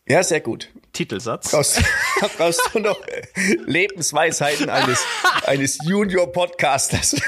Ja, 0.07 0.23
sehr 0.23 0.39
gut. 0.39 0.69
Titelsatz. 0.95 1.51
Brauchst, 1.51 1.81
brauchst 2.37 2.69
du 2.73 2.79
noch 2.79 2.99
Lebensweisheiten 3.65 4.69
eines, 4.69 5.03
eines 5.45 5.77
Junior-Podcasters. 5.85 7.15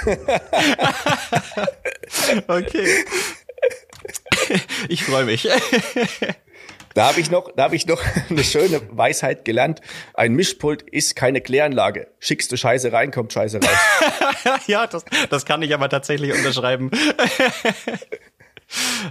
okay. 2.47 3.06
Ich 4.88 5.03
freue 5.03 5.25
mich. 5.25 5.47
Da 6.93 7.10
habe 7.10 7.19
ich 7.19 7.30
noch, 7.30 7.51
da 7.56 7.65
habe 7.65 7.75
ich 7.75 7.86
noch 7.86 8.01
eine 8.30 8.43
schöne 8.43 8.82
Weisheit 8.89 9.45
gelernt. 9.45 9.82
Ein 10.15 10.34
Mischpult 10.34 10.82
ist 10.82 11.15
keine 11.15 11.41
Kläranlage. 11.41 12.08
Schickst 12.19 12.51
du 12.51 12.58
Scheiße 12.58 12.91
rein, 12.91 13.12
kommt 13.12 13.34
Scheiße 13.34 13.60
raus. 13.60 14.62
ja, 14.67 14.88
das, 14.88 15.06
das 15.30 15.45
kann 15.45 15.62
ich 15.62 15.75
aber 15.75 15.89
tatsächlich 15.89 16.34
unterschreiben. 16.34 16.89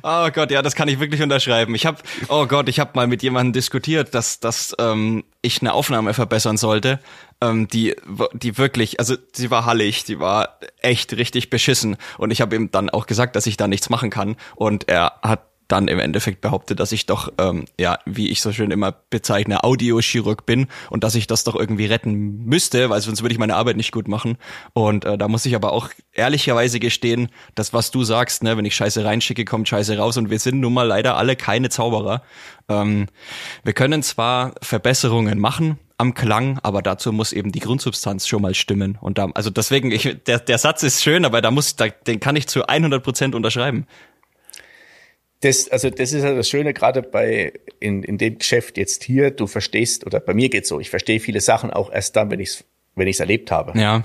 Oh 0.02 0.28
Gott, 0.30 0.50
ja, 0.50 0.62
das 0.62 0.74
kann 0.74 0.88
ich 0.88 1.00
wirklich 1.00 1.22
unterschreiben. 1.22 1.74
Ich 1.74 1.86
habe, 1.86 1.98
oh 2.28 2.46
Gott, 2.46 2.68
ich 2.68 2.78
habe 2.78 2.90
mal 2.94 3.06
mit 3.06 3.22
jemandem 3.22 3.52
diskutiert, 3.52 4.14
dass, 4.14 4.40
dass 4.40 4.74
ähm, 4.78 5.24
ich 5.42 5.60
eine 5.60 5.72
Aufnahme 5.72 6.12
verbessern 6.12 6.56
sollte, 6.56 7.00
ähm, 7.40 7.68
die, 7.68 7.96
die 8.32 8.58
wirklich, 8.58 9.00
also 9.00 9.16
sie 9.32 9.50
war 9.50 9.64
hallig, 9.64 10.04
die 10.04 10.18
war 10.18 10.58
echt 10.80 11.16
richtig 11.16 11.50
beschissen. 11.50 11.96
Und 12.18 12.30
ich 12.30 12.40
habe 12.40 12.56
ihm 12.56 12.70
dann 12.70 12.90
auch 12.90 13.06
gesagt, 13.06 13.36
dass 13.36 13.46
ich 13.46 13.56
da 13.56 13.66
nichts 13.66 13.88
machen 13.88 14.10
kann. 14.10 14.36
Und 14.54 14.88
er 14.88 15.14
hat 15.22 15.45
dann 15.68 15.88
im 15.88 15.98
Endeffekt 15.98 16.40
behauptet, 16.40 16.80
dass 16.80 16.92
ich 16.92 17.06
doch, 17.06 17.32
ähm, 17.38 17.64
ja, 17.78 17.98
wie 18.06 18.28
ich 18.28 18.40
so 18.40 18.52
schön 18.52 18.70
immer 18.70 18.92
bezeichne, 19.10 19.64
Audiochirurg 19.64 20.46
bin 20.46 20.68
und 20.90 21.04
dass 21.04 21.14
ich 21.14 21.26
das 21.26 21.44
doch 21.44 21.54
irgendwie 21.54 21.86
retten 21.86 22.44
müsste, 22.44 22.90
weil 22.90 23.00
sonst 23.00 23.22
würde 23.22 23.32
ich 23.32 23.38
meine 23.38 23.56
Arbeit 23.56 23.76
nicht 23.76 23.92
gut 23.92 24.08
machen. 24.08 24.38
Und 24.72 25.04
äh, 25.04 25.18
da 25.18 25.28
muss 25.28 25.46
ich 25.46 25.54
aber 25.54 25.72
auch 25.72 25.90
ehrlicherweise 26.12 26.80
gestehen, 26.80 27.28
dass 27.54 27.72
was 27.72 27.90
du 27.90 28.04
sagst, 28.04 28.42
ne, 28.42 28.56
wenn 28.56 28.64
ich 28.64 28.76
Scheiße 28.76 29.04
reinschicke, 29.04 29.44
kommt 29.44 29.68
Scheiße 29.68 29.98
raus 29.98 30.16
und 30.16 30.30
wir 30.30 30.38
sind 30.38 30.60
nun 30.60 30.74
mal 30.74 30.86
leider 30.86 31.16
alle 31.16 31.36
keine 31.36 31.68
Zauberer. 31.68 32.22
Ähm, 32.68 33.06
wir 33.64 33.72
können 33.72 34.02
zwar 34.02 34.54
Verbesserungen 34.62 35.38
machen, 35.38 35.78
am 35.98 36.14
Klang, 36.14 36.58
aber 36.62 36.82
dazu 36.82 37.12
muss 37.12 37.32
eben 37.32 37.52
die 37.52 37.60
Grundsubstanz 37.60 38.28
schon 38.28 38.42
mal 38.42 38.54
stimmen. 38.54 38.98
Und 39.00 39.18
da, 39.18 39.30
also 39.34 39.50
deswegen, 39.50 39.90
ich, 39.90 40.18
der, 40.26 40.40
der 40.40 40.58
Satz 40.58 40.82
ist 40.82 41.02
schön, 41.02 41.24
aber 41.24 41.40
da 41.40 41.50
muss, 41.50 41.76
da, 41.76 41.88
den 41.88 42.20
kann 42.20 42.36
ich 42.36 42.46
zu 42.48 42.66
100 42.66 43.02
Prozent 43.02 43.34
unterschreiben. 43.34 43.86
Das, 45.40 45.68
also 45.68 45.90
das 45.90 46.12
ist 46.12 46.24
ja 46.24 46.34
das 46.34 46.48
Schöne 46.48 46.72
gerade 46.72 47.02
bei 47.02 47.52
in, 47.78 48.02
in 48.02 48.16
dem 48.18 48.38
Geschäft 48.38 48.78
jetzt 48.78 49.04
hier, 49.04 49.30
du 49.30 49.46
verstehst, 49.46 50.06
oder 50.06 50.18
bei 50.18 50.32
mir 50.32 50.48
geht's 50.48 50.68
so, 50.68 50.80
ich 50.80 50.88
verstehe 50.88 51.20
viele 51.20 51.40
Sachen 51.40 51.70
auch 51.70 51.92
erst 51.92 52.16
dann, 52.16 52.30
wenn 52.30 52.40
ich's 52.40 52.64
wenn 52.94 53.06
ich's 53.06 53.20
erlebt 53.20 53.50
habe. 53.50 53.78
Ja. 53.78 54.04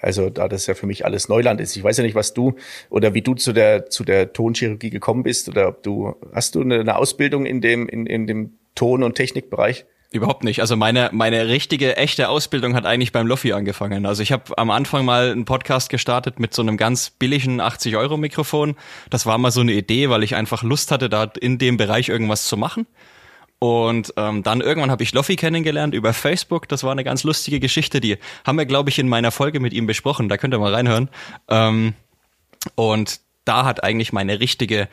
Also 0.00 0.28
da 0.28 0.46
das 0.46 0.66
ja 0.66 0.74
für 0.74 0.86
mich 0.86 1.06
alles 1.06 1.28
Neuland 1.28 1.60
ist. 1.60 1.74
Ich 1.74 1.82
weiß 1.82 1.96
ja 1.96 2.04
nicht, 2.04 2.14
was 2.14 2.34
du 2.34 2.54
oder 2.90 3.14
wie 3.14 3.22
du 3.22 3.34
zu 3.34 3.54
der 3.54 3.88
zu 3.88 4.04
der 4.04 4.34
Tonchirurgie 4.34 4.90
gekommen 4.90 5.22
bist 5.22 5.48
oder 5.48 5.68
ob 5.68 5.82
du 5.82 6.14
hast 6.34 6.54
du 6.54 6.60
eine, 6.60 6.80
eine 6.80 6.96
Ausbildung 6.96 7.46
in 7.46 7.62
dem 7.62 7.88
in, 7.88 8.04
in 8.06 8.26
dem 8.26 8.58
Ton- 8.74 9.02
und 9.02 9.14
Technikbereich? 9.14 9.86
Überhaupt 10.12 10.42
nicht. 10.42 10.60
Also 10.60 10.76
meine 10.76 11.10
meine 11.12 11.46
richtige 11.46 11.96
echte 11.96 12.28
Ausbildung 12.28 12.74
hat 12.74 12.84
eigentlich 12.84 13.12
beim 13.12 13.28
Loffi 13.28 13.52
angefangen. 13.52 14.06
Also 14.06 14.24
ich 14.24 14.32
habe 14.32 14.58
am 14.58 14.70
Anfang 14.70 15.04
mal 15.04 15.30
einen 15.30 15.44
Podcast 15.44 15.88
gestartet 15.88 16.40
mit 16.40 16.52
so 16.52 16.62
einem 16.62 16.76
ganz 16.76 17.10
billigen 17.10 17.60
80 17.60 17.96
Euro 17.96 18.16
Mikrofon. 18.16 18.74
Das 19.08 19.24
war 19.24 19.38
mal 19.38 19.52
so 19.52 19.60
eine 19.60 19.72
Idee, 19.72 20.10
weil 20.10 20.24
ich 20.24 20.34
einfach 20.34 20.64
Lust 20.64 20.90
hatte, 20.90 21.08
da 21.08 21.30
in 21.40 21.58
dem 21.58 21.76
Bereich 21.76 22.08
irgendwas 22.08 22.48
zu 22.48 22.56
machen. 22.56 22.86
Und 23.60 24.14
ähm, 24.16 24.42
dann 24.42 24.62
irgendwann 24.62 24.90
habe 24.90 25.02
ich 25.04 25.12
Loffi 25.12 25.36
kennengelernt 25.36 25.94
über 25.94 26.12
Facebook. 26.12 26.66
Das 26.66 26.82
war 26.82 26.90
eine 26.90 27.04
ganz 27.04 27.22
lustige 27.22 27.60
Geschichte. 27.60 28.00
Die 28.00 28.16
haben 28.44 28.58
wir, 28.58 28.66
glaube 28.66 28.90
ich, 28.90 28.98
in 28.98 29.08
meiner 29.08 29.30
Folge 29.30 29.60
mit 29.60 29.72
ihm 29.74 29.86
besprochen. 29.86 30.28
Da 30.28 30.38
könnt 30.38 30.54
ihr 30.54 30.58
mal 30.58 30.74
reinhören. 30.74 31.08
Ähm, 31.48 31.94
und 32.74 33.20
da 33.44 33.64
hat 33.64 33.82
eigentlich 33.82 34.12
meine 34.12 34.40
richtige, 34.40 34.88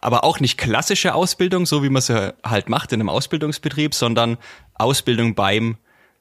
aber 0.00 0.24
auch 0.24 0.40
nicht 0.40 0.58
klassische 0.58 1.14
Ausbildung, 1.14 1.66
so 1.66 1.82
wie 1.82 1.90
man 1.90 2.02
sie 2.02 2.34
halt 2.44 2.68
macht 2.68 2.92
in 2.92 3.00
einem 3.00 3.08
Ausbildungsbetrieb, 3.08 3.94
sondern 3.94 4.38
Ausbildung 4.74 5.34
beim 5.34 5.76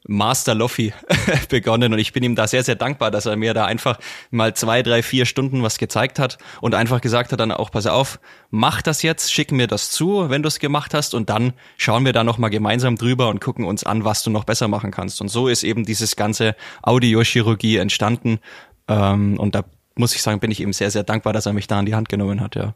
Master 0.08 0.54
Loffi 0.54 0.94
begonnen 1.50 1.92
und 1.94 2.00
ich 2.00 2.14
bin 2.14 2.24
ihm 2.24 2.36
da 2.36 2.48
sehr, 2.48 2.64
sehr 2.64 2.76
dankbar, 2.76 3.10
dass 3.10 3.26
er 3.26 3.36
mir 3.36 3.54
da 3.54 3.66
einfach 3.66 3.98
mal 4.30 4.54
zwei, 4.54 4.84
drei, 4.84 5.02
vier 5.02 5.26
Stunden 5.26 5.64
was 5.64 5.80
gezeigt 5.80 6.20
hat 6.20 6.38
und 6.62 6.76
einfach 6.76 7.02
gesagt 7.02 7.32
hat 7.32 7.40
dann 7.40 7.52
auch, 7.52 7.72
pass 7.72 7.88
auf, 7.88 8.20
mach 8.52 8.82
das 8.82 9.02
jetzt, 9.02 9.34
schick 9.34 9.52
mir 9.52 9.68
das 9.68 9.90
zu, 9.90 10.30
wenn 10.30 10.44
du 10.44 10.48
es 10.48 10.60
gemacht 10.60 10.94
hast 10.94 11.16
und 11.16 11.30
dann 11.30 11.54
schauen 11.78 12.06
wir 12.06 12.14
da 12.14 12.24
nochmal 12.24 12.52
gemeinsam 12.52 12.98
drüber 12.98 13.30
und 13.30 13.42
gucken 13.42 13.66
uns 13.66 13.84
an, 13.84 14.06
was 14.06 14.22
du 14.22 14.30
noch 14.30 14.44
besser 14.44 14.68
machen 14.68 14.92
kannst. 14.92 15.22
Und 15.22 15.30
so 15.30 15.48
ist 15.48 15.64
eben 15.64 15.86
dieses 15.86 16.16
ganze 16.16 16.56
Audiochirurgie 16.84 17.78
entstanden 17.78 18.40
ähm, 18.88 19.40
und 19.40 19.56
da 19.56 19.64
muss 19.96 20.16
ich 20.16 20.22
sagen, 20.22 20.40
bin 20.40 20.52
ich 20.52 20.62
ihm 20.62 20.74
sehr, 20.74 20.92
sehr 20.92 21.04
dankbar, 21.04 21.34
dass 21.34 21.46
er 21.46 21.54
mich 21.54 21.68
da 21.68 21.80
an 21.80 21.86
die 21.86 21.96
Hand 21.96 22.10
genommen 22.10 22.42
hat, 22.42 22.56
ja. 22.56 22.76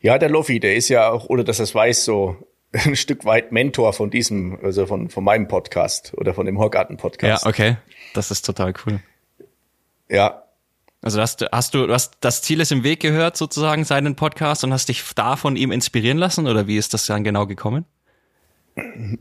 Ja, 0.00 0.18
der 0.18 0.28
Loffi, 0.28 0.60
der 0.60 0.76
ist 0.76 0.88
ja 0.88 1.10
auch, 1.10 1.28
ohne 1.28 1.44
dass 1.44 1.58
er 1.58 1.64
es 1.64 1.74
weiß, 1.74 2.04
so 2.04 2.36
ein 2.72 2.96
Stück 2.96 3.24
weit 3.24 3.52
Mentor 3.52 3.92
von 3.92 4.10
diesem, 4.10 4.58
also 4.62 4.86
von, 4.86 5.08
von 5.10 5.24
meinem 5.24 5.48
Podcast 5.48 6.12
oder 6.16 6.34
von 6.34 6.46
dem 6.46 6.58
Horgarten-Podcast. 6.58 7.44
Ja, 7.44 7.48
okay. 7.48 7.76
Das 8.14 8.30
ist 8.30 8.44
total 8.44 8.74
cool. 8.86 9.00
Ja. 10.08 10.44
Also 11.00 11.20
hast 11.20 11.40
du, 11.40 11.48
hast 11.52 11.74
du, 11.74 11.86
du 11.86 11.92
hast 11.92 12.16
das 12.20 12.42
Ziel 12.42 12.60
ist 12.60 12.72
im 12.72 12.82
Weg 12.82 13.00
gehört, 13.00 13.36
sozusagen, 13.36 13.84
seinen 13.84 14.16
Podcast 14.16 14.64
und 14.64 14.72
hast 14.72 14.88
dich 14.88 15.04
da 15.14 15.36
von 15.36 15.54
ihm 15.56 15.70
inspirieren 15.70 16.18
lassen 16.18 16.48
oder 16.48 16.66
wie 16.66 16.76
ist 16.76 16.92
das 16.92 17.06
dann 17.06 17.22
genau 17.22 17.46
gekommen? 17.46 17.84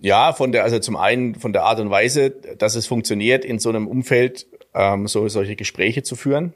Ja, 0.01 0.33
von 0.33 0.51
der, 0.51 0.63
also 0.63 0.79
zum 0.79 0.95
einen 0.95 1.35
von 1.35 1.53
der 1.53 1.63
Art 1.63 1.79
und 1.79 1.89
Weise, 1.89 2.31
dass 2.31 2.75
es 2.75 2.87
funktioniert, 2.87 3.45
in 3.45 3.59
so 3.59 3.69
einem 3.69 3.87
Umfeld 3.87 4.47
ähm, 4.73 5.07
so 5.07 5.27
solche 5.29 5.55
Gespräche 5.55 6.03
zu 6.03 6.15
führen. 6.15 6.53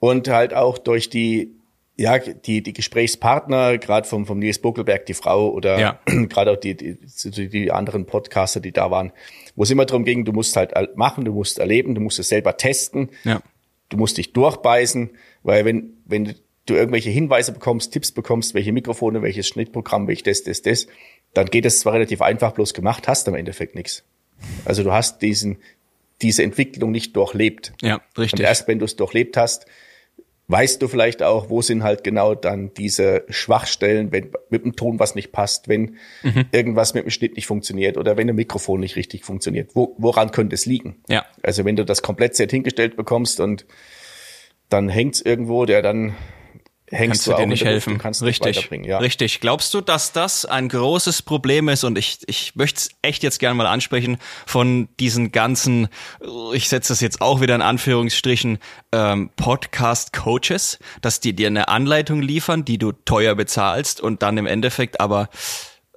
Und 0.00 0.28
halt 0.28 0.54
auch 0.54 0.78
durch 0.78 1.10
die, 1.10 1.56
ja, 1.96 2.18
die, 2.18 2.62
die 2.62 2.72
Gesprächspartner, 2.72 3.78
gerade 3.78 4.06
vom, 4.06 4.24
vom 4.26 4.38
Nils 4.38 4.60
Buckelberg, 4.60 5.06
die 5.06 5.14
Frau 5.14 5.50
oder 5.50 5.78
ja. 5.78 6.00
gerade 6.06 6.52
auch 6.52 6.56
die, 6.56 6.76
die, 6.76 7.48
die 7.48 7.72
anderen 7.72 8.06
Podcaster, 8.06 8.60
die 8.60 8.72
da 8.72 8.90
waren, 8.90 9.12
wo 9.56 9.64
es 9.64 9.70
immer 9.70 9.84
darum 9.84 10.04
ging, 10.04 10.24
du 10.24 10.32
musst 10.32 10.56
halt 10.56 10.72
machen, 10.96 11.24
du 11.24 11.32
musst 11.32 11.58
erleben, 11.58 11.94
du 11.96 12.00
musst 12.00 12.20
es 12.20 12.28
selber 12.28 12.56
testen, 12.56 13.10
ja. 13.24 13.40
du 13.88 13.96
musst 13.96 14.16
dich 14.16 14.32
durchbeißen, 14.32 15.10
weil 15.42 15.64
wenn, 15.64 15.94
wenn 16.04 16.36
du 16.66 16.74
irgendwelche 16.74 17.10
Hinweise 17.10 17.52
bekommst, 17.52 17.92
Tipps 17.92 18.12
bekommst, 18.12 18.54
welche 18.54 18.72
Mikrofone, 18.72 19.22
welches 19.22 19.48
Schnittprogramm, 19.48 20.06
welches 20.06 20.44
das, 20.44 20.62
das, 20.62 20.62
das, 20.62 20.86
dann 21.34 21.46
geht 21.46 21.66
es 21.66 21.80
zwar 21.80 21.94
relativ 21.94 22.22
einfach, 22.22 22.52
bloß 22.52 22.74
gemacht 22.74 23.08
hast 23.08 23.26
am 23.28 23.34
Endeffekt 23.34 23.74
nichts. 23.74 24.04
Also 24.64 24.84
du 24.84 24.92
hast 24.92 25.20
diesen, 25.22 25.58
diese 26.22 26.42
Entwicklung 26.42 26.90
nicht 26.90 27.16
durchlebt. 27.16 27.72
Ja, 27.82 28.00
richtig. 28.16 28.40
Und 28.40 28.46
erst 28.46 28.68
wenn 28.68 28.78
du 28.78 28.84
es 28.84 28.96
durchlebt 28.96 29.36
hast, 29.36 29.66
weißt 30.48 30.80
du 30.80 30.88
vielleicht 30.88 31.22
auch, 31.22 31.50
wo 31.50 31.60
sind 31.62 31.82
halt 31.82 32.02
genau 32.02 32.34
dann 32.34 32.72
diese 32.74 33.24
Schwachstellen, 33.28 34.10
wenn 34.12 34.30
mit 34.48 34.64
dem 34.64 34.74
Ton 34.74 34.98
was 34.98 35.14
nicht 35.14 35.30
passt, 35.30 35.68
wenn 35.68 35.96
mhm. 36.22 36.46
irgendwas 36.52 36.94
mit 36.94 37.04
dem 37.04 37.10
Schnitt 37.10 37.36
nicht 37.36 37.46
funktioniert 37.46 37.98
oder 37.98 38.16
wenn 38.16 38.28
ein 38.28 38.34
Mikrofon 38.34 38.80
nicht 38.80 38.96
richtig 38.96 39.24
funktioniert. 39.24 39.70
Wo, 39.74 39.94
woran 39.98 40.30
könnte 40.30 40.54
es 40.54 40.64
liegen? 40.64 40.96
Ja. 41.08 41.26
Also 41.42 41.64
wenn 41.66 41.76
du 41.76 41.84
das 41.84 42.02
komplett 42.02 42.34
Set 42.34 42.50
hingestellt 42.50 42.96
bekommst 42.96 43.40
und 43.40 43.66
dann 44.70 44.88
hängt's 44.88 45.20
irgendwo, 45.20 45.66
der 45.66 45.82
dann 45.82 46.14
hängst 46.90 47.24
kannst 47.24 47.26
du, 47.26 47.34
dir 47.34 47.46
nicht 47.46 47.64
helfen. 47.64 47.94
Luft, 47.94 48.02
kannst 48.02 48.22
richtig, 48.22 48.70
ja. 48.84 48.98
richtig. 48.98 49.40
Glaubst 49.40 49.74
du, 49.74 49.80
dass 49.80 50.12
das 50.12 50.44
ein 50.44 50.68
großes 50.68 51.22
Problem 51.22 51.68
ist? 51.68 51.84
Und 51.84 51.98
ich, 51.98 52.18
ich 52.26 52.54
möchte 52.56 52.78
es 52.78 52.90
echt 53.02 53.22
jetzt 53.22 53.38
gerne 53.38 53.54
mal 53.54 53.66
ansprechen 53.66 54.18
von 54.46 54.88
diesen 54.98 55.32
ganzen, 55.32 55.88
ich 56.52 56.68
setze 56.68 56.92
das 56.92 57.00
jetzt 57.00 57.20
auch 57.20 57.40
wieder 57.40 57.54
in 57.54 57.62
Anführungsstrichen, 57.62 58.58
ähm, 58.92 59.30
Podcast-Coaches, 59.36 60.78
dass 61.00 61.20
die 61.20 61.34
dir 61.34 61.48
eine 61.48 61.68
Anleitung 61.68 62.22
liefern, 62.22 62.64
die 62.64 62.78
du 62.78 62.92
teuer 62.92 63.34
bezahlst 63.34 64.00
und 64.00 64.22
dann 64.22 64.38
im 64.38 64.46
Endeffekt 64.46 65.00
aber 65.00 65.28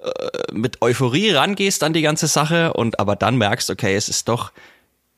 äh, 0.02 0.08
mit 0.52 0.82
Euphorie 0.82 1.30
rangehst 1.30 1.82
an 1.82 1.92
die 1.92 2.02
ganze 2.02 2.26
Sache 2.26 2.72
und 2.74 3.00
aber 3.00 3.16
dann 3.16 3.36
merkst, 3.36 3.70
okay, 3.70 3.94
es 3.94 4.08
ist 4.08 4.28
doch 4.28 4.52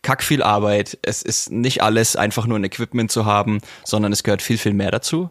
kack 0.03 0.23
viel 0.23 0.43
Arbeit. 0.43 0.99
Es 1.03 1.23
ist 1.23 1.51
nicht 1.51 1.83
alles 1.83 2.15
einfach 2.15 2.47
nur 2.47 2.59
ein 2.59 2.65
Equipment 2.65 3.11
zu 3.11 3.25
haben, 3.25 3.61
sondern 3.85 4.13
es 4.13 4.23
gehört 4.23 4.43
viel, 4.43 4.59
viel 4.59 4.75
mehr 4.75 4.91
dazu. 4.91 5.31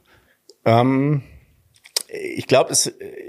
Ähm, 0.66 1.24
ich 2.08 2.48
glaube, 2.48 2.74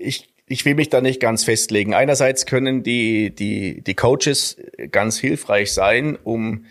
ich, 0.01 0.35
ich 0.47 0.65
will 0.65 0.75
mich 0.75 0.91
da 0.91 1.01
nicht 1.01 1.21
ganz 1.21 1.45
festlegen. 1.45 1.95
Einerseits 1.95 2.47
können 2.47 2.83
die, 2.83 3.35
die, 3.35 3.83
die 3.83 3.95
Coaches 3.95 4.57
ganz 4.91 5.19
hilfreich 5.19 5.73
sein, 5.73 6.19
um 6.23 6.67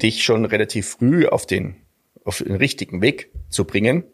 dich 0.00 0.22
schon 0.22 0.44
relativ 0.44 0.88
früh 0.88 1.26
auf 1.26 1.46
den, 1.46 1.76
auf 2.24 2.38
den 2.38 2.54
richtigen 2.54 3.02
Weg 3.02 3.30
zu 3.50 3.64
bringen. 3.64 4.04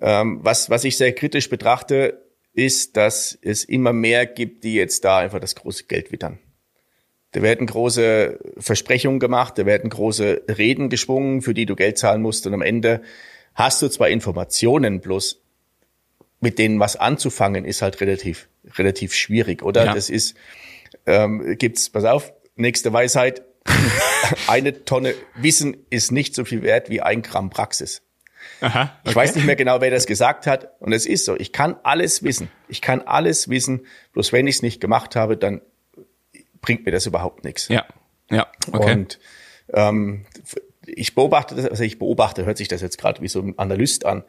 Ähm, 0.00 0.40
was, 0.42 0.70
was 0.70 0.84
ich 0.84 0.96
sehr 0.96 1.12
kritisch 1.12 1.50
betrachte, 1.50 2.22
ist, 2.54 2.96
dass 2.96 3.38
es 3.42 3.64
immer 3.64 3.92
mehr 3.92 4.26
gibt, 4.26 4.64
die 4.64 4.74
jetzt 4.74 5.04
da 5.04 5.18
einfach 5.18 5.40
das 5.40 5.54
große 5.54 5.84
Geld 5.84 6.12
wittern. 6.12 6.38
Da 7.32 7.40
werden 7.40 7.66
große 7.66 8.38
Versprechungen 8.58 9.18
gemacht, 9.18 9.56
da 9.56 9.64
werden 9.64 9.88
große 9.88 10.42
Reden 10.58 10.90
geschwungen, 10.90 11.40
für 11.40 11.54
die 11.54 11.64
du 11.64 11.74
Geld 11.74 11.96
zahlen 11.96 12.20
musst 12.20 12.46
und 12.46 12.52
am 12.52 12.60
Ende 12.60 13.02
hast 13.54 13.82
du 13.82 13.88
zwar 13.88 14.08
Informationen, 14.08 15.00
bloß 15.00 15.40
mit 16.40 16.58
denen 16.58 16.80
was 16.80 16.96
anzufangen, 16.96 17.64
ist 17.64 17.82
halt 17.82 18.00
relativ, 18.00 18.48
relativ 18.76 19.14
schwierig, 19.14 19.62
oder? 19.62 19.86
Ja. 19.86 19.94
Das 19.94 20.10
ist, 20.10 20.34
ähm, 21.06 21.56
gibt's, 21.58 21.90
pass 21.90 22.04
auf, 22.04 22.32
nächste 22.56 22.92
Weisheit. 22.92 23.42
Eine 24.48 24.84
Tonne 24.84 25.14
Wissen 25.36 25.76
ist 25.90 26.10
nicht 26.10 26.34
so 26.34 26.44
viel 26.44 26.62
wert 26.62 26.90
wie 26.90 27.00
ein 27.00 27.22
Gramm 27.22 27.50
Praxis. 27.50 28.02
Aha, 28.60 28.82
okay. 28.82 29.10
Ich 29.10 29.16
weiß 29.16 29.34
nicht 29.36 29.44
mehr 29.44 29.56
genau, 29.56 29.80
wer 29.80 29.90
das 29.90 30.06
gesagt 30.06 30.46
hat. 30.46 30.70
Und 30.80 30.92
es 30.92 31.06
ist 31.06 31.24
so. 31.24 31.36
Ich 31.36 31.52
kann 31.52 31.76
alles 31.84 32.22
wissen. 32.22 32.48
Ich 32.68 32.80
kann 32.80 33.02
alles 33.02 33.48
wissen. 33.48 33.86
Bloß 34.12 34.32
wenn 34.32 34.46
ich 34.46 34.56
es 34.56 34.62
nicht 34.62 34.80
gemacht 34.80 35.14
habe, 35.14 35.36
dann 35.36 35.60
bringt 36.60 36.86
mir 36.86 36.92
das 36.92 37.06
überhaupt 37.06 37.44
nichts. 37.44 37.68
Ja. 37.68 37.84
Ja. 38.30 38.46
Okay. 38.72 38.92
Und 38.92 39.18
ähm, 39.74 40.24
ich 40.94 41.14
beobachte 41.14 41.54
das, 41.54 41.66
also 41.66 41.84
ich 41.84 41.98
beobachte, 41.98 42.44
hört 42.44 42.58
sich 42.58 42.68
das 42.68 42.82
jetzt 42.82 42.98
gerade 42.98 43.22
wie 43.22 43.28
so 43.28 43.40
ein 43.40 43.58
Analyst 43.58 44.06
an. 44.06 44.24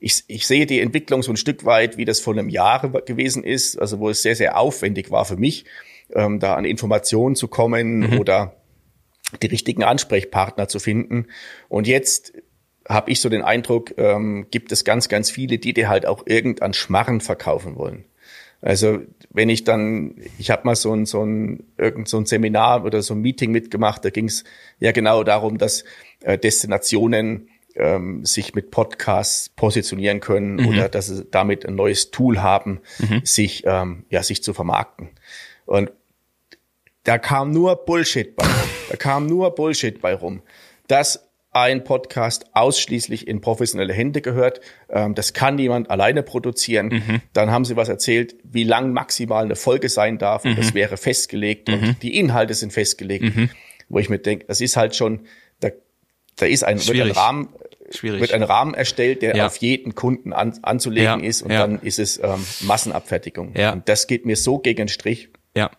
Ich, 0.00 0.24
ich 0.28 0.46
sehe 0.46 0.66
die 0.66 0.80
Entwicklung 0.80 1.22
so 1.22 1.32
ein 1.32 1.36
Stück 1.36 1.64
weit, 1.64 1.96
wie 1.96 2.04
das 2.04 2.20
vor 2.20 2.34
einem 2.34 2.48
Jahr 2.48 2.80
gewesen 3.02 3.44
ist, 3.44 3.78
also 3.78 3.98
wo 3.98 4.10
es 4.10 4.22
sehr, 4.22 4.36
sehr 4.36 4.58
aufwendig 4.58 5.10
war 5.10 5.24
für 5.24 5.36
mich, 5.36 5.64
ähm, 6.14 6.40
da 6.40 6.54
an 6.54 6.64
Informationen 6.64 7.36
zu 7.36 7.48
kommen 7.48 8.00
mhm. 8.00 8.18
oder 8.18 8.56
die 9.42 9.46
richtigen 9.46 9.84
Ansprechpartner 9.84 10.68
zu 10.68 10.78
finden. 10.78 11.26
Und 11.68 11.86
jetzt 11.86 12.32
habe 12.88 13.10
ich 13.10 13.20
so 13.20 13.28
den 13.28 13.42
Eindruck, 13.42 13.94
ähm, 13.98 14.46
gibt 14.50 14.72
es 14.72 14.84
ganz, 14.84 15.08
ganz 15.08 15.30
viele, 15.30 15.58
die 15.58 15.74
dir 15.74 15.88
halt 15.88 16.06
auch 16.06 16.26
irgendein 16.26 16.72
Schmarren 16.72 17.20
verkaufen 17.20 17.76
wollen. 17.76 18.04
Also 18.60 19.00
wenn 19.30 19.48
ich 19.48 19.64
dann, 19.64 20.16
ich 20.38 20.50
habe 20.50 20.62
mal 20.64 20.74
so 20.74 20.92
ein, 20.92 21.06
so 21.06 21.24
ein, 21.24 21.64
irgend 21.76 22.08
so 22.08 22.18
ein 22.18 22.26
Seminar 22.26 22.84
oder 22.84 23.02
so 23.02 23.14
ein 23.14 23.20
Meeting 23.20 23.52
mitgemacht, 23.52 24.04
da 24.04 24.10
ging 24.10 24.26
es 24.26 24.44
ja 24.80 24.92
genau 24.92 25.22
darum, 25.22 25.58
dass 25.58 25.84
äh, 26.22 26.38
Destinationen 26.38 27.48
ähm, 27.76 28.24
sich 28.24 28.54
mit 28.54 28.70
Podcasts 28.70 29.48
positionieren 29.50 30.20
können 30.20 30.56
mhm. 30.56 30.68
oder 30.68 30.88
dass 30.88 31.06
sie 31.06 31.24
damit 31.30 31.64
ein 31.64 31.76
neues 31.76 32.10
Tool 32.10 32.42
haben, 32.42 32.80
mhm. 32.98 33.20
sich, 33.24 33.62
ähm, 33.64 34.04
ja, 34.10 34.22
sich 34.22 34.42
zu 34.42 34.52
vermarkten. 34.52 35.10
Und 35.64 35.92
da 37.04 37.18
kam 37.18 37.52
nur 37.52 37.76
Bullshit 37.76 38.34
bei 38.34 38.44
rum. 38.44 38.70
Da 38.90 38.96
kam 38.96 39.26
nur 39.26 39.54
Bullshit 39.54 40.00
bei 40.00 40.14
rum. 40.14 40.42
Das 40.88 41.27
ein 41.62 41.84
Podcast 41.84 42.46
ausschließlich 42.52 43.26
in 43.26 43.40
professionelle 43.40 43.92
Hände 43.92 44.20
gehört. 44.20 44.60
Ähm, 44.88 45.14
das 45.14 45.32
kann 45.32 45.56
niemand 45.56 45.90
alleine 45.90 46.22
produzieren. 46.22 46.88
Mhm. 46.88 47.20
Dann 47.32 47.50
haben 47.50 47.64
sie 47.64 47.76
was 47.76 47.88
erzählt, 47.88 48.36
wie 48.44 48.64
lang 48.64 48.92
maximal 48.92 49.44
eine 49.44 49.56
Folge 49.56 49.88
sein 49.88 50.18
darf. 50.18 50.44
Und 50.44 50.52
mhm. 50.52 50.56
das 50.56 50.74
wäre 50.74 50.96
festgelegt. 50.96 51.68
Mhm. 51.68 51.74
Und 51.74 52.02
die 52.02 52.18
Inhalte 52.18 52.54
sind 52.54 52.72
festgelegt. 52.72 53.24
Mhm. 53.24 53.50
Wo 53.88 53.98
ich 53.98 54.08
mir 54.08 54.18
denke, 54.18 54.46
das 54.46 54.60
ist 54.60 54.76
halt 54.76 54.94
schon, 54.94 55.20
da, 55.60 55.70
da 56.36 56.46
ist 56.46 56.64
ein, 56.64 56.78
wird 56.86 57.00
ein 57.00 57.10
Rahmen, 57.10 57.48
Schwierig. 57.90 58.20
wird 58.20 58.32
ein 58.32 58.42
Rahmen 58.42 58.74
erstellt, 58.74 59.22
der 59.22 59.34
ja. 59.34 59.46
auf 59.46 59.56
jeden 59.56 59.94
Kunden 59.94 60.32
an, 60.32 60.58
anzulegen 60.62 61.20
ja. 61.20 61.28
ist. 61.28 61.42
Und 61.42 61.52
ja. 61.52 61.60
dann 61.60 61.80
ist 61.80 61.98
es 61.98 62.18
ähm, 62.22 62.44
Massenabfertigung. 62.60 63.54
Ja. 63.56 63.72
Und 63.72 63.88
das 63.88 64.06
geht 64.06 64.26
mir 64.26 64.36
so 64.36 64.58
gegen 64.58 64.78
den 64.78 64.88
Strich. 64.88 65.30
Ja. 65.56 65.70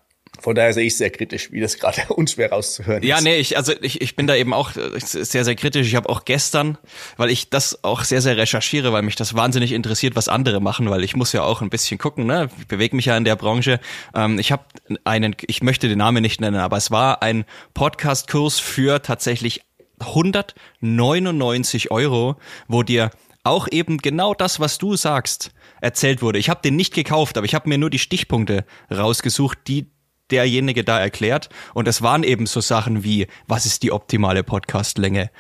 Von 0.41 0.55
daher 0.55 0.73
sehe 0.73 0.85
ich 0.85 0.97
sehr 0.97 1.09
kritisch, 1.09 1.51
wie 1.51 1.59
das 1.59 1.77
gerade 1.77 2.01
unschwer 2.13 2.51
rauszuhören 2.51 3.03
ja, 3.03 3.17
ist. 3.17 3.23
Ja, 3.23 3.29
nee, 3.29 3.37
ich, 3.37 3.57
also 3.57 3.73
ich, 3.81 4.01
ich 4.01 4.15
bin 4.15 4.27
da 4.27 4.35
eben 4.35 4.53
auch 4.53 4.75
äh, 4.75 4.99
sehr, 4.99 5.43
sehr 5.43 5.55
kritisch. 5.55 5.87
Ich 5.87 5.95
habe 5.95 6.09
auch 6.09 6.25
gestern, 6.25 6.77
weil 7.17 7.29
ich 7.29 7.49
das 7.49 7.83
auch 7.83 8.03
sehr, 8.03 8.21
sehr 8.21 8.37
recherchiere, 8.37 8.93
weil 8.93 9.01
mich 9.01 9.15
das 9.15 9.33
wahnsinnig 9.35 9.71
interessiert, 9.71 10.15
was 10.15 10.27
andere 10.27 10.61
machen, 10.61 10.89
weil 10.89 11.03
ich 11.03 11.15
muss 11.15 11.33
ja 11.33 11.43
auch 11.43 11.61
ein 11.61 11.69
bisschen 11.69 11.97
gucken, 11.97 12.25
ne? 12.25 12.49
Ich 12.59 12.67
bewege 12.67 12.95
mich 12.95 13.05
ja 13.05 13.17
in 13.17 13.25
der 13.25 13.35
Branche. 13.35 13.79
Ähm, 14.15 14.39
ich 14.39 14.51
habe 14.51 14.63
einen, 15.03 15.35
ich 15.47 15.61
möchte 15.61 15.87
den 15.87 15.97
Namen 15.97 16.21
nicht 16.21 16.41
nennen, 16.41 16.59
aber 16.59 16.77
es 16.77 16.91
war 16.91 17.21
ein 17.21 17.45
Podcast-Kurs 17.73 18.59
für 18.59 19.01
tatsächlich 19.01 19.61
199 19.99 21.91
Euro, 21.91 22.37
wo 22.67 22.83
dir 22.83 23.11
auch 23.43 23.67
eben 23.71 23.97
genau 23.97 24.33
das, 24.33 24.59
was 24.59 24.77
du 24.77 24.95
sagst, 24.95 25.51
erzählt 25.81 26.21
wurde. 26.21 26.39
Ich 26.39 26.49
habe 26.49 26.61
den 26.61 26.75
nicht 26.75 26.93
gekauft, 26.93 27.37
aber 27.37 27.45
ich 27.45 27.55
habe 27.55 27.69
mir 27.69 27.77
nur 27.77 27.89
die 27.89 27.99
Stichpunkte 27.99 28.65
rausgesucht, 28.91 29.59
die 29.67 29.87
derjenige 30.31 30.83
da 30.83 30.99
erklärt. 30.99 31.49
Und 31.73 31.87
es 31.87 32.01
waren 32.01 32.23
eben 32.23 32.45
so 32.45 32.61
Sachen 32.61 33.03
wie, 33.03 33.27
was 33.47 33.65
ist 33.65 33.83
die 33.83 33.91
optimale 33.91 34.43
Podcastlänge? 34.43 35.31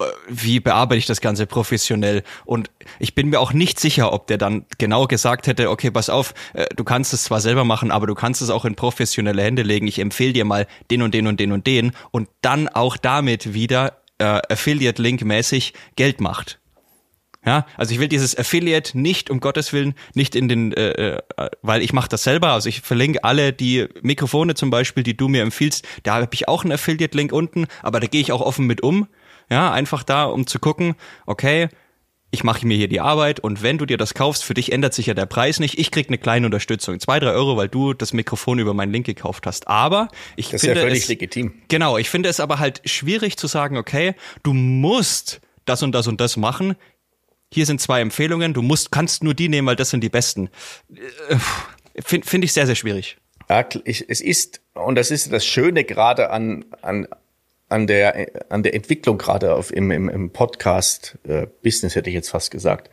Äh, 0.00 0.04
wie 0.28 0.60
bearbeite 0.60 0.98
ich 0.98 1.06
das 1.06 1.20
Ganze 1.20 1.46
professionell? 1.46 2.22
Und 2.44 2.70
ich 2.98 3.14
bin 3.14 3.28
mir 3.28 3.40
auch 3.40 3.52
nicht 3.52 3.80
sicher, 3.80 4.12
ob 4.12 4.26
der 4.26 4.38
dann 4.38 4.66
genau 4.78 5.06
gesagt 5.06 5.46
hätte, 5.46 5.70
okay, 5.70 5.90
pass 5.90 6.10
auf, 6.10 6.34
äh, 6.54 6.66
du 6.76 6.84
kannst 6.84 7.12
es 7.12 7.24
zwar 7.24 7.40
selber 7.40 7.64
machen, 7.64 7.90
aber 7.90 8.06
du 8.06 8.14
kannst 8.14 8.42
es 8.42 8.50
auch 8.50 8.64
in 8.64 8.74
professionelle 8.74 9.42
Hände 9.42 9.62
legen. 9.62 9.86
Ich 9.86 9.98
empfehle 9.98 10.32
dir 10.32 10.44
mal 10.44 10.66
den 10.90 11.02
und 11.02 11.14
den 11.14 11.26
und 11.26 11.40
den 11.40 11.52
und 11.52 11.66
den 11.66 11.92
und 12.10 12.28
dann 12.42 12.68
auch 12.68 12.96
damit 12.96 13.54
wieder 13.54 13.98
äh, 14.18 14.40
Affiliate-Link 14.48 15.22
mäßig 15.22 15.74
Geld 15.96 16.20
macht. 16.20 16.60
Ja, 17.48 17.64
also 17.78 17.94
ich 17.94 17.98
will 17.98 18.08
dieses 18.08 18.36
Affiliate 18.36 18.98
nicht 18.98 19.30
um 19.30 19.40
Gottes 19.40 19.72
Willen 19.72 19.94
nicht 20.12 20.36
in 20.36 20.48
den, 20.48 20.72
äh, 20.72 21.14
äh 21.16 21.22
weil 21.62 21.80
ich 21.80 21.94
mache 21.94 22.10
das 22.10 22.22
selber. 22.22 22.48
Also 22.48 22.68
ich 22.68 22.82
verlinke 22.82 23.24
alle 23.24 23.54
die 23.54 23.86
Mikrofone 24.02 24.54
zum 24.54 24.68
Beispiel, 24.68 25.02
die 25.02 25.16
du 25.16 25.28
mir 25.28 25.40
empfiehlst. 25.40 25.88
Da 26.02 26.16
habe 26.16 26.28
ich 26.32 26.46
auch 26.46 26.64
einen 26.64 26.72
Affiliate-Link 26.72 27.32
unten, 27.32 27.66
aber 27.82 28.00
da 28.00 28.06
gehe 28.06 28.20
ich 28.20 28.32
auch 28.32 28.42
offen 28.42 28.66
mit 28.66 28.82
um. 28.82 29.08
Ja, 29.48 29.72
einfach 29.72 30.02
da, 30.02 30.26
um 30.26 30.46
zu 30.46 30.58
gucken, 30.58 30.94
okay, 31.24 31.70
ich 32.30 32.44
mache 32.44 32.66
mir 32.66 32.76
hier 32.76 32.88
die 32.88 33.00
Arbeit 33.00 33.40
und 33.40 33.62
wenn 33.62 33.78
du 33.78 33.86
dir 33.86 33.96
das 33.96 34.12
kaufst, 34.12 34.44
für 34.44 34.52
dich 34.52 34.70
ändert 34.70 34.92
sich 34.92 35.06
ja 35.06 35.14
der 35.14 35.24
Preis 35.24 35.58
nicht. 35.58 35.78
Ich 35.78 35.90
krieg 35.90 36.08
eine 36.08 36.18
kleine 36.18 36.44
Unterstützung, 36.44 37.00
zwei, 37.00 37.18
drei 37.18 37.30
Euro, 37.30 37.56
weil 37.56 37.70
du 37.70 37.94
das 37.94 38.12
Mikrofon 38.12 38.58
über 38.58 38.74
meinen 38.74 38.92
Link 38.92 39.06
gekauft 39.06 39.46
hast. 39.46 39.68
Aber 39.68 40.08
ich 40.36 40.50
das 40.50 40.60
finde 40.60 40.74
ist 40.74 40.76
ja 40.76 40.86
völlig 40.86 41.02
es, 41.04 41.08
legitim. 41.08 41.54
Genau, 41.68 41.96
ich 41.96 42.10
finde 42.10 42.28
es 42.28 42.40
aber 42.40 42.58
halt 42.58 42.82
schwierig 42.84 43.38
zu 43.38 43.46
sagen, 43.46 43.78
okay, 43.78 44.14
du 44.42 44.52
musst 44.52 45.40
das 45.64 45.82
und 45.82 45.92
das 45.92 46.06
und 46.06 46.20
das 46.20 46.36
machen. 46.36 46.76
Hier 47.52 47.66
sind 47.66 47.80
zwei 47.80 48.00
Empfehlungen, 48.00 48.52
du 48.54 48.62
musst, 48.62 48.92
kannst 48.92 49.24
nur 49.24 49.34
die 49.34 49.48
nehmen, 49.48 49.66
weil 49.66 49.76
das 49.76 49.90
sind 49.90 50.02
die 50.02 50.08
besten. 50.08 50.50
Finde 51.96 52.26
find 52.26 52.44
ich 52.44 52.52
sehr, 52.52 52.66
sehr 52.66 52.74
schwierig. 52.74 53.16
Ja, 53.48 53.66
es 53.84 54.20
ist, 54.20 54.60
und 54.74 54.94
das 54.96 55.10
ist 55.10 55.32
das 55.32 55.46
Schöne 55.46 55.84
gerade 55.84 56.30
an, 56.30 56.66
an, 56.82 57.08
an 57.68 57.86
der, 57.86 58.28
an 58.50 58.62
der 58.62 58.74
Entwicklung 58.74 59.16
gerade 59.16 59.54
auf, 59.54 59.72
im, 59.72 59.90
im, 59.90 60.08
im 60.08 60.30
Podcast-Business, 60.30 61.94
hätte 61.94 62.10
ich 62.10 62.14
jetzt 62.14 62.28
fast 62.28 62.50
gesagt. 62.50 62.90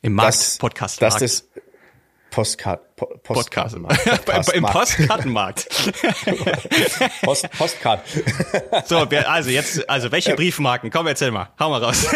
Im 0.00 0.14
Markt-Podcast. 0.14 1.02
Dass, 1.02 1.18
dass 1.18 1.20
das 1.20 1.62
Postcard, 2.30 2.96
po, 2.96 3.06
Podcast. 3.22 3.76
Im 4.54 4.64
Postkartenmarkt. 4.64 5.68
Post, 7.22 7.50
Postcard. 7.56 8.00
so, 8.86 8.98
also 8.98 9.50
jetzt, 9.50 9.88
also 9.88 10.12
welche 10.12 10.34
Briefmarken? 10.34 10.90
Komm, 10.90 11.06
erzähl 11.06 11.30
mal. 11.30 11.50
Hau 11.58 11.70
mal 11.70 11.82
raus. 11.82 12.06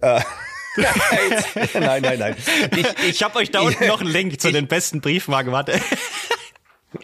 nein, 1.74 2.02
nein, 2.02 2.18
nein. 2.18 2.36
Ich, 2.76 2.86
ich, 3.08 3.22
habe 3.22 3.36
euch 3.38 3.50
da 3.50 3.60
unten 3.60 3.86
noch 3.86 4.00
einen 4.00 4.10
Link 4.10 4.40
zu 4.40 4.52
den 4.52 4.66
besten 4.66 5.00
Briefmarken. 5.00 5.52
Warte. 5.52 5.80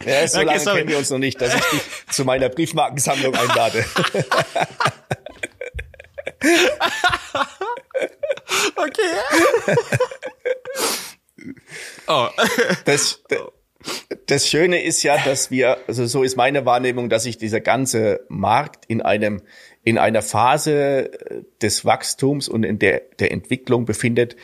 Ja, 0.05 0.27
so 0.27 0.39
okay, 0.39 0.47
lange 0.47 0.59
sorry. 0.59 0.77
kennen 0.79 0.89
wir 0.89 0.97
uns 0.97 1.09
noch 1.09 1.19
nicht, 1.19 1.39
dass 1.41 1.53
ich 1.53 1.61
dich 1.61 1.81
zu 2.09 2.25
meiner 2.25 2.49
Briefmarkensammlung 2.49 3.35
einlade. 3.35 3.85
Okay. 8.75 9.01
oh. 12.07 12.27
Das, 12.85 13.23
das 14.25 14.49
Schöne 14.49 14.83
ist 14.83 15.03
ja, 15.03 15.17
dass 15.23 15.51
wir, 15.51 15.77
also 15.87 16.05
so 16.05 16.23
ist 16.23 16.35
meine 16.35 16.65
Wahrnehmung, 16.65 17.09
dass 17.09 17.23
sich 17.23 17.37
dieser 17.37 17.59
ganze 17.59 18.25
Markt 18.29 18.85
in 18.85 19.01
einem, 19.01 19.41
in 19.83 19.97
einer 19.97 20.21
Phase 20.21 21.11
des 21.61 21.85
Wachstums 21.85 22.47
und 22.47 22.63
in 22.63 22.79
der, 22.79 23.01
der 23.19 23.31
Entwicklung 23.31 23.85
befindet, 23.85 24.35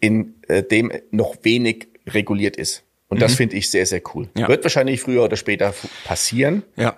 in 0.00 0.34
äh, 0.48 0.62
dem 0.62 0.92
noch 1.10 1.36
wenig 1.42 1.88
reguliert 2.06 2.56
ist. 2.56 2.84
Und 3.08 3.18
mhm. 3.18 3.20
das 3.20 3.34
finde 3.34 3.56
ich 3.56 3.70
sehr, 3.70 3.86
sehr 3.86 4.02
cool. 4.14 4.28
Ja. 4.36 4.48
Wird 4.48 4.64
wahrscheinlich 4.64 5.00
früher 5.00 5.24
oder 5.24 5.36
später 5.36 5.74
passieren. 6.04 6.62
Ja. 6.76 6.96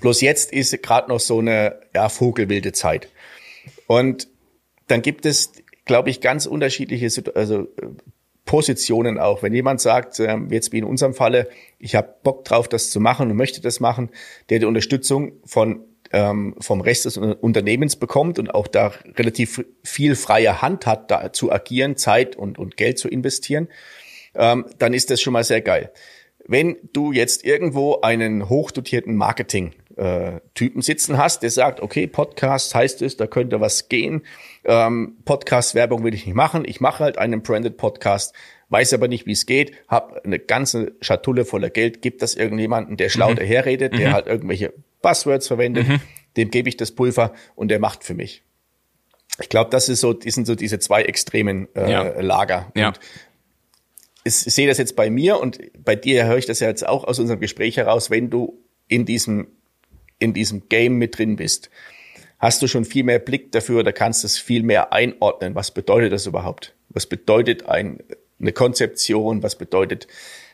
Bloß 0.00 0.20
jetzt 0.20 0.52
ist 0.52 0.80
gerade 0.82 1.08
noch 1.08 1.20
so 1.20 1.38
eine 1.38 1.80
ja, 1.94 2.08
vogelwilde 2.08 2.72
Zeit. 2.72 3.08
Und 3.88 4.28
dann 4.86 5.02
gibt 5.02 5.26
es, 5.26 5.52
glaube 5.86 6.10
ich, 6.10 6.20
ganz 6.20 6.46
unterschiedliche 6.46 7.08
also, 7.34 7.66
Positionen 8.44 9.18
auch. 9.18 9.42
Wenn 9.42 9.54
jemand 9.54 9.80
sagt, 9.80 10.20
ähm, 10.20 10.48
jetzt 10.50 10.72
wie 10.72 10.78
in 10.78 10.84
unserem 10.84 11.14
Falle, 11.14 11.48
ich 11.78 11.94
habe 11.94 12.14
Bock 12.22 12.44
drauf, 12.44 12.68
das 12.68 12.90
zu 12.90 13.00
machen 13.00 13.30
und 13.30 13.36
möchte 13.36 13.60
das 13.60 13.80
machen, 13.80 14.10
der 14.50 14.60
die 14.60 14.66
Unterstützung 14.66 15.32
von 15.44 15.84
ähm, 16.12 16.54
vom 16.58 16.80
Rest 16.80 17.06
des 17.06 17.16
Unternehmens 17.16 17.96
bekommt 17.96 18.38
und 18.38 18.54
auch 18.54 18.66
da 18.66 18.92
relativ 19.16 19.64
viel 19.84 20.16
freie 20.16 20.62
Hand 20.62 20.86
hat, 20.86 21.10
da 21.10 21.32
zu 21.32 21.52
agieren, 21.52 21.96
Zeit 21.96 22.36
und, 22.36 22.58
und 22.58 22.76
Geld 22.76 22.98
zu 22.98 23.08
investieren, 23.08 23.68
ähm, 24.34 24.66
dann 24.78 24.94
ist 24.94 25.10
das 25.10 25.20
schon 25.20 25.34
mal 25.34 25.44
sehr 25.44 25.60
geil. 25.60 25.92
Wenn 26.46 26.76
du 26.94 27.12
jetzt 27.12 27.44
irgendwo 27.44 28.00
einen 28.00 28.48
hochdotierten 28.48 29.16
Marketing 29.16 29.74
äh, 29.98 30.40
Typen 30.54 30.80
sitzen 30.80 31.18
hast, 31.18 31.42
der 31.42 31.50
sagt, 31.50 31.80
okay, 31.80 32.06
Podcast 32.06 32.74
heißt 32.74 33.02
es, 33.02 33.16
da 33.16 33.26
könnte 33.26 33.60
was 33.60 33.88
gehen. 33.88 34.22
Ähm, 34.64 35.16
Podcast-Werbung 35.24 36.04
will 36.04 36.14
ich 36.14 36.24
nicht 36.24 36.34
machen. 36.34 36.64
Ich 36.64 36.80
mache 36.80 37.04
halt 37.04 37.18
einen 37.18 37.42
Branded 37.42 37.76
Podcast, 37.76 38.34
weiß 38.68 38.94
aber 38.94 39.08
nicht, 39.08 39.26
wie 39.26 39.32
es 39.32 39.44
geht, 39.44 39.72
habe 39.88 40.24
eine 40.24 40.38
ganze 40.38 40.92
Schatulle 41.00 41.44
voller 41.44 41.70
Geld, 41.70 42.00
gibt 42.00 42.22
das 42.22 42.34
irgendjemanden, 42.34 42.96
der 42.96 43.08
schlau 43.08 43.30
mhm. 43.30 43.36
daherredet, 43.36 43.98
der 43.98 44.10
mhm. 44.10 44.12
halt 44.12 44.26
irgendwelche 44.26 44.72
Buzzwords 45.02 45.48
verwendet, 45.48 45.88
mhm. 45.88 46.00
dem 46.36 46.50
gebe 46.50 46.68
ich 46.68 46.76
das 46.76 46.92
Pulver 46.92 47.32
und 47.56 47.68
der 47.68 47.80
macht 47.80 48.04
für 48.04 48.14
mich. 48.14 48.42
Ich 49.40 49.48
glaube, 49.48 49.70
das 49.70 49.88
ist 49.88 50.00
so, 50.00 50.12
die 50.12 50.30
sind 50.30 50.46
so 50.46 50.54
diese 50.54 50.78
zwei 50.78 51.02
extremen 51.02 51.68
äh, 51.74 51.90
ja. 51.90 52.20
Lager. 52.20 52.72
Ja. 52.74 52.88
Und 52.88 53.00
ich 54.24 54.34
sehe 54.34 54.66
das 54.66 54.78
jetzt 54.78 54.96
bei 54.96 55.10
mir 55.10 55.40
und 55.40 55.60
bei 55.82 55.96
dir 55.96 56.26
höre 56.26 56.38
ich 56.38 56.46
das 56.46 56.60
ja 56.60 56.68
jetzt 56.68 56.86
auch 56.86 57.04
aus 57.04 57.18
unserem 57.18 57.40
Gespräch 57.40 57.76
heraus, 57.76 58.10
wenn 58.10 58.30
du 58.30 58.62
in 58.88 59.04
diesem 59.04 59.48
in 60.18 60.34
diesem 60.34 60.68
Game 60.68 60.96
mit 60.96 61.18
drin 61.18 61.36
bist, 61.36 61.70
hast 62.38 62.62
du 62.62 62.66
schon 62.66 62.84
viel 62.84 63.04
mehr 63.04 63.18
Blick 63.18 63.52
dafür 63.52 63.80
oder 63.80 63.92
kannst 63.92 64.24
es 64.24 64.38
viel 64.38 64.62
mehr 64.62 64.92
einordnen. 64.92 65.54
Was 65.54 65.70
bedeutet 65.70 66.12
das 66.12 66.26
überhaupt? 66.26 66.74
Was 66.88 67.06
bedeutet 67.06 67.66
ein, 67.66 68.02
eine 68.40 68.52
Konzeption? 68.52 69.42
Was 69.42 69.56
bedeutet 69.56 70.06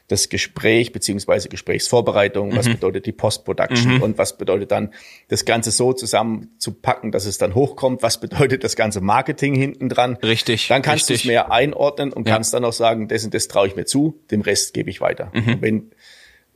das 0.08 0.28
Gespräch 0.28 0.92
beziehungsweise 0.92 1.48
Gesprächsvorbereitung, 1.48 2.50
mhm. 2.50 2.56
was 2.56 2.68
bedeutet 2.68 3.06
die 3.06 3.12
Post-Production 3.12 3.96
mhm. 3.96 4.02
und 4.02 4.18
was 4.18 4.36
bedeutet 4.36 4.70
dann 4.70 4.92
das 5.28 5.46
Ganze 5.46 5.70
so 5.70 5.94
zusammenzupacken, 5.94 7.10
dass 7.10 7.24
es 7.24 7.38
dann 7.38 7.54
hochkommt, 7.54 8.02
was 8.02 8.20
bedeutet 8.20 8.64
das 8.64 8.76
ganze 8.76 9.00
Marketing 9.00 9.54
hinten 9.54 9.88
dran. 9.88 10.18
Richtig. 10.22 10.68
Dann 10.68 10.82
kannst 10.82 11.08
du 11.08 11.14
es 11.14 11.24
mehr 11.24 11.50
einordnen 11.50 12.12
und 12.12 12.28
ja. 12.28 12.34
kannst 12.34 12.52
dann 12.52 12.64
auch 12.66 12.72
sagen, 12.74 13.08
das 13.08 13.24
und 13.24 13.32
das 13.32 13.48
traue 13.48 13.66
ich 13.66 13.76
mir 13.76 13.86
zu, 13.86 14.20
dem 14.30 14.42
Rest 14.42 14.74
gebe 14.74 14.90
ich 14.90 15.00
weiter. 15.00 15.30
Mhm. 15.32 15.56
wenn 15.60 15.90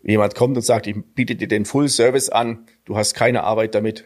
jemand 0.03 0.35
kommt 0.35 0.57
und 0.57 0.63
sagt, 0.63 0.87
ich 0.87 0.97
biete 1.15 1.37
dir 1.37 1.49
den 1.49 1.65
Full 1.65 1.89
Service 1.89 2.29
an, 2.29 2.67
du 2.85 2.97
hast 2.97 3.15
keine 3.15 3.45
Arbeit 3.45 3.75
damit, 3.75 4.05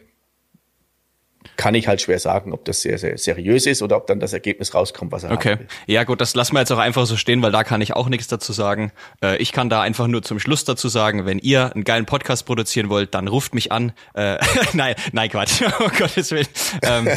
kann 1.57 1.75
ich 1.75 1.87
halt 1.87 2.01
schwer 2.01 2.19
sagen, 2.19 2.53
ob 2.53 2.65
das 2.65 2.81
sehr, 2.81 2.97
sehr 2.97 3.17
seriös 3.17 3.65
ist 3.65 3.81
oder 3.81 3.97
ob 3.97 4.07
dann 4.07 4.19
das 4.19 4.33
Ergebnis 4.33 4.73
rauskommt, 4.73 5.11
was 5.11 5.23
er 5.23 5.31
hat. 5.31 5.37
Okay. 5.37 5.57
Ja 5.87 6.03
gut, 6.03 6.21
das 6.21 6.35
lassen 6.35 6.53
wir 6.53 6.59
jetzt 6.59 6.71
auch 6.71 6.77
einfach 6.77 7.05
so 7.05 7.17
stehen, 7.17 7.41
weil 7.41 7.51
da 7.51 7.63
kann 7.63 7.81
ich 7.81 7.93
auch 7.93 8.09
nichts 8.09 8.27
dazu 8.27 8.53
sagen. 8.53 8.91
Äh, 9.21 9.37
ich 9.37 9.51
kann 9.51 9.69
da 9.69 9.81
einfach 9.81 10.07
nur 10.07 10.23
zum 10.23 10.39
Schluss 10.39 10.65
dazu 10.65 10.87
sagen, 10.87 11.25
wenn 11.25 11.39
ihr 11.39 11.73
einen 11.73 11.83
geilen 11.83 12.05
Podcast 12.05 12.45
produzieren 12.45 12.89
wollt, 12.89 13.13
dann 13.13 13.27
ruft 13.27 13.53
mich 13.53 13.71
an. 13.71 13.93
Äh, 14.13 14.37
nein, 14.73 14.95
nein, 15.11 15.29
Quatsch. 15.29 15.61
Oh 15.79 15.89
Gottes 15.97 16.31
Willen. 16.31 16.47
Ähm, 16.81 17.09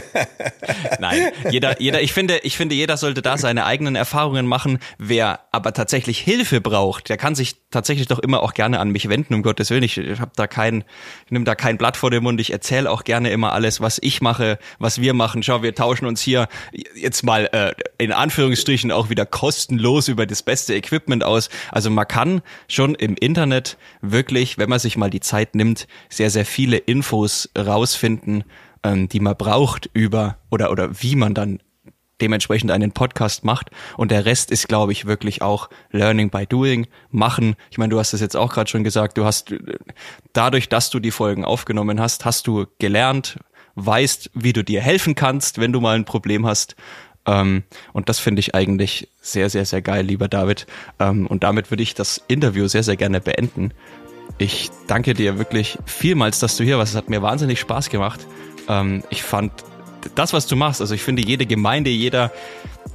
nein, 0.98 1.32
jeder, 1.50 1.80
jeder, 1.80 2.02
ich 2.02 2.12
finde, 2.12 2.38
ich 2.42 2.56
finde, 2.56 2.74
jeder 2.74 2.96
sollte 2.96 3.22
da 3.22 3.38
seine 3.38 3.64
eigenen 3.64 3.96
Erfahrungen 3.96 4.46
machen. 4.46 4.78
Wer 4.98 5.40
aber 5.52 5.72
tatsächlich 5.72 6.18
Hilfe 6.18 6.60
braucht, 6.60 7.08
der 7.08 7.16
kann 7.16 7.34
sich 7.34 7.56
tatsächlich 7.70 8.06
doch 8.08 8.18
immer 8.18 8.42
auch 8.42 8.54
gerne 8.54 8.80
an 8.80 8.90
mich 8.90 9.08
wenden, 9.08 9.34
um 9.34 9.42
Gottes 9.42 9.70
Willen. 9.70 9.82
Ich, 9.82 9.98
ich 9.98 10.20
habe 10.20 10.32
da 10.36 10.46
kein, 10.46 10.84
ich 11.24 11.32
nehme 11.32 11.44
da 11.44 11.54
kein 11.54 11.78
Blatt 11.78 11.96
vor 11.96 12.10
den 12.10 12.22
Mund. 12.22 12.40
Ich 12.40 12.52
erzähle 12.52 12.90
auch 12.90 13.04
gerne 13.04 13.30
immer 13.30 13.52
alles, 13.52 13.80
was 13.80 13.98
ich 14.16 14.20
mache, 14.22 14.58
was 14.78 15.00
wir 15.00 15.14
machen. 15.14 15.42
Schau, 15.42 15.62
wir 15.62 15.74
tauschen 15.74 16.06
uns 16.06 16.22
hier 16.22 16.48
jetzt 16.94 17.22
mal 17.22 17.48
äh, 17.52 17.74
in 18.02 18.12
Anführungsstrichen 18.12 18.90
auch 18.90 19.10
wieder 19.10 19.26
kostenlos 19.26 20.08
über 20.08 20.26
das 20.26 20.42
beste 20.42 20.74
Equipment 20.74 21.22
aus. 21.22 21.50
Also 21.70 21.90
man 21.90 22.08
kann 22.08 22.42
schon 22.68 22.94
im 22.94 23.14
Internet 23.14 23.76
wirklich, 24.00 24.58
wenn 24.58 24.70
man 24.70 24.78
sich 24.78 24.96
mal 24.96 25.10
die 25.10 25.20
Zeit 25.20 25.54
nimmt, 25.54 25.86
sehr, 26.08 26.30
sehr 26.30 26.46
viele 26.46 26.78
Infos 26.78 27.50
rausfinden, 27.56 28.44
ähm, 28.82 29.08
die 29.08 29.20
man 29.20 29.36
braucht 29.36 29.90
über 29.92 30.38
oder 30.50 30.70
oder 30.70 31.02
wie 31.02 31.16
man 31.16 31.34
dann 31.34 31.60
dementsprechend 32.22 32.70
einen 32.70 32.92
Podcast 32.92 33.44
macht. 33.44 33.70
Und 33.98 34.10
der 34.10 34.24
Rest 34.24 34.50
ist, 34.50 34.68
glaube 34.68 34.92
ich, 34.92 35.04
wirklich 35.04 35.42
auch 35.42 35.68
Learning 35.90 36.30
by 36.30 36.46
Doing, 36.46 36.86
machen. 37.10 37.56
Ich 37.70 37.76
meine, 37.76 37.90
du 37.90 37.98
hast 37.98 38.14
es 38.14 38.22
jetzt 38.22 38.36
auch 38.36 38.54
gerade 38.54 38.70
schon 38.70 38.84
gesagt, 38.84 39.18
du 39.18 39.26
hast 39.26 39.54
dadurch, 40.32 40.70
dass 40.70 40.88
du 40.88 40.98
die 40.98 41.10
Folgen 41.10 41.44
aufgenommen 41.44 42.00
hast, 42.00 42.24
hast 42.24 42.46
du 42.46 42.64
gelernt, 42.78 43.38
weißt, 43.76 44.30
wie 44.34 44.52
du 44.52 44.64
dir 44.64 44.80
helfen 44.80 45.14
kannst, 45.14 45.58
wenn 45.58 45.72
du 45.72 45.80
mal 45.80 45.96
ein 45.96 46.04
Problem 46.04 46.46
hast. 46.46 46.76
Ähm, 47.26 47.62
und 47.92 48.08
das 48.08 48.18
finde 48.18 48.40
ich 48.40 48.54
eigentlich 48.54 49.08
sehr, 49.20 49.50
sehr, 49.50 49.64
sehr 49.64 49.82
geil, 49.82 50.04
lieber 50.04 50.28
David. 50.28 50.66
Ähm, 50.98 51.26
und 51.26 51.44
damit 51.44 51.70
würde 51.70 51.82
ich 51.82 51.94
das 51.94 52.22
Interview 52.28 52.66
sehr, 52.68 52.82
sehr 52.82 52.96
gerne 52.96 53.20
beenden. 53.20 53.72
Ich 54.38 54.70
danke 54.86 55.14
dir 55.14 55.38
wirklich 55.38 55.78
vielmals, 55.86 56.40
dass 56.40 56.56
du 56.56 56.64
hier 56.64 56.78
warst. 56.78 56.92
Es 56.92 56.96
hat 56.96 57.08
mir 57.08 57.22
wahnsinnig 57.22 57.60
Spaß 57.60 57.90
gemacht. 57.90 58.26
Ähm, 58.68 59.02
ich 59.10 59.22
fand 59.22 59.52
das, 60.14 60.32
was 60.32 60.46
du 60.46 60.56
machst, 60.56 60.80
also 60.80 60.94
ich 60.94 61.02
finde, 61.02 61.26
jede 61.26 61.46
Gemeinde, 61.46 61.90
jeder, 61.90 62.32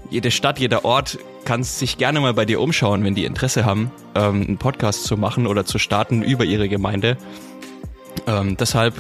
jede 0.10 0.32
Stadt, 0.32 0.60
jeder 0.60 0.86
Ort 0.86 1.20
kann 1.46 1.64
sich 1.64 1.98
gerne 1.98 2.20
mal 2.20 2.34
bei 2.34 2.46
dir 2.46 2.62
umschauen, 2.62 3.04
wenn 3.04 3.16
die 3.16 3.26
Interesse 3.26 3.66
haben, 3.66 3.92
ähm, 4.16 4.46
einen 4.48 4.58
Podcast 4.58 5.04
zu 5.04 5.18
machen 5.18 5.48
oder 5.48 5.66
zu 5.66 5.78
starten 5.78 6.22
über 6.22 6.46
ihre 6.46 6.70
Gemeinde. 6.70 7.18
Ähm, 8.28 8.56
deshalb 8.58 8.94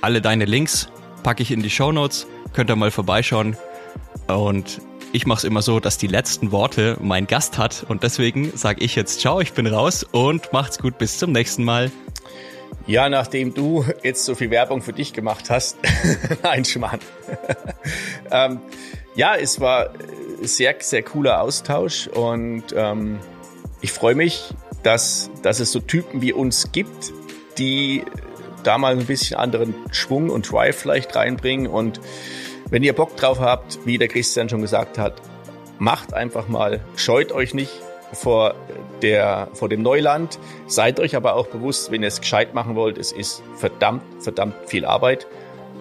alle 0.00 0.20
deine 0.20 0.44
Links 0.44 0.88
packe 1.26 1.42
ich 1.42 1.50
in 1.50 1.60
die 1.60 1.70
Show 1.70 1.90
Notes, 1.90 2.28
könnt 2.52 2.70
ihr 2.70 2.76
mal 2.76 2.92
vorbeischauen. 2.92 3.56
Und 4.28 4.80
ich 5.10 5.26
mache 5.26 5.38
es 5.38 5.42
immer 5.42 5.60
so, 5.60 5.80
dass 5.80 5.98
die 5.98 6.06
letzten 6.06 6.52
Worte 6.52 6.96
mein 7.00 7.26
Gast 7.26 7.58
hat. 7.58 7.84
Und 7.88 8.04
deswegen 8.04 8.56
sage 8.56 8.84
ich 8.84 8.94
jetzt 8.94 9.18
ciao, 9.18 9.40
ich 9.40 9.52
bin 9.52 9.66
raus 9.66 10.04
und 10.04 10.52
macht's 10.52 10.78
gut, 10.78 10.98
bis 10.98 11.18
zum 11.18 11.32
nächsten 11.32 11.64
Mal. 11.64 11.90
Ja, 12.86 13.08
nachdem 13.08 13.54
du 13.54 13.84
jetzt 14.04 14.24
so 14.24 14.36
viel 14.36 14.50
Werbung 14.52 14.82
für 14.82 14.92
dich 14.92 15.12
gemacht 15.12 15.50
hast, 15.50 15.78
ein 16.44 16.64
Schmarrn. 16.64 17.00
ähm, 18.30 18.60
ja, 19.16 19.34
es 19.34 19.58
war 19.58 19.90
sehr, 20.42 20.76
sehr 20.78 21.02
cooler 21.02 21.42
Austausch 21.42 22.06
und 22.06 22.66
ähm, 22.72 23.18
ich 23.80 23.90
freue 23.90 24.14
mich, 24.14 24.54
dass, 24.84 25.28
dass 25.42 25.58
es 25.58 25.72
so 25.72 25.80
Typen 25.80 26.22
wie 26.22 26.32
uns 26.32 26.70
gibt, 26.70 27.12
die 27.58 28.04
da 28.66 28.78
mal 28.78 28.92
ein 28.92 29.06
bisschen 29.06 29.36
anderen 29.36 29.74
Schwung 29.92 30.30
und 30.30 30.50
Drive 30.50 30.76
vielleicht 30.76 31.14
reinbringen. 31.14 31.66
Und 31.66 32.00
wenn 32.70 32.82
ihr 32.82 32.94
Bock 32.94 33.16
drauf 33.16 33.40
habt, 33.40 33.78
wie 33.84 33.98
der 33.98 34.08
Christian 34.08 34.48
schon 34.48 34.60
gesagt 34.60 34.98
hat, 34.98 35.20
macht 35.78 36.14
einfach 36.14 36.48
mal, 36.48 36.80
scheut 36.96 37.32
euch 37.32 37.54
nicht 37.54 37.72
vor, 38.12 38.54
der, 39.02 39.48
vor 39.52 39.68
dem 39.68 39.82
Neuland. 39.82 40.38
Seid 40.66 41.00
euch 41.00 41.16
aber 41.16 41.34
auch 41.34 41.46
bewusst, 41.48 41.90
wenn 41.90 42.02
ihr 42.02 42.08
es 42.08 42.20
gescheit 42.20 42.54
machen 42.54 42.74
wollt, 42.74 42.98
es 42.98 43.12
ist 43.12 43.42
verdammt, 43.56 44.02
verdammt 44.20 44.54
viel 44.66 44.84
Arbeit. 44.84 45.26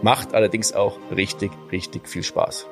Macht 0.01 0.33
allerdings 0.33 0.73
auch 0.73 0.97
richtig, 1.15 1.51
richtig 1.71 2.07
viel 2.07 2.23
Spaß. 2.23 2.67